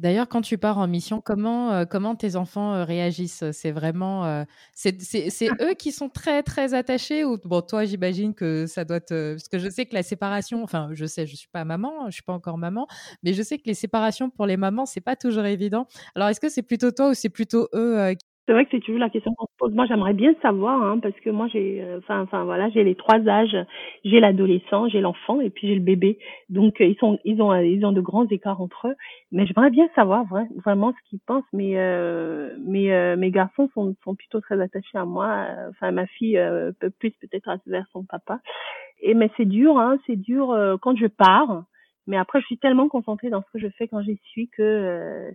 D'ailleurs, 0.00 0.28
quand 0.28 0.40
tu 0.40 0.56
pars 0.56 0.78
en 0.78 0.88
mission, 0.88 1.20
comment, 1.20 1.72
euh, 1.72 1.84
comment 1.84 2.16
tes 2.16 2.34
enfants 2.34 2.72
euh, 2.72 2.84
réagissent? 2.84 3.44
C'est 3.52 3.70
vraiment. 3.70 4.24
Euh, 4.24 4.44
c'est 4.74 4.96
eux 5.60 5.74
qui 5.74 5.92
sont 5.92 6.08
très, 6.08 6.42
très 6.42 6.72
attachés 6.72 7.22
ou 7.22 7.36
bon, 7.44 7.60
toi, 7.60 7.84
j'imagine 7.84 8.34
que 8.34 8.66
ça 8.66 8.86
doit 8.86 9.00
te. 9.00 9.34
Parce 9.34 9.48
que 9.48 9.58
je 9.58 9.68
sais 9.68 9.84
que 9.84 9.94
la 9.94 10.02
séparation. 10.02 10.62
Enfin, 10.62 10.88
je 10.92 11.04
sais, 11.04 11.26
je 11.26 11.36
suis 11.36 11.48
pas 11.48 11.66
maman, 11.66 12.06
je 12.06 12.12
suis 12.12 12.22
pas 12.22 12.32
encore 12.32 12.56
maman, 12.56 12.86
mais 13.22 13.34
je 13.34 13.42
sais 13.42 13.58
que 13.58 13.64
les 13.66 13.74
séparations 13.74 14.30
pour 14.30 14.46
les 14.46 14.56
mamans, 14.56 14.86
c'est 14.86 15.02
pas 15.02 15.16
toujours 15.16 15.44
évident. 15.44 15.86
Alors, 16.14 16.30
est-ce 16.30 16.40
que 16.40 16.48
c'est 16.48 16.62
plutôt 16.62 16.92
toi 16.92 17.10
ou 17.10 17.14
c'est 17.14 17.28
plutôt 17.28 17.68
eux 17.74 18.14
qui 18.18 18.29
c'est 18.46 18.52
vrai 18.52 18.64
que 18.64 18.70
c'est 18.72 18.80
toujours 18.80 18.98
la 18.98 19.10
question 19.10 19.32
qu'on 19.34 19.46
se 19.46 19.56
pose. 19.58 19.74
Moi, 19.74 19.86
j'aimerais 19.86 20.14
bien 20.14 20.34
savoir, 20.42 20.82
hein, 20.82 20.98
parce 20.98 21.14
que 21.20 21.30
moi, 21.30 21.46
j'ai, 21.48 21.82
euh, 21.82 21.98
enfin, 21.98 22.22
enfin, 22.22 22.44
voilà, 22.44 22.68
j'ai 22.70 22.82
les 22.82 22.94
trois 22.94 23.20
âges. 23.28 23.56
J'ai 24.04 24.18
l'adolescent, 24.18 24.88
j'ai 24.88 25.00
l'enfant, 25.00 25.40
et 25.40 25.50
puis 25.50 25.68
j'ai 25.68 25.74
le 25.74 25.80
bébé. 25.80 26.18
Donc, 26.48 26.80
euh, 26.80 26.86
ils 26.86 26.96
sont, 26.96 27.18
ils 27.24 27.40
ont, 27.42 27.54
ils 27.54 27.84
ont 27.84 27.92
de 27.92 28.00
grands 28.00 28.26
écarts 28.26 28.60
entre 28.60 28.88
eux. 28.88 28.94
Mais 29.30 29.46
j'aimerais 29.46 29.70
bien 29.70 29.88
savoir 29.94 30.24
vraiment 30.56 30.92
ce 30.92 31.10
qu'ils 31.10 31.20
pensent. 31.20 31.44
Mais, 31.52 31.74
euh, 31.76 32.56
mais 32.58 33.16
mes 33.16 33.30
garçons 33.30 33.68
sont, 33.74 33.94
sont 34.02 34.14
plutôt 34.14 34.40
très 34.40 34.60
attachés 34.60 34.98
à 34.98 35.04
moi. 35.04 35.46
Enfin, 35.68 35.92
ma 35.92 36.06
fille 36.06 36.40
peut 36.80 36.90
plus 36.90 37.10
peut-être 37.20 37.56
vers 37.66 37.86
son 37.92 38.04
papa. 38.04 38.40
Et 39.02 39.14
mais 39.14 39.30
c'est 39.36 39.44
dur, 39.44 39.78
hein, 39.78 39.98
c'est 40.06 40.16
dur 40.16 40.56
quand 40.82 40.96
je 40.96 41.06
pars. 41.06 41.64
Mais 42.06 42.16
après, 42.16 42.40
je 42.40 42.46
suis 42.46 42.58
tellement 42.58 42.88
concentrée 42.88 43.30
dans 43.30 43.42
ce 43.42 43.50
que 43.52 43.58
je 43.60 43.68
fais 43.78 43.86
quand 43.86 44.02
j'y 44.02 44.18
suis 44.24 44.48
que 44.48 45.30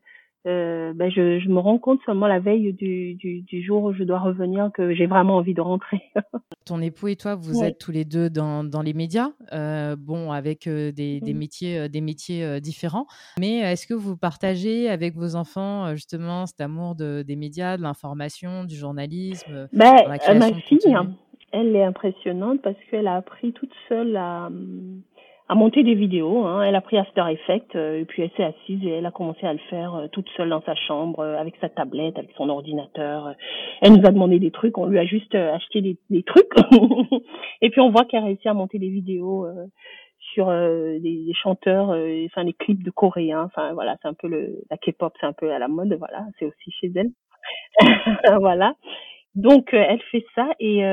euh, 0.48 0.94
ben 0.94 1.10
je, 1.10 1.40
je, 1.40 1.50
me 1.50 1.60
rends 1.60 1.80
compte 1.80 2.00
seulement 2.06 2.28
la 2.28 2.40
veille 2.40 2.72
du, 2.74 3.16
du, 3.16 3.42
du, 3.42 3.64
jour 3.64 3.84
où 3.84 3.94
je 3.94 4.04
dois 4.04 4.20
revenir 4.20 4.70
que 4.74 4.94
j'ai 4.94 5.08
vraiment 5.08 5.38
envie 5.38 5.54
de 5.56 5.62
rentrer. 5.62 6.02
Ton 6.66 6.82
époux 6.82 7.08
et 7.08 7.16
toi, 7.16 7.36
vous 7.36 7.64
êtes 7.64 7.80
tous 7.80 7.92
les 7.92 8.06
deux 8.06 8.30
dans, 8.30 8.64
dans 8.64 8.82
les 8.82 8.94
médias, 8.94 9.30
euh, 9.54 9.96
bon, 9.98 10.32
avec 10.32 10.68
euh, 10.68 10.92
des, 10.92 11.20
des, 11.20 11.34
métiers, 11.34 11.90
des 11.90 12.02
métiers 12.02 12.60
différents. 12.60 13.08
Mais 13.40 13.58
est-ce 13.58 13.88
que 13.88 13.94
vous 13.94 14.18
partagez 14.18 14.90
avec 14.90 15.16
vos 15.16 15.36
enfants 15.36 15.96
justement 15.96 16.46
cet 16.46 16.62
amour 16.62 16.96
de, 16.96 17.24
des 17.24 17.36
médias, 17.36 17.78
de 17.78 17.82
l'information, 17.82 18.64
du 18.66 18.76
journalisme 18.76 19.68
ben, 19.74 19.96
Ma 20.08 20.54
fille, 20.54 20.80
elle 21.52 21.76
est 21.76 21.84
impressionnante 21.84 22.62
parce 22.62 22.76
qu'elle 22.90 23.08
a 23.08 23.16
appris 23.16 23.54
toute 23.54 23.72
seule 23.88 24.16
à 24.18 24.50
à 25.48 25.56
monter 25.56 25.84
des 25.84 25.94
vidéos. 25.94 26.46
Hein. 26.46 26.64
Elle 26.64 26.76
a 26.76 26.82
pris 26.82 26.98
After 26.98 27.24
Effects 27.30 27.76
euh, 27.76 28.00
et 28.00 28.06
puis 28.06 28.24
elle 28.24 28.32
s'est 28.32 28.44
assise 28.44 28.84
et 28.84 28.90
elle 28.90 29.06
a 29.06 29.12
commencé 29.12 29.46
à 29.46 29.54
le 29.54 29.60
faire 29.70 29.94
euh, 29.96 30.08
toute 30.08 30.28
seule 30.36 30.50
dans 30.50 30.64
sa 30.64 30.74
chambre 30.76 31.20
euh, 31.20 31.38
avec 31.38 31.56
sa 31.62 31.70
tablette, 31.70 32.18
avec 32.18 32.32
son 32.36 32.50
ordinateur. 32.50 33.34
Elle 33.82 33.94
nous 33.94 34.06
a 34.06 34.12
demandé 34.12 34.40
des 34.40 34.52
trucs, 34.52 34.78
on 34.78 34.88
lui 34.88 34.98
a 34.98 35.06
juste 35.06 35.36
acheté 35.36 35.82
des, 35.82 35.98
des 36.10 36.24
trucs 36.24 36.50
et 37.62 37.70
puis 37.70 37.82
on 37.82 37.92
voit 37.92 38.06
qu'elle 38.06 38.24
a 38.24 38.26
réussi 38.26 38.48
à 38.48 38.54
monter 38.54 38.80
des 38.80 38.90
vidéos 38.90 39.48
sur 40.34 40.48
des, 40.48 41.00
des, 41.00 41.34
chanteurs, 41.34 41.90
enfin 42.26 42.44
des 42.44 42.54
clips 42.54 42.84
de 42.84 42.90
coréens. 42.90 43.44
Enfin 43.44 43.74
voilà, 43.74 43.98
c'est 44.02 44.08
un 44.08 44.14
peu 44.14 44.28
le 44.28 44.64
la 44.72 44.78
K-pop, 44.78 45.14
c'est 45.20 45.28
un 45.28 45.34
peu 45.34 45.52
à 45.52 45.60
la 45.60 45.68
mode. 45.68 45.94
Voilà, 46.00 46.26
c'est 46.40 46.46
aussi 46.46 46.72
chez 46.82 46.92
elle. 46.96 47.12
voilà. 48.40 48.74
Donc 49.36 49.74
elle 49.74 50.02
fait 50.12 50.26
ça 50.34 50.50
et 50.60 50.84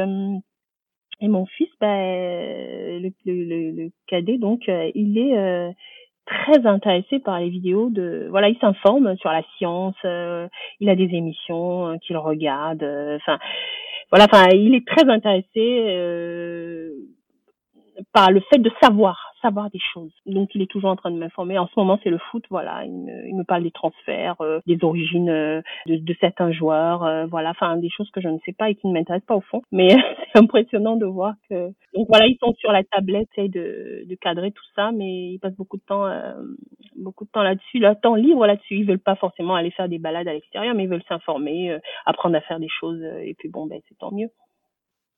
et 1.22 1.28
mon 1.28 1.46
fils, 1.46 1.70
bah, 1.80 1.86
le, 1.96 3.10
le, 3.24 3.70
le, 3.70 3.90
cadet, 4.06 4.38
donc 4.38 4.64
il 4.66 5.18
est 5.18 5.74
très 6.26 6.66
intéressé 6.66 7.18
par 7.20 7.40
les 7.40 7.48
vidéos 7.48 7.90
de 7.90 8.28
voilà 8.30 8.48
il 8.48 8.58
s'informe 8.58 9.16
sur 9.16 9.30
la 9.30 9.42
science 9.56 9.96
il 10.04 10.88
a 10.88 10.94
des 10.94 11.10
émissions 11.14 11.98
qu'il 12.00 12.16
regarde 12.16 12.84
enfin 13.16 13.40
voilà 14.10 14.26
enfin 14.30 14.48
il 14.54 14.72
est 14.76 14.86
très 14.86 15.08
intéressé 15.10 16.92
par 18.12 18.30
le 18.30 18.40
fait 18.52 18.58
de 18.58 18.70
savoir 18.80 19.31
savoir 19.43 19.70
des 19.70 19.80
choses. 19.93 20.12
Donc 20.26 20.55
il 20.55 20.62
est 20.62 20.70
toujours 20.70 20.90
en 20.90 20.97
train 20.97 21.11
de 21.11 21.18
m'informer. 21.18 21.59
En 21.59 21.66
ce 21.66 21.72
moment, 21.76 21.99
c'est 22.03 22.11
le 22.11 22.18
foot, 22.18 22.45
voilà. 22.49 22.84
Il 22.84 22.93
me, 22.93 23.28
il 23.28 23.36
me, 23.36 23.45
parle 23.45 23.64
des 23.64 23.70
transferts, 23.70 24.40
euh, 24.40 24.61
des 24.66 24.78
origines 24.82 25.28
euh, 25.28 25.61
de, 25.86 25.97
de, 25.97 26.16
certains 26.20 26.53
joueurs, 26.53 27.05
euh, 27.05 27.26
voilà. 27.26 27.51
Enfin, 27.51 27.76
des 27.76 27.90
choses 27.90 28.11
que 28.11 28.20
je 28.20 28.28
ne 28.28 28.38
sais 28.47 28.53
pas 28.53 28.70
et 28.70 28.74
qui 28.74 28.86
ne 28.86 28.93
m'intéressent 28.93 29.26
pas 29.26 29.36
au 29.36 29.40
fond. 29.40 29.62
Mais 29.72 29.88
c'est 30.32 30.38
impressionnant 30.38 30.97
de 30.97 31.07
voir 31.07 31.34
que. 31.51 31.68
Donc 31.95 32.07
voilà, 32.09 32.26
ils 32.26 32.38
sont 32.38 32.55
sur 32.55 32.72
la 32.72 32.84
tablette, 32.84 33.28
et 33.36 33.49
de, 33.49 34.05
de 34.07 34.14
cadrer 34.14 34.53
tout 34.53 34.64
ça, 34.74 34.93
mais 34.93 35.32
ils 35.32 35.38
passent 35.38 35.57
beaucoup 35.57 35.76
de 35.76 35.82
temps, 35.82 36.09
beaucoup 36.97 37.24
de 37.24 37.30
temps 37.30 37.43
là-dessus, 37.43 37.78
leur 37.78 38.01
temps 38.01 38.14
libre 38.14 38.47
là-dessus. 38.47 38.76
Ils 38.76 38.86
veulent 38.86 38.99
pas 38.99 39.16
forcément 39.16 39.55
aller 39.55 39.70
faire 39.70 39.88
des 39.88 39.99
balades 39.99 40.28
à 40.28 40.32
l'extérieur, 40.32 40.74
mais 40.74 40.84
ils 40.84 40.88
veulent 40.88 41.05
s'informer, 41.09 41.76
apprendre 42.07 42.36
à 42.36 42.40
faire 42.40 42.61
des 42.61 42.68
choses. 42.68 43.03
et 43.22 43.34
puis 43.38 43.49
bon, 43.49 43.66
ben 43.66 43.80
c'est 43.88 43.99
tant 43.99 44.12
mieux. 44.12 44.28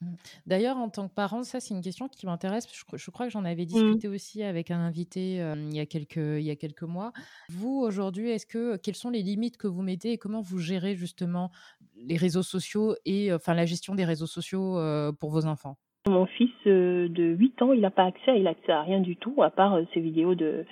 Mmh. 0.04 0.16
D'ailleurs, 0.46 0.76
en 0.76 0.88
tant 0.88 1.08
que 1.08 1.14
parent, 1.14 1.42
ça 1.42 1.60
c'est 1.60 1.74
une 1.74 1.82
question 1.82 2.08
qui 2.08 2.26
m'intéresse. 2.26 2.68
Je, 2.72 3.10
crois 3.10 3.26
que 3.26 3.32
j'en 3.32 3.44
avais 3.44 3.62
mmh. 3.62 3.66
discuté 3.66 4.08
aussi 4.08 4.42
avec 4.42 4.70
un 4.70 4.78
invité 4.78 5.36
il, 5.36 5.74
y 5.74 5.80
a 5.80 5.86
quelques, 5.86 6.16
il 6.16 6.42
y 6.42 6.50
a 6.50 6.56
quelques 6.56 6.82
mois. 6.82 7.12
Vous, 7.48 7.80
aujourd'hui, 7.80 8.30
est-ce 8.30 8.46
que 8.46 8.76
quelles 8.76 8.94
sont 8.94 9.10
les 9.10 9.22
limites 9.22 9.56
que 9.56 9.66
vous 9.66 9.82
mettez 9.82 10.12
et 10.12 10.18
comment 10.18 10.40
vous 10.40 10.58
gérez 10.58 10.94
justement 10.94 11.50
les 11.96 12.16
réseaux 12.16 12.42
sociaux 12.42 12.94
et 13.04 13.32
enfin 13.32 13.54
la 13.54 13.64
gestion 13.64 13.94
des 13.94 14.04
réseaux 14.04 14.26
sociaux 14.26 14.78
pour 15.20 15.30
vos 15.30 15.46
enfants? 15.46 15.76
Mon 16.06 16.26
fils 16.26 16.52
de 16.66 17.34
8 17.38 17.62
ans, 17.62 17.72
il 17.72 17.80
n'a 17.80 17.90
pas 17.90 18.04
accès, 18.04 18.38
il 18.38 18.46
a 18.46 18.50
accès 18.50 18.72
à 18.72 18.82
rien 18.82 19.00
du 19.00 19.16
tout 19.16 19.42
à 19.42 19.50
part 19.50 19.78
ses 19.94 20.00
vidéos 20.00 20.34
de 20.34 20.66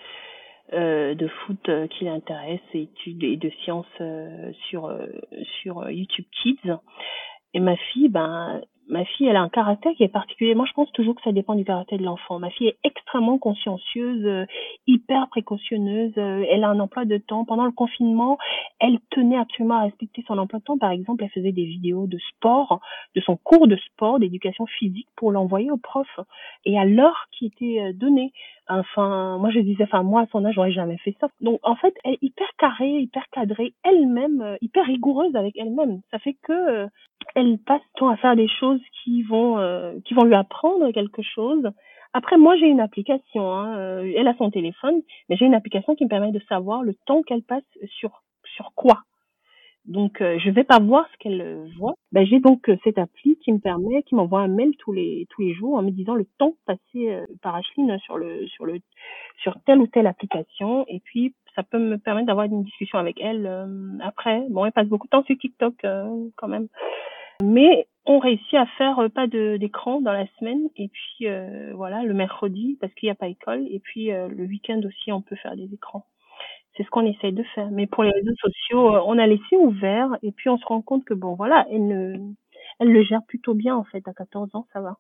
de 0.73 1.29
foot 1.29 1.71
qui 1.91 2.05
l'intéressent 2.05 2.75
et, 2.75 2.89
et 3.07 3.37
de 3.37 3.51
sciences 3.63 4.03
sur 4.69 4.95
sur 5.63 5.91
YouTube 5.91 6.27
Kids. 6.43 6.73
Et 7.55 7.61
ma 7.61 7.77
fille, 7.77 8.09
ben, 8.09 8.63
ma 8.93 9.05
fille, 9.05 9.27
elle 9.27 9.37
a 9.37 9.43
un 9.43 9.49
caractère 9.49 9.93
qui 9.97 10.05
est 10.05 10.09
particulier. 10.09 10.55
Moi, 10.55 10.67
je 10.69 10.73
pense 10.75 10.93
toujours 10.93 11.15
que 11.15 11.23
ça 11.23 11.33
dépend 11.33 11.55
du 11.55 11.65
caractère 11.65 11.99
de 11.99 12.05
l'enfant. 12.05 12.39
Ma 12.39 12.51
fille 12.51 12.69
est 12.69 12.79
extrêmement 12.85 13.39
consciencieuse, 13.39 14.25
euh, 14.25 14.45
hyper 14.87 15.29
précautionneuse. 15.31 16.13
Euh, 16.19 16.45
elle 16.51 16.63
a 16.63 16.69
un 16.69 16.79
emploi 16.79 17.05
de 17.07 17.17
temps. 17.17 17.45
Pendant 17.45 17.65
le 17.65 17.73
confinement, 17.73 18.39
elle 18.79 18.99
tenait 19.11 19.39
absolument 19.39 19.77
à 19.77 19.83
respecter 19.85 20.23
son 20.29 20.39
emploi 20.39 20.59
de 20.59 20.65
temps. 20.65 20.79
Par 20.79 20.91
exemple, 20.91 21.25
elle 21.25 21.31
faisait 21.31 21.53
des 21.53 21.65
vidéos 21.65 22.07
de 22.07 22.19
sport, 22.19 22.81
de 23.17 23.21
son 23.23 23.37
cours 23.37 23.67
de 23.67 23.77
sport, 23.77 24.19
d'éducation 24.19 24.67
physique 24.67 25.09
pour 25.17 25.33
l'envoyer 25.33 25.71
au 25.71 25.79
prof 25.79 26.09
et 26.67 26.79
à 26.79 26.85
l'heure 26.85 27.27
qui 27.33 27.47
était 27.47 27.81
euh, 27.81 27.93
donnée. 27.95 28.33
Enfin, 28.69 29.39
moi 29.39 29.51
je 29.51 29.59
disais, 29.59 29.85
enfin 29.85 30.03
moi 30.03 30.23
à 30.23 30.27
son 30.27 30.45
âge, 30.45 30.55
j'aurais 30.55 30.71
jamais 30.71 30.97
fait 30.99 31.17
ça. 31.21 31.29
Donc 31.41 31.59
en 31.63 31.75
fait, 31.75 31.95
elle 32.05 32.15
est 32.15 32.23
hyper 32.23 32.47
carrée, 32.59 33.01
hyper 33.01 33.25
cadrée, 33.33 33.75
elle-même, 33.83 34.57
hyper 34.61 34.87
rigoureuse 34.87 35.35
avec 35.35 35.57
elle-même. 35.57 36.01
Ça 36.11 36.19
fait 36.21 36.37
que 36.43 36.87
elle 37.35 37.59
passe 37.59 37.83
temps 37.97 38.09
à 38.09 38.17
faire 38.17 38.37
des 38.37 38.49
choses 38.49 38.81
qui 39.03 39.23
vont 39.23 39.59
euh, 39.59 39.95
qui 40.05 40.15
vont 40.15 40.25
lui 40.25 40.35
apprendre 40.35 40.91
quelque 40.93 41.23
chose. 41.23 41.71
Après, 42.15 42.37
moi, 42.37 42.57
j'ai 42.57 42.67
une 42.67 42.81
application. 42.81 43.53
Hein, 43.53 43.77
euh, 43.79 44.13
elle 44.17 44.29
a 44.29 44.35
son 44.37 44.51
téléphone, 44.51 45.01
mais 45.29 45.37
j'ai 45.37 45.47
une 45.47 45.55
application 45.55 45.95
qui 45.95 46.05
me 46.05 46.11
permet 46.11 46.33
de 46.33 46.41
savoir 46.49 46.83
le 46.83 46.95
temps 47.07 47.23
qu'elle 47.23 47.43
passe 47.43 47.65
sur 47.87 48.23
sur 48.55 48.73
quoi. 48.75 49.01
Donc, 49.85 50.21
euh, 50.21 50.39
je 50.39 50.51
vais 50.51 50.63
pas 50.63 50.79
voir 50.79 51.09
ce 51.13 51.19
qu'elle 51.19 51.69
voit. 51.77 51.95
Ben, 52.13 52.25
j'ai 52.25 52.39
donc 52.39 52.71
cette 52.85 52.99
appli 52.99 53.37
qui 53.39 53.53
me 53.53 53.59
permet, 53.59 54.05
qui 54.05 54.15
m'envoie 54.15 54.41
un 54.41 54.49
mail 54.49 54.77
tous 54.79 54.93
les 54.93 55.27
tous 55.31 55.43
les 55.43 55.55
jours 55.55 55.75
en 55.75 55.83
me 55.83 55.91
disant 55.91 56.15
le 56.15 56.27
temps 56.39 56.55
passé 56.67 57.19
par 57.41 57.57
Ashlyn 57.57 57.99
sur 57.99 58.17
le 58.17 58.47
sur 58.47 58.67
le 58.67 58.79
sur 59.43 59.57
telle 59.67 59.81
ou 59.81 59.87
telle 59.89 60.07
application. 60.07 60.85
Et 60.89 61.01
puis, 61.01 61.35
ça 61.57 61.63
peut 61.65 61.79
me 61.79 61.97
permettre 61.97 62.29
d'avoir 62.29 62.47
une 62.47 62.63
discussion 62.63 62.99
avec 62.99 63.21
elle 63.21 63.47
après. 64.03 64.45
Bon, 64.51 64.65
elle 64.65 64.73
passe 64.73 64.87
beaucoup 64.87 65.07
de 65.07 65.11
temps 65.11 65.25
sur 65.25 65.37
TikTok 65.37 65.75
quand 66.37 66.49
même. 66.49 66.69
Mais 67.41 67.87
on 68.05 68.19
réussit 68.19 68.55
à 68.55 68.67
faire 68.79 68.99
euh, 68.99 69.09
pas 69.09 69.27
d'écran 69.27 70.01
dans 70.01 70.13
la 70.13 70.27
semaine 70.39 70.69
et 70.77 70.89
puis 70.89 71.29
euh, 71.29 71.73
voilà 71.75 72.03
le 72.03 72.15
mercredi 72.15 72.77
parce 72.81 72.93
qu'il 72.95 73.07
n'y 73.07 73.13
a 73.13 73.15
pas 73.15 73.29
école 73.29 73.67
et 73.71 73.79
puis 73.79 74.13
euh, 74.13 74.29
le 74.29 74.45
week-end 74.45 74.81
aussi 74.85 75.13
on 75.13 75.23
peut 75.23 75.37
faire 75.37 75.57
des 75.57 75.73
écrans. 75.73 76.07
C'est 76.77 76.85
ce 76.85 76.91
qu'on 76.91 77.07
essaye 77.07 77.33
de 77.33 77.43
faire. 77.55 77.71
Mais 77.71 77.87
pour 77.87 78.03
les 78.03 78.11
réseaux 78.11 78.35
sociaux, 78.41 78.97
on 79.07 79.19
a 79.19 79.27
laissé 79.27 79.57
ouvert 79.57 80.17
et 80.23 80.33
puis 80.33 80.49
on 80.49 80.57
se 80.57 80.65
rend 80.65 80.81
compte 80.81 81.05
que 81.05 81.15
bon 81.15 81.35
voilà, 81.35 81.67
elle 81.71 81.87
ne, 81.87 82.17
elle 82.81 82.93
le 82.93 83.03
gère 83.05 83.23
plutôt 83.29 83.55
bien 83.55 83.77
en 83.77 83.85
fait 83.85 84.07
à 84.09 84.15
14 84.15 84.55
ans, 84.55 84.67
ça 84.73 84.81
va. 84.81 84.97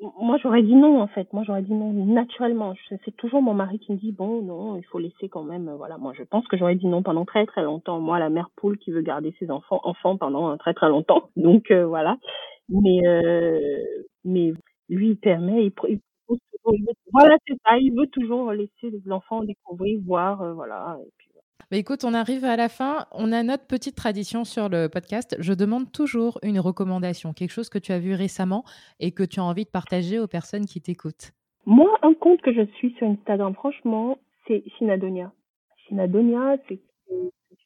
Moi, 0.00 0.38
j'aurais 0.42 0.62
dit 0.62 0.74
non, 0.76 1.00
en 1.02 1.08
fait. 1.08 1.32
Moi, 1.32 1.42
j'aurais 1.44 1.62
dit 1.62 1.72
non 1.74 1.92
naturellement. 1.92 2.74
C'est 3.04 3.16
toujours 3.16 3.42
mon 3.42 3.54
mari 3.54 3.80
qui 3.80 3.92
me 3.92 3.96
dit, 3.98 4.12
bon, 4.12 4.42
non, 4.42 4.76
il 4.76 4.84
faut 4.84 4.98
laisser 5.00 5.28
quand 5.28 5.42
même. 5.42 5.70
Voilà, 5.76 5.98
moi, 5.98 6.12
je 6.16 6.22
pense 6.22 6.46
que 6.46 6.56
j'aurais 6.56 6.76
dit 6.76 6.86
non 6.86 7.02
pendant 7.02 7.24
très, 7.24 7.46
très 7.46 7.62
longtemps. 7.62 7.98
Moi, 8.00 8.18
la 8.20 8.30
mère 8.30 8.50
poule 8.56 8.78
qui 8.78 8.92
veut 8.92 9.02
garder 9.02 9.34
ses 9.40 9.50
enfants, 9.50 9.80
enfants 9.84 10.16
pendant 10.16 10.56
très, 10.58 10.74
très 10.74 10.88
longtemps. 10.88 11.30
Donc, 11.36 11.70
euh, 11.72 11.86
voilà. 11.86 12.16
Mais, 12.68 13.00
euh, 13.08 13.84
mais 14.24 14.52
lui, 14.88 15.10
il 15.10 15.16
permet, 15.18 15.66
il, 15.66 15.72
il, 15.88 16.00
voilà, 17.12 17.36
c'est 17.46 17.56
ça. 17.66 17.78
Il 17.78 17.92
veut 17.98 18.06
toujours 18.08 18.52
laisser 18.52 18.90
les 18.90 19.10
enfants 19.12 19.42
découvrir, 19.44 20.00
voir, 20.06 20.42
euh, 20.42 20.52
voilà. 20.54 20.98
Écoute, 21.76 22.04
on 22.04 22.14
arrive 22.14 22.44
à 22.44 22.56
la 22.56 22.68
fin. 22.68 23.06
On 23.12 23.32
a 23.32 23.42
notre 23.42 23.66
petite 23.66 23.94
tradition 23.94 24.44
sur 24.44 24.68
le 24.68 24.88
podcast. 24.88 25.36
Je 25.38 25.52
demande 25.52 25.92
toujours 25.92 26.38
une 26.42 26.58
recommandation, 26.60 27.32
quelque 27.32 27.50
chose 27.50 27.68
que 27.68 27.78
tu 27.78 27.92
as 27.92 27.98
vu 27.98 28.14
récemment 28.14 28.64
et 29.00 29.12
que 29.12 29.22
tu 29.22 29.40
as 29.40 29.44
envie 29.44 29.64
de 29.64 29.70
partager 29.70 30.18
aux 30.18 30.26
personnes 30.26 30.66
qui 30.66 30.80
t'écoutent. 30.80 31.32
Moi, 31.66 31.90
un 32.02 32.14
compte 32.14 32.40
que 32.40 32.52
je 32.52 32.64
suis 32.76 32.94
sur 32.94 33.06
Instagram, 33.06 33.54
franchement, 33.54 34.18
c'est 34.46 34.64
Sinadonia. 34.78 35.32
Sinadonia, 35.86 36.56
c'est 36.68 36.80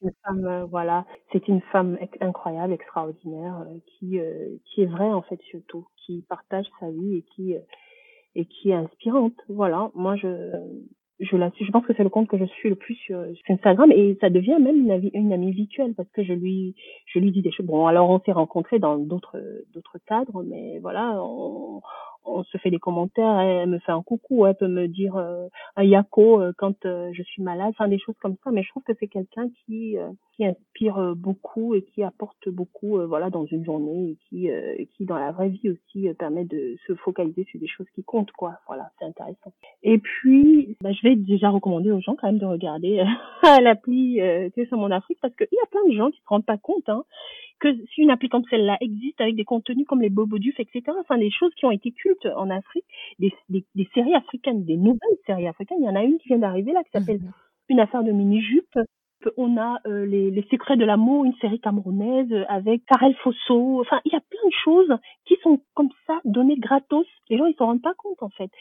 une 0.03 0.11
femme, 0.25 0.45
euh, 0.45 0.65
voilà, 0.65 1.05
c'est 1.31 1.47
une 1.47 1.61
femme 1.71 1.97
incroyable, 2.19 2.73
extraordinaire, 2.73 3.61
euh, 3.61 3.77
qui 3.85 4.19
euh, 4.19 4.57
qui 4.65 4.81
est 4.81 4.85
vraie 4.85 5.11
en 5.11 5.21
fait 5.21 5.39
surtout, 5.49 5.87
qui 5.97 6.25
partage 6.27 6.65
sa 6.79 6.91
vie 6.91 7.17
et 7.17 7.21
qui 7.21 7.55
et 8.35 8.45
qui 8.45 8.71
est 8.71 8.75
inspirante. 8.75 9.35
Voilà, 9.47 9.91
moi 9.95 10.15
je 10.15 10.51
je 11.23 11.37
la 11.37 11.51
je 11.59 11.71
pense 11.71 11.85
que 11.85 11.93
c'est 11.95 12.03
le 12.03 12.09
compte 12.09 12.27
que 12.27 12.37
je 12.37 12.45
suis 12.45 12.69
le 12.69 12.75
plus 12.75 12.95
sur, 12.95 13.23
Instagram 13.49 13.91
et 13.91 14.17
ça 14.21 14.29
devient 14.29 14.57
même 14.59 14.77
une, 14.77 14.91
amie, 14.91 15.11
une 15.13 15.33
amie 15.33 15.51
virtuelle 15.51 15.93
parce 15.95 16.09
que 16.11 16.23
je 16.23 16.33
lui, 16.33 16.75
je 17.07 17.19
lui 17.19 17.31
dis 17.31 17.41
des 17.41 17.51
choses. 17.51 17.65
Bon, 17.65 17.87
alors 17.87 18.09
on 18.09 18.19
s'est 18.19 18.31
rencontrés 18.31 18.79
dans 18.79 18.97
d'autres, 18.97 19.37
d'autres 19.73 19.97
cadres, 20.05 20.43
mais 20.43 20.79
voilà, 20.79 21.19
on, 21.23 21.81
on 22.25 22.43
se 22.43 22.57
fait 22.57 22.69
des 22.69 22.79
commentaires, 22.79 23.39
elle 23.39 23.69
me 23.69 23.79
fait 23.79 23.91
un 23.91 24.01
coucou, 24.01 24.45
elle 24.45 24.55
peut 24.55 24.67
me 24.67 24.87
dire 24.87 25.15
euh, 25.15 25.47
un 25.75 25.83
yako 25.83 26.41
euh, 26.41 26.51
quand 26.57 26.85
euh, 26.85 27.11
je 27.13 27.23
suis 27.23 27.41
malade, 27.41 27.69
enfin 27.69 27.87
des 27.87 27.99
choses 27.99 28.15
comme 28.21 28.35
ça. 28.43 28.51
Mais 28.51 28.63
je 28.63 28.69
trouve 28.69 28.83
que 28.83 28.93
c'est 28.99 29.07
quelqu'un 29.07 29.49
qui 29.65 29.97
qui 30.35 30.45
inspire 30.45 31.15
beaucoup 31.15 31.75
et 31.75 31.83
qui 31.83 32.01
apporte 32.01 32.49
beaucoup, 32.49 32.99
voilà, 33.07 33.29
dans 33.29 33.45
une 33.45 33.63
journée 33.63 34.11
et 34.11 34.17
qui 34.27 34.49
qui 34.95 35.05
dans 35.05 35.17
la 35.17 35.31
vraie 35.31 35.49
vie 35.49 35.69
aussi 35.69 36.07
permet 36.17 36.45
de 36.45 36.75
se 36.87 36.95
focaliser 36.95 37.45
sur 37.45 37.59
des 37.59 37.67
choses 37.67 37.87
qui 37.93 38.03
comptent, 38.03 38.31
quoi. 38.31 38.55
Voilà, 38.67 38.89
c'est 38.97 39.05
intéressant. 39.05 39.53
Et 39.83 39.99
puis, 39.99 40.75
bah, 40.81 40.91
je 40.91 41.07
vais 41.07 41.15
déjà 41.15 41.49
recommander 41.49 41.91
aux 41.91 42.01
gens 42.01 42.15
quand 42.15 42.27
même 42.27 42.39
de 42.39 42.45
regarder 42.45 43.03
l'appli 43.61 44.21
euh, 44.21 44.49
sur 44.67 44.77
mon 44.77 44.91
Afrique 44.91 45.19
parce 45.21 45.35
qu'il 45.35 45.47
y 45.51 45.63
a 45.63 45.67
plein 45.67 45.85
de 45.87 45.95
gens 45.95 46.11
qui 46.11 46.19
se 46.19 46.27
rendent 46.27 46.45
pas 46.45 46.57
compte, 46.57 46.87
hein 46.89 47.03
que 47.59 47.73
si 47.93 48.01
une 48.01 48.11
appli 48.11 48.29
comme 48.29 48.43
celle-là 48.49 48.77
existe 48.81 49.21
avec 49.21 49.35
des 49.35 49.45
contenus 49.45 49.85
comme 49.87 50.01
les 50.01 50.09
Boboduf, 50.09 50.59
etc., 50.59 50.81
enfin 50.99 51.17
des 51.17 51.31
choses 51.31 51.53
qui 51.55 51.65
ont 51.65 51.71
été 51.71 51.91
cultes 51.91 52.27
en 52.35 52.49
Afrique, 52.49 52.85
des, 53.19 53.33
des, 53.49 53.65
des, 53.75 53.87
séries 53.93 54.15
africaines, 54.15 54.65
des 54.65 54.77
nouvelles 54.77 55.17
séries 55.25 55.47
africaines, 55.47 55.77
il 55.79 55.85
y 55.85 55.89
en 55.89 55.95
a 55.95 56.03
une 56.03 56.17
qui 56.17 56.27
vient 56.29 56.39
d'arriver 56.39 56.73
là 56.73 56.83
qui 56.83 56.91
s'appelle 56.91 57.21
mhm. 57.21 57.31
Une 57.69 57.79
affaire 57.79 58.03
de 58.03 58.11
mini-jupe. 58.11 58.77
On 59.37 59.57
a 59.57 59.79
euh, 59.87 60.05
les, 60.05 60.45
Secrets 60.49 60.77
de 60.77 60.85
l'amour, 60.85 61.25
une 61.25 61.35
série 61.35 61.59
camerounaise 61.59 62.31
euh, 62.31 62.45
avec 62.49 62.85
Karel 62.85 63.15
Fosso. 63.23 63.81
Enfin, 63.81 63.99
il 64.05 64.13
y 64.13 64.15
a 64.15 64.21
plein 64.21 64.47
de 64.47 64.53
choses 64.63 64.97
qui 65.25 65.35
sont 65.41 65.61
comme 65.73 65.89
ça 66.07 66.19
données 66.25 66.57
gratos. 66.57 67.07
Les 67.29 67.37
gens 67.37 67.45
ils 67.45 67.55
s'en 67.55 67.65
rendent 67.67 67.81
pas 67.81 67.93
compte 67.95 68.21
en 68.21 68.29
fait 68.29 68.51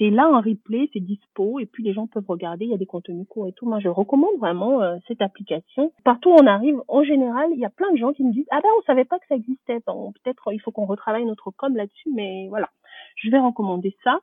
c'est 0.00 0.08
là 0.08 0.30
en 0.30 0.40
replay, 0.40 0.88
c'est 0.94 1.00
dispo 1.00 1.60
et 1.60 1.66
puis 1.66 1.84
les 1.84 1.92
gens 1.92 2.06
peuvent 2.06 2.24
regarder, 2.26 2.64
il 2.64 2.70
y 2.70 2.74
a 2.74 2.78
des 2.78 2.86
contenus 2.86 3.26
courts 3.28 3.48
et 3.48 3.52
tout. 3.52 3.66
Moi, 3.66 3.80
je 3.80 3.88
recommande 3.88 4.38
vraiment 4.38 4.80
euh, 4.80 4.96
cette 5.06 5.20
application. 5.20 5.92
Partout 6.04 6.30
où 6.30 6.36
on 6.40 6.46
arrive, 6.46 6.80
en 6.88 7.04
général, 7.04 7.50
il 7.52 7.58
y 7.58 7.66
a 7.66 7.70
plein 7.70 7.92
de 7.92 7.98
gens 7.98 8.14
qui 8.14 8.24
me 8.24 8.32
disent 8.32 8.46
ah 8.50 8.60
ben 8.62 8.70
on 8.78 8.82
savait 8.84 9.04
pas 9.04 9.18
que 9.18 9.26
ça 9.28 9.34
existait. 9.34 9.80
Peut-être 9.80 10.52
il 10.52 10.60
faut 10.60 10.70
qu'on 10.70 10.86
retravaille 10.86 11.26
notre 11.26 11.50
com 11.50 11.76
là-dessus, 11.76 12.08
mais 12.14 12.46
voilà, 12.48 12.70
je 13.16 13.30
vais 13.30 13.38
recommander 13.38 13.94
ça. 14.02 14.20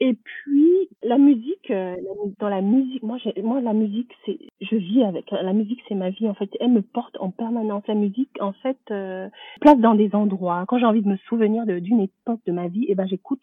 Et 0.00 0.14
puis 0.14 0.88
la 1.02 1.18
musique, 1.18 1.70
euh, 1.70 1.96
dans 2.38 2.48
la 2.48 2.60
musique, 2.60 3.02
moi, 3.02 3.18
moi 3.42 3.60
la 3.60 3.72
musique, 3.72 4.10
c'est, 4.24 4.38
je 4.60 4.76
vis 4.76 5.02
avec. 5.02 5.30
La 5.30 5.52
musique, 5.52 5.80
c'est 5.88 5.94
ma 5.94 6.10
vie 6.10 6.28
en 6.28 6.34
fait. 6.34 6.50
Elle 6.60 6.72
me 6.72 6.82
porte 6.82 7.16
en 7.20 7.30
permanence. 7.30 7.82
La 7.88 7.94
musique, 7.94 8.30
en 8.40 8.52
fait, 8.52 8.78
euh, 8.90 9.28
place 9.60 9.78
dans 9.78 9.94
des 9.94 10.14
endroits. 10.14 10.64
Quand 10.68 10.78
j'ai 10.78 10.86
envie 10.86 11.02
de 11.02 11.08
me 11.08 11.16
souvenir 11.28 11.66
d'une 11.66 12.00
époque 12.00 12.40
de 12.46 12.52
ma 12.52 12.68
vie, 12.68 12.84
et 12.84 12.92
eh 12.92 12.94
ben 12.94 13.06
j'écoute 13.06 13.40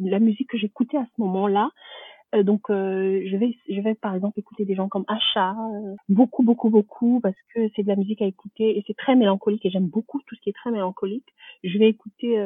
la 0.00 0.18
musique 0.18 0.48
que 0.48 0.58
j'écoutais 0.58 0.96
à 0.96 1.04
ce 1.04 1.22
moment-là. 1.22 1.70
donc 2.42 2.62
je 2.68 3.36
vais 3.36 3.56
je 3.68 3.80
vais 3.80 3.94
par 3.94 4.14
exemple 4.14 4.38
écouter 4.38 4.64
des 4.64 4.74
gens 4.74 4.88
comme 4.88 5.04
Asha, 5.08 5.56
beaucoup 6.08 6.42
beaucoup 6.42 6.68
beaucoup 6.68 7.20
parce 7.20 7.40
que 7.54 7.68
c'est 7.74 7.82
de 7.82 7.88
la 7.88 7.96
musique 7.96 8.20
à 8.20 8.26
écouter 8.26 8.76
et 8.76 8.84
c'est 8.86 8.96
très 8.96 9.16
mélancolique 9.16 9.64
et 9.64 9.70
j'aime 9.70 9.88
beaucoup 9.88 10.20
tout 10.26 10.34
ce 10.34 10.40
qui 10.40 10.50
est 10.50 10.60
très 10.60 10.70
mélancolique. 10.70 11.28
Je 11.64 11.78
vais 11.78 11.88
écouter 11.88 12.38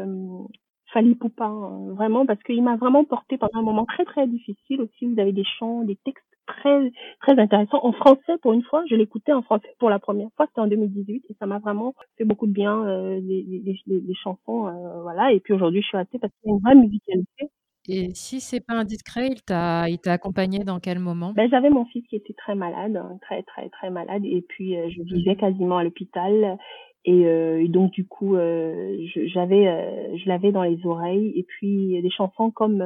Fali 0.93 1.14
Poupa, 1.14 1.47
hein, 1.47 1.93
vraiment, 1.95 2.26
parce 2.26 2.43
qu'il 2.43 2.62
m'a 2.62 2.76
vraiment 2.76 3.05
porté 3.05 3.38
pendant 3.38 3.61
un 3.61 3.62
moment 3.62 3.86
très 3.86 4.05
très 4.05 4.26
difficile 4.26 4.82
aussi. 4.82 5.07
Vous 5.07 5.20
avez 5.20 5.32
des 5.32 5.45
chants, 5.45 5.82
des 5.82 5.97
textes 6.05 6.24
très 6.47 6.93
très 7.20 7.38
intéressants 7.38 7.80
en 7.82 7.93
français 7.93 8.36
pour 8.43 8.53
une 8.53 8.62
fois. 8.62 8.84
Je 8.90 8.95
l'écoutais 8.95 9.32
en 9.32 9.43
français 9.43 9.74
pour 9.78 9.90
la 9.90 9.99
première 9.99 10.28
fois, 10.36 10.47
c'était 10.47 10.61
en 10.61 10.66
2018 10.66 11.24
et 11.28 11.34
ça 11.38 11.47
m'a 11.47 11.59
vraiment 11.59 11.95
fait 12.18 12.24
beaucoup 12.24 12.47
de 12.47 12.53
bien 12.53 12.86
euh, 12.86 13.20
des, 13.20 13.43
des, 13.43 13.80
des, 13.86 14.14
chansons, 14.14 14.66
euh, 14.66 15.03
voilà. 15.03 15.32
Et 15.32 15.40
puis 15.40 15.55
aujourd'hui, 15.55 15.82
je 15.82 15.86
suis 15.86 15.97
restée 15.97 16.18
parce 16.18 16.32
qu'il 16.40 16.51
y 16.51 16.53
a 16.53 16.57
une 16.57 16.62
vraie 16.62 16.74
musicalité. 16.74 17.51
Et 17.88 18.14
si 18.14 18.40
c'est 18.40 18.64
pas 18.64 18.74
indiscret, 18.74 19.26
il 19.28 19.43
t'a 19.43 19.88
il 19.88 19.99
t'a 19.99 20.12
accompagné 20.12 20.61
dans 20.61 20.78
quel 20.78 21.01
moment? 21.01 21.32
Ben, 21.34 21.49
j'avais 21.51 21.70
mon 21.70 21.84
fils 21.86 22.07
qui 22.07 22.14
était 22.14 22.34
très 22.34 22.55
malade, 22.55 22.97
hein, 22.97 23.18
très 23.22 23.43
très 23.43 23.68
très 23.70 23.90
malade, 23.90 24.24
et 24.24 24.45
puis 24.49 24.76
euh, 24.76 24.88
je 24.88 25.03
vivais 25.03 25.34
quasiment 25.34 25.78
à 25.78 25.84
l'hôpital 25.84 26.59
et, 27.05 27.26
euh, 27.26 27.66
donc 27.68 27.90
du 27.92 28.07
coup, 28.07 28.36
euh, 28.36 28.96
j'avais, 29.26 29.66
euh, 29.68 30.16
je 30.18 30.28
l'avais 30.28 30.53
dans 30.53 30.62
les 30.62 30.78
oreilles. 30.86 31.32
Et 31.36 31.42
puis 31.44 32.00
des 32.00 32.11
chansons 32.11 32.50
comme 32.53 32.78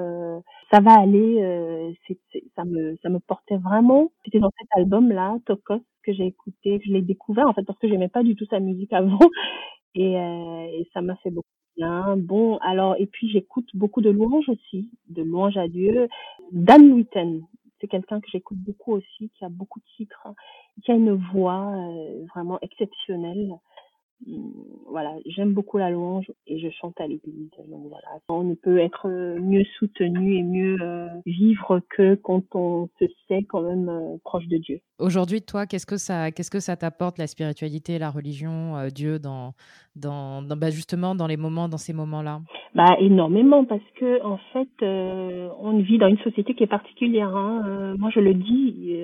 "Ça 0.71 0.81
va 0.81 0.93
aller", 1.01 1.95
c'est, 2.07 2.19
ça 2.57 2.65
me, 2.65 2.97
ça 3.03 3.09
me 3.11 3.19
portait 3.21 3.59
vraiment. 3.59 4.11
C'était 4.25 4.41
dans 4.41 4.51
cet 4.59 4.69
album-là, 4.77 5.37
Tokos, 5.47 5.81
que 6.03 6.13
j'ai 6.15 6.27
écouté, 6.27 6.79
que 6.79 6.87
je 6.87 6.93
l'ai 6.93 7.03
découvert 7.03 7.47
en 7.49 7.53
fait 7.55 7.65
parce 7.65 7.79
que 7.79 7.89
j'aimais 7.89 8.09
pas 8.09 8.23
du 8.23 8.35
tout 8.37 8.47
sa 8.47 8.61
musique 8.61 8.93
avant. 8.95 9.19
Et, 9.95 10.13
et 10.15 10.89
ça 10.95 11.03
m'a 11.03 11.17
fait 11.17 11.31
beaucoup 11.31 11.49
bien. 11.77 12.17
Bon, 12.17 12.59
alors 12.59 12.97
et 12.99 13.07
puis 13.07 13.29
j'écoute 13.31 13.69
beaucoup 13.75 14.01
de 14.03 14.11
louanges 14.11 14.49
aussi, 14.49 14.91
de 15.09 15.23
louanges 15.23 15.57
à 15.59 15.69
Dieu. 15.69 16.09
Dan 16.53 16.93
Witten, 16.93 17.43
c'est 17.81 17.89
quelqu'un 17.89 18.21
que 18.21 18.29
j'écoute 18.31 18.59
beaucoup 18.59 18.93
aussi, 18.95 19.31
qui 19.39 19.45
a 19.45 19.49
beaucoup 19.49 19.81
de 19.81 19.85
titres, 19.97 20.29
qui 20.85 20.93
a 20.93 20.95
une 20.95 21.13
voix 21.33 21.73
vraiment 22.35 22.59
exceptionnelle. 22.63 23.53
Mmh, 24.25 24.49
voilà, 24.89 25.15
j'aime 25.27 25.53
beaucoup 25.53 25.77
la 25.77 25.91
louange 25.91 26.31
et 26.47 26.59
je 26.59 26.69
chante 26.81 26.99
à 27.01 27.07
l'église. 27.07 27.51
Donc 27.69 27.89
voilà, 27.91 28.09
on 28.31 28.45
ne 28.45 28.55
peut 28.55 28.79
être 28.79 29.09
mieux 29.39 29.65
soutenu 29.79 30.37
et 30.37 30.43
mieux 30.43 30.79
euh, 30.81 31.09
vivre 31.27 31.81
que 31.91 32.15
quand 32.15 32.43
on 32.55 32.89
se 32.99 33.05
sait 33.29 33.43
quand 33.43 33.61
même 33.61 33.91
euh, 33.91 34.17
proche 34.25 34.47
de 34.47 34.57
Dieu. 34.57 34.81
Aujourd'hui, 34.99 35.43
toi, 35.43 35.67
qu'est-ce 35.67 35.85
que 35.85 35.99
ça, 35.99 36.31
qu'est-ce 36.31 36.51
que 36.51 36.61
ça 36.61 36.77
t'apporte 36.77 37.19
la 37.19 37.27
spiritualité, 37.27 37.99
la 37.99 38.11
religion, 38.11 38.77
euh, 38.77 38.89
Dieu 38.89 39.19
dans, 39.19 39.53
dans, 39.97 40.43
bah, 40.43 40.71
justement 40.71 41.15
dans 41.15 41.27
les 41.27 41.37
moments, 41.37 41.69
dans 41.69 41.77
ces 41.77 41.93
moments-là? 41.93 42.41
Bah 42.75 42.97
énormément 43.01 43.65
parce 43.65 43.81
que 43.99 44.23
en 44.23 44.39
fait, 44.53 44.69
on 44.83 45.79
vit 45.79 45.97
dans 45.97 46.09
une 46.09 46.19
société 46.19 46.55
qui 46.55 46.63
est 46.63 46.67
particulière. 46.67 47.35
Hein. 47.35 47.95
moi, 47.99 48.11
je 48.15 48.21
le 48.21 48.35
dis, 48.35 48.99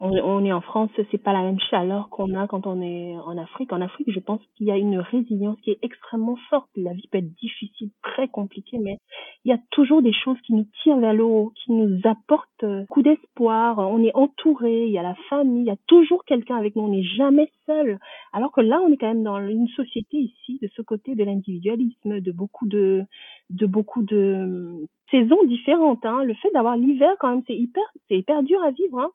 on, 0.00 0.10
on, 0.10 0.44
est 0.44 0.52
en 0.52 0.60
France, 0.60 0.90
c'est 1.10 1.22
pas 1.22 1.32
la 1.32 1.40
même 1.40 1.58
chaleur 1.70 2.10
qu'on 2.10 2.34
a 2.34 2.46
quand 2.46 2.66
on 2.66 2.82
est 2.82 3.16
en 3.16 3.38
Afrique. 3.38 3.72
En 3.72 3.80
Afrique, 3.80 4.12
je 4.12 4.20
pense 4.20 4.40
qu'il 4.54 4.66
y 4.66 4.70
a 4.70 4.76
une 4.76 4.98
résilience 4.98 5.60
qui 5.60 5.70
est 5.70 5.78
extrêmement 5.82 6.36
forte. 6.48 6.68
La 6.76 6.92
vie 6.92 7.08
peut 7.10 7.18
être 7.18 7.34
difficile, 7.34 7.90
très 8.02 8.28
compliquée, 8.28 8.78
mais 8.78 8.98
il 9.44 9.50
y 9.50 9.52
a 9.54 9.58
toujours 9.70 10.02
des 10.02 10.12
choses 10.12 10.40
qui 10.42 10.54
nous 10.54 10.66
tirent 10.82 10.98
vers 10.98 11.14
le 11.14 11.24
haut, 11.24 11.52
qui 11.54 11.72
nous 11.72 12.00
apportent 12.04 12.64
euh, 12.64 12.84
coup 12.86 13.02
d'espoir. 13.02 13.78
On 13.78 14.02
est 14.02 14.14
entouré, 14.14 14.86
il 14.86 14.92
y 14.92 14.98
a 14.98 15.02
la 15.02 15.14
famille, 15.28 15.62
il 15.62 15.66
y 15.66 15.70
a 15.70 15.76
toujours 15.86 16.24
quelqu'un 16.24 16.56
avec 16.56 16.76
nous, 16.76 16.82
on 16.82 16.88
n'est 16.88 17.02
jamais 17.02 17.50
seul. 17.66 17.98
Alors 18.32 18.52
que 18.52 18.60
là, 18.60 18.80
on 18.82 18.92
est 18.92 18.96
quand 18.96 19.08
même 19.08 19.24
dans 19.24 19.38
une 19.38 19.68
société 19.68 20.16
ici, 20.16 20.58
de 20.62 20.68
ce 20.74 20.82
côté 20.82 21.14
de 21.14 21.24
l'individualisme, 21.24 22.20
de 22.20 22.32
beaucoup 22.32 22.66
de, 22.66 23.04
de 23.50 23.66
beaucoup 23.66 24.02
de 24.02 24.16
euh, 24.16 24.86
saisons 25.10 25.42
différentes. 25.44 26.04
Hein. 26.04 26.24
Le 26.24 26.34
fait 26.34 26.50
d'avoir 26.52 26.76
l'hiver, 26.76 27.14
quand 27.20 27.30
même, 27.30 27.42
c'est 27.46 27.56
hyper, 27.56 27.84
c'est 28.08 28.18
hyper 28.18 28.42
dur 28.42 28.62
à 28.62 28.70
vivre. 28.70 29.00
Hein 29.00 29.10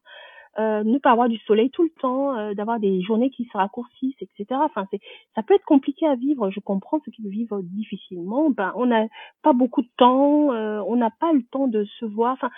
euh, 0.60 0.84
ne 0.84 0.98
pas 0.98 1.12
avoir 1.12 1.30
du 1.30 1.38
soleil 1.40 1.70
tout 1.70 1.84
le 1.84 2.02
temps, 2.02 2.38
euh, 2.38 2.54
d'avoir 2.54 2.80
des 2.80 3.02
journées 3.02 3.30
qui 3.30 3.46
se 3.46 3.58
raccourcissent, 3.58 4.22
etc. 4.22 4.46
Enfin, 4.64 4.86
c'est, 4.92 5.00
ça 5.36 5.44
peut 5.44 5.54
être 5.54 5.66
compliqué 5.66 6.06
à 6.08 6.16
vivre. 6.16 6.50
Je 6.52 6.60
comprends 6.60 7.00
ceux 7.06 7.12
qui 7.12 7.28
vivent 7.30 7.56
difficilement. 7.64 8.50
Ben, 8.50 8.74
on 8.76 8.86
n'a 8.86 9.08
pas 9.44 9.54
beaucoup 9.54 9.82
de 9.82 9.90
temps, 9.98 10.52
euh, 10.52 10.82
on 10.88 10.96
n'a 10.98 11.10
pas 11.10 11.32
le 11.32 11.44
temps 11.44 11.68
de 11.68 11.86
se 12.00 12.06
voir. 12.06 12.34
Enfin, 12.34 12.50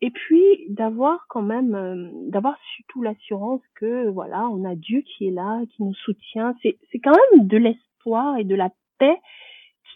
et 0.00 0.10
puis 0.10 0.42
d'avoir 0.68 1.26
quand 1.28 1.42
même, 1.42 1.74
euh, 1.74 2.10
d'avoir 2.28 2.56
surtout 2.76 3.02
l'assurance 3.02 3.62
que 3.76 4.08
voilà, 4.08 4.48
on 4.48 4.64
a 4.64 4.74
Dieu 4.74 5.02
qui 5.02 5.28
est 5.28 5.30
là, 5.30 5.62
qui 5.70 5.82
nous 5.82 5.94
soutient. 5.94 6.54
C'est, 6.62 6.76
c'est 6.90 6.98
quand 6.98 7.16
même 7.32 7.46
de 7.46 7.56
l'espoir 7.56 8.36
et 8.36 8.44
de 8.44 8.54
la 8.54 8.70
paix 8.98 9.16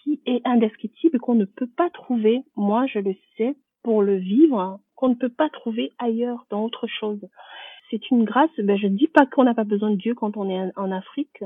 qui 0.02 0.20
est 0.26 0.46
indescriptible 0.46 1.16
et 1.16 1.18
qu'on 1.18 1.34
ne 1.34 1.44
peut 1.44 1.68
pas 1.76 1.90
trouver. 1.90 2.42
Moi, 2.56 2.86
je 2.86 3.00
le 3.00 3.14
sais 3.36 3.56
pour 3.86 4.02
le 4.02 4.16
vivre 4.16 4.80
qu'on 4.96 5.10
ne 5.10 5.14
peut 5.14 5.28
pas 5.28 5.48
trouver 5.48 5.92
ailleurs 6.00 6.44
dans 6.50 6.64
autre 6.64 6.88
chose. 6.88 7.20
C'est 7.88 8.10
une 8.10 8.24
grâce. 8.24 8.50
Ben, 8.58 8.76
je 8.76 8.88
ne 8.88 8.96
dis 8.96 9.06
pas 9.06 9.26
qu'on 9.26 9.44
n'a 9.44 9.54
pas 9.54 9.62
besoin 9.62 9.90
de 9.90 9.94
Dieu 9.96 10.12
quand 10.16 10.36
on 10.36 10.50
est 10.50 10.72
en 10.74 10.90
Afrique. 10.90 11.44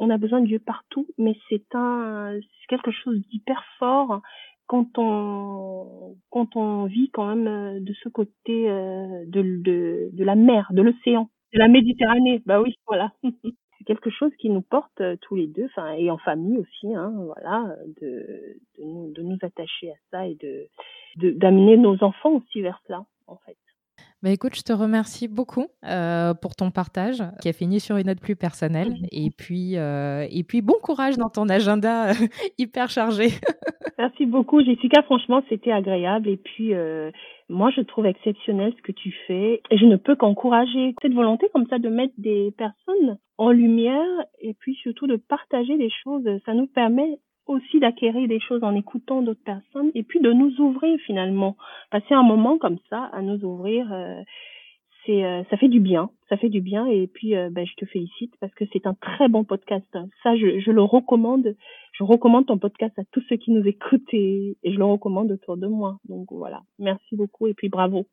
On 0.00 0.10
a 0.10 0.18
besoin 0.18 0.40
de 0.40 0.46
Dieu 0.46 0.58
partout, 0.58 1.06
mais 1.16 1.36
c'est 1.48 1.76
un, 1.76 2.32
c'est 2.40 2.66
quelque 2.66 2.90
chose 2.90 3.20
d'hyper 3.28 3.62
fort 3.78 4.20
quand 4.66 4.98
on, 4.98 6.16
quand 6.30 6.56
on 6.56 6.86
vit 6.86 7.08
quand 7.10 7.32
même 7.32 7.46
euh, 7.46 7.78
de 7.78 7.92
ce 8.02 8.08
côté 8.08 8.68
euh, 8.68 9.24
de, 9.28 10.10
de, 10.12 10.24
la 10.24 10.34
mer, 10.34 10.66
de 10.72 10.82
l'océan, 10.82 11.30
de 11.54 11.60
la 11.60 11.68
Méditerranée. 11.68 12.42
Bah 12.46 12.60
oui, 12.60 12.74
voilà. 12.88 13.12
c'est 13.22 13.84
quelque 13.86 14.10
chose 14.10 14.32
qui 14.40 14.50
nous 14.50 14.62
porte 14.62 15.00
euh, 15.00 15.14
tous 15.20 15.36
les 15.36 15.46
deux, 15.46 15.66
enfin 15.66 15.92
et 15.92 16.10
en 16.10 16.18
famille 16.18 16.58
aussi, 16.58 16.92
hein, 16.96 17.12
voilà, 17.16 17.76
de, 18.02 18.58
de 18.76 19.22
nous 19.22 19.38
attacher 19.40 19.92
à 19.92 19.96
ça 20.10 20.26
et 20.26 20.34
de 20.34 20.66
d'amener 21.16 21.76
nos 21.76 22.02
enfants 22.02 22.32
aussi 22.32 22.60
vers 22.60 22.80
cela, 22.86 23.04
en 23.26 23.36
fait. 23.46 23.56
Bah 24.22 24.30
écoute, 24.30 24.56
je 24.56 24.62
te 24.62 24.72
remercie 24.72 25.28
beaucoup 25.28 25.66
euh, 25.84 26.32
pour 26.34 26.56
ton 26.56 26.70
partage 26.70 27.22
qui 27.40 27.48
a 27.50 27.52
fini 27.52 27.80
sur 27.80 27.96
une 27.96 28.06
note 28.06 28.20
plus 28.20 28.34
personnelle. 28.34 28.94
Et 29.12 29.30
puis, 29.30 29.76
euh, 29.76 30.26
et 30.30 30.42
puis 30.42 30.62
bon 30.62 30.74
courage 30.82 31.18
dans 31.18 31.28
ton 31.28 31.48
agenda 31.50 32.12
hyper 32.58 32.88
chargé. 32.88 33.28
Merci 33.98 34.26
beaucoup, 34.26 34.64
Jessica. 34.64 35.02
Franchement, 35.02 35.42
c'était 35.48 35.70
agréable. 35.70 36.28
Et 36.28 36.38
puis, 36.38 36.74
euh, 36.74 37.10
moi, 37.48 37.70
je 37.76 37.82
trouve 37.82 38.06
exceptionnel 38.06 38.72
ce 38.76 38.82
que 38.82 38.92
tu 38.92 39.14
fais. 39.26 39.62
Et 39.70 39.76
je 39.78 39.84
ne 39.84 39.96
peux 39.96 40.16
qu'encourager 40.16 40.94
cette 41.02 41.14
volonté 41.14 41.46
comme 41.52 41.66
ça 41.68 41.78
de 41.78 41.88
mettre 41.88 42.14
des 42.16 42.52
personnes 42.56 43.18
en 43.38 43.50
lumière 43.50 44.24
et 44.40 44.54
puis 44.54 44.74
surtout 44.82 45.06
de 45.06 45.16
partager 45.16 45.76
des 45.76 45.90
choses. 46.02 46.26
Ça 46.46 46.54
nous 46.54 46.66
permet 46.66 47.20
aussi 47.46 47.80
d'acquérir 47.80 48.28
des 48.28 48.40
choses 48.40 48.62
en 48.64 48.74
écoutant 48.74 49.22
d'autres 49.22 49.44
personnes 49.44 49.90
et 49.94 50.02
puis 50.02 50.20
de 50.20 50.32
nous 50.32 50.60
ouvrir 50.60 50.98
finalement. 51.06 51.56
Passer 51.90 52.14
un 52.14 52.22
moment 52.22 52.58
comme 52.58 52.78
ça 52.90 53.10
à 53.12 53.22
nous 53.22 53.44
ouvrir, 53.44 53.92
euh, 53.92 54.22
c'est 55.04 55.24
euh, 55.24 55.42
ça 55.50 55.56
fait 55.56 55.68
du 55.68 55.80
bien, 55.80 56.10
ça 56.28 56.36
fait 56.36 56.48
du 56.48 56.60
bien 56.60 56.86
et 56.86 57.06
puis 57.06 57.36
euh, 57.36 57.48
ben, 57.50 57.64
je 57.66 57.74
te 57.74 57.86
félicite 57.86 58.34
parce 58.40 58.54
que 58.54 58.64
c'est 58.72 58.86
un 58.86 58.94
très 58.94 59.28
bon 59.28 59.44
podcast. 59.44 59.86
Ça, 60.22 60.36
je, 60.36 60.60
je, 60.60 60.70
le 60.70 60.82
recommande. 60.82 61.54
Je 61.92 62.04
recommande 62.04 62.46
ton 62.46 62.58
podcast 62.58 62.98
à 62.98 63.04
tous 63.12 63.22
ceux 63.28 63.36
qui 63.36 63.52
nous 63.52 63.66
écoutent 63.66 64.12
et 64.12 64.56
je 64.64 64.76
le 64.76 64.84
recommande 64.84 65.30
autour 65.30 65.56
de 65.56 65.66
moi. 65.66 65.98
Donc 66.08 66.26
voilà, 66.30 66.62
merci 66.78 67.16
beaucoup 67.16 67.46
et 67.46 67.54
puis 67.54 67.68
bravo. 67.68 68.06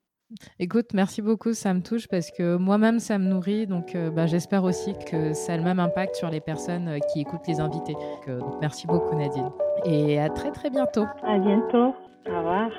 Écoute, 0.59 0.93
merci 0.93 1.21
beaucoup, 1.21 1.53
ça 1.53 1.73
me 1.73 1.81
touche 1.81 2.07
parce 2.07 2.31
que 2.31 2.55
moi-même, 2.55 2.99
ça 2.99 3.17
me 3.17 3.25
nourrit. 3.25 3.67
Donc, 3.67 3.95
euh, 3.95 4.09
bah, 4.09 4.25
j'espère 4.25 4.63
aussi 4.63 4.93
que 5.09 5.34
ça 5.34 5.53
a 5.53 5.57
le 5.57 5.63
même 5.63 5.79
impact 5.79 6.15
sur 6.15 6.29
les 6.29 6.41
personnes 6.41 6.88
euh, 6.88 6.99
qui 7.11 7.21
écoutent 7.21 7.47
les 7.47 7.59
invités. 7.59 7.95
merci 8.61 8.88
beaucoup, 8.88 9.15
Nadine. 9.15 9.49
Et 9.86 10.19
à 10.19 10.29
très, 10.29 10.51
très 10.51 10.69
bientôt. 10.69 11.05
À 11.23 11.38
bientôt. 11.38 11.95
Au 12.27 12.38
revoir. 12.38 12.69